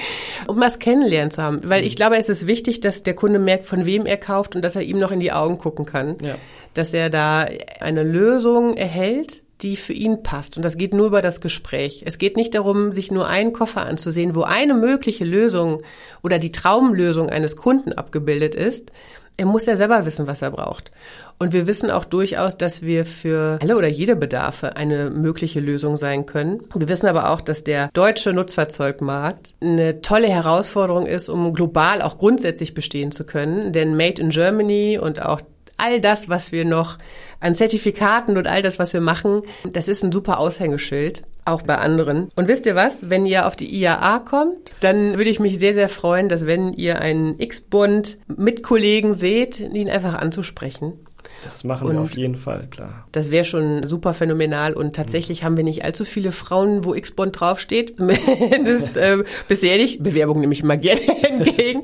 um 0.47 0.59
was 0.59 0.79
kennenlernen 0.79 1.31
zu 1.31 1.43
haben. 1.43 1.59
Weil 1.63 1.83
ich 1.83 1.95
glaube, 1.95 2.17
es 2.17 2.29
ist 2.29 2.47
wichtig, 2.47 2.79
dass 2.79 3.03
der 3.03 3.13
Kunde 3.13 3.39
merkt, 3.39 3.65
von 3.65 3.85
wem 3.85 4.05
er 4.05 4.17
kauft 4.17 4.55
und 4.55 4.61
dass 4.61 4.75
er 4.75 4.83
ihm 4.83 4.97
noch 4.97 5.11
in 5.11 5.19
die 5.19 5.33
Augen 5.33 5.57
gucken 5.57 5.85
kann. 5.85 6.17
Ja. 6.21 6.35
Dass 6.73 6.93
er 6.93 7.09
da 7.09 7.45
eine 7.81 8.03
Lösung 8.03 8.77
erhält, 8.77 9.43
die 9.61 9.75
für 9.75 9.93
ihn 9.93 10.23
passt. 10.23 10.55
Und 10.55 10.63
das 10.63 10.77
geht 10.77 10.93
nur 10.93 11.07
über 11.07 11.21
das 11.21 11.41
Gespräch. 11.41 12.03
Es 12.05 12.17
geht 12.17 12.37
nicht 12.37 12.55
darum, 12.55 12.93
sich 12.93 13.11
nur 13.11 13.27
einen 13.27 13.51
Koffer 13.51 13.85
anzusehen, 13.85 14.33
wo 14.35 14.43
eine 14.43 14.73
mögliche 14.73 15.25
Lösung 15.25 15.81
oder 16.23 16.39
die 16.39 16.51
Traumlösung 16.51 17.29
eines 17.29 17.57
Kunden 17.57 17.91
abgebildet 17.91 18.55
ist, 18.55 18.91
er 19.39 19.45
muss 19.45 19.65
ja 19.65 19.77
selber 19.77 20.05
wissen, 20.05 20.27
was 20.27 20.41
er 20.41 20.51
braucht. 20.51 20.91
Und 21.39 21.53
wir 21.53 21.65
wissen 21.65 21.89
auch 21.89 22.03
durchaus, 22.03 22.57
dass 22.57 22.81
wir 22.81 23.05
für 23.05 23.57
alle 23.61 23.77
oder 23.77 23.87
jede 23.87 24.17
Bedarfe 24.17 24.75
eine 24.75 25.09
mögliche 25.09 25.61
Lösung 25.61 25.95
sein 25.95 26.25
können. 26.25 26.61
Wir 26.75 26.89
wissen 26.89 27.07
aber 27.07 27.31
auch, 27.31 27.39
dass 27.39 27.63
der 27.63 27.89
deutsche 27.93 28.33
Nutzfahrzeugmarkt 28.33 29.53
eine 29.61 30.01
tolle 30.01 30.27
Herausforderung 30.27 31.05
ist, 31.05 31.29
um 31.29 31.53
global 31.53 32.01
auch 32.01 32.17
grundsätzlich 32.17 32.73
bestehen 32.73 33.13
zu 33.13 33.23
können. 33.23 33.71
Denn 33.71 33.95
Made 33.95 34.21
in 34.21 34.29
Germany 34.29 34.99
und 35.01 35.21
auch 35.21 35.39
all 35.77 36.01
das, 36.01 36.27
was 36.27 36.51
wir 36.51 36.65
noch 36.65 36.97
an 37.39 37.55
Zertifikaten 37.55 38.37
und 38.37 38.45
all 38.45 38.61
das, 38.61 38.77
was 38.77 38.91
wir 38.91 38.99
machen, 38.99 39.41
das 39.71 39.87
ist 39.87 40.03
ein 40.03 40.11
super 40.11 40.39
Aushängeschild, 40.39 41.23
auch 41.45 41.61
bei 41.61 41.77
anderen. 41.77 42.29
Und 42.35 42.47
wisst 42.47 42.65
ihr 42.65 42.75
was? 42.75 43.09
Wenn 43.09 43.25
ihr 43.25 43.47
auf 43.47 43.55
die 43.55 43.73
IAA 43.73 44.19
kommt, 44.19 44.75
dann 44.79 45.17
würde 45.17 45.29
ich 45.29 45.39
mich 45.39 45.59
sehr, 45.59 45.73
sehr 45.73 45.89
freuen, 45.89 46.29
dass 46.29 46.45
wenn 46.45 46.73
ihr 46.73 47.01
einen 47.01 47.39
X-Bund 47.39 48.19
mit 48.27 48.63
Kollegen 48.63 49.13
seht, 49.13 49.59
ihn 49.59 49.89
einfach 49.89 50.13
anzusprechen. 50.13 50.93
Das 51.43 51.63
machen 51.63 51.87
und 51.87 51.93
wir 51.93 52.01
auf 52.01 52.17
jeden 52.17 52.35
Fall, 52.35 52.67
klar. 52.69 53.05
Das 53.11 53.31
wäre 53.31 53.45
schon 53.45 53.85
super 53.85 54.13
phänomenal 54.13 54.73
und 54.73 54.95
tatsächlich 54.95 55.41
mhm. 55.41 55.45
haben 55.45 55.57
wir 55.57 55.63
nicht 55.63 55.83
allzu 55.83 56.05
viele 56.05 56.31
Frauen, 56.31 56.83
wo 56.83 56.93
X-Bond 56.93 57.39
draufsteht. 57.39 57.99
Mindest, 57.99 58.97
äh, 58.97 59.23
bisher 59.47 59.77
nicht. 59.77 60.03
Bewerbung 60.03 60.41
nehme 60.41 60.53
ich 60.53 60.61
immer 60.61 60.77
gerne 60.77 61.01
entgegen. 61.29 61.83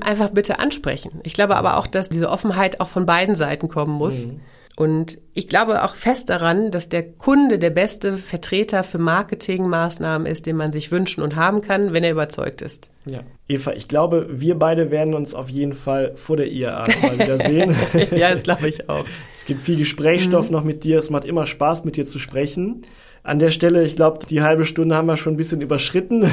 Einfach 0.00 0.30
bitte 0.30 0.58
ansprechen. 0.58 1.20
Ich 1.22 1.34
glaube 1.34 1.56
aber 1.56 1.76
auch, 1.76 1.86
dass 1.86 2.08
diese 2.08 2.28
Offenheit 2.28 2.80
auch 2.80 2.88
von 2.88 3.06
beiden 3.06 3.34
Seiten 3.34 3.68
kommen 3.68 3.92
muss. 3.92 4.26
Mhm. 4.26 4.40
Und 4.78 5.18
ich 5.34 5.48
glaube 5.48 5.82
auch 5.82 5.96
fest 5.96 6.30
daran, 6.30 6.70
dass 6.70 6.88
der 6.88 7.02
Kunde 7.02 7.58
der 7.58 7.70
beste 7.70 8.16
Vertreter 8.16 8.84
für 8.84 8.98
Marketingmaßnahmen 8.98 10.24
ist, 10.24 10.46
den 10.46 10.54
man 10.54 10.70
sich 10.70 10.92
wünschen 10.92 11.20
und 11.20 11.34
haben 11.34 11.62
kann, 11.62 11.92
wenn 11.92 12.04
er 12.04 12.12
überzeugt 12.12 12.62
ist. 12.62 12.88
Ja. 13.04 13.24
Eva, 13.48 13.72
ich 13.72 13.88
glaube, 13.88 14.28
wir 14.30 14.56
beide 14.56 14.92
werden 14.92 15.14
uns 15.14 15.34
auf 15.34 15.48
jeden 15.48 15.72
Fall 15.72 16.12
vor 16.14 16.36
der 16.36 16.52
IAA 16.52 16.86
mal 17.02 17.18
wieder 17.18 17.38
sehen. 17.38 17.76
ja, 18.16 18.30
das 18.30 18.44
glaube 18.44 18.68
ich 18.68 18.88
auch. 18.88 19.04
Es 19.36 19.46
gibt 19.46 19.62
viel 19.62 19.78
Gesprächsstoff 19.78 20.46
mhm. 20.46 20.52
noch 20.52 20.62
mit 20.62 20.84
dir. 20.84 21.00
Es 21.00 21.10
macht 21.10 21.24
immer 21.24 21.48
Spaß, 21.48 21.84
mit 21.84 21.96
dir 21.96 22.06
zu 22.06 22.20
sprechen. 22.20 22.82
An 23.24 23.40
der 23.40 23.50
Stelle, 23.50 23.82
ich 23.82 23.96
glaube, 23.96 24.26
die 24.26 24.42
halbe 24.42 24.64
Stunde 24.64 24.94
haben 24.94 25.06
wir 25.06 25.16
schon 25.16 25.34
ein 25.34 25.38
bisschen 25.38 25.60
überschritten. 25.60 26.30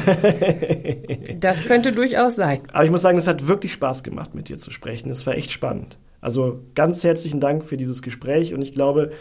das 1.39 1.65
könnte 1.65 1.93
durchaus 1.93 2.35
sein. 2.35 2.59
Aber 2.71 2.85
ich 2.85 2.91
muss 2.91 3.01
sagen, 3.01 3.17
es 3.17 3.25
hat 3.25 3.47
wirklich 3.47 3.73
Spaß 3.73 4.03
gemacht, 4.03 4.35
mit 4.35 4.49
dir 4.49 4.59
zu 4.59 4.69
sprechen. 4.69 5.09
Es 5.09 5.25
war 5.25 5.33
echt 5.33 5.51
spannend. 5.51 5.97
Also 6.25 6.63
ganz 6.73 7.03
herzlichen 7.03 7.39
Dank 7.39 7.63
für 7.63 7.77
dieses 7.77 8.01
Gespräch 8.01 8.55
und 8.55 8.63
ich 8.63 8.73
glaube, 8.73 9.11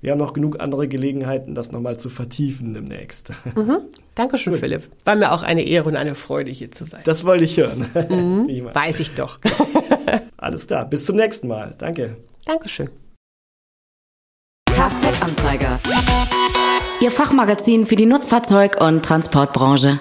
wir 0.00 0.12
haben 0.12 0.18
noch 0.18 0.32
genug 0.32 0.60
andere 0.60 0.88
Gelegenheiten, 0.88 1.54
das 1.54 1.72
nochmal 1.72 1.98
zu 1.98 2.08
vertiefen 2.08 2.72
demnächst. 2.72 3.32
Mhm. 3.54 3.80
Dankeschön, 4.14 4.54
Gut. 4.54 4.60
Philipp. 4.60 4.88
War 5.04 5.14
mir 5.14 5.32
auch 5.32 5.42
eine 5.42 5.62
Ehre 5.62 5.90
und 5.90 5.96
eine 5.96 6.14
Freude, 6.14 6.50
hier 6.50 6.70
zu 6.70 6.86
sein. 6.86 7.02
Das 7.04 7.26
wollte 7.26 7.44
ich 7.44 7.58
hören. 7.58 7.90
Mhm. 8.08 8.70
Weiß 8.72 8.98
ich 9.00 9.10
doch. 9.10 9.40
Alles 10.38 10.66
klar. 10.66 10.86
Bis 10.86 11.04
zum 11.04 11.16
nächsten 11.16 11.48
Mal. 11.48 11.74
Danke. 11.76 12.16
Dankeschön. 12.46 12.88
Kfz-Anzeiger. 14.70 15.80
Ihr 17.02 17.10
Fachmagazin 17.10 17.84
für 17.84 17.96
die 17.96 18.06
Nutzfahrzeug- 18.06 18.80
und 18.80 19.04
Transportbranche. 19.04 20.00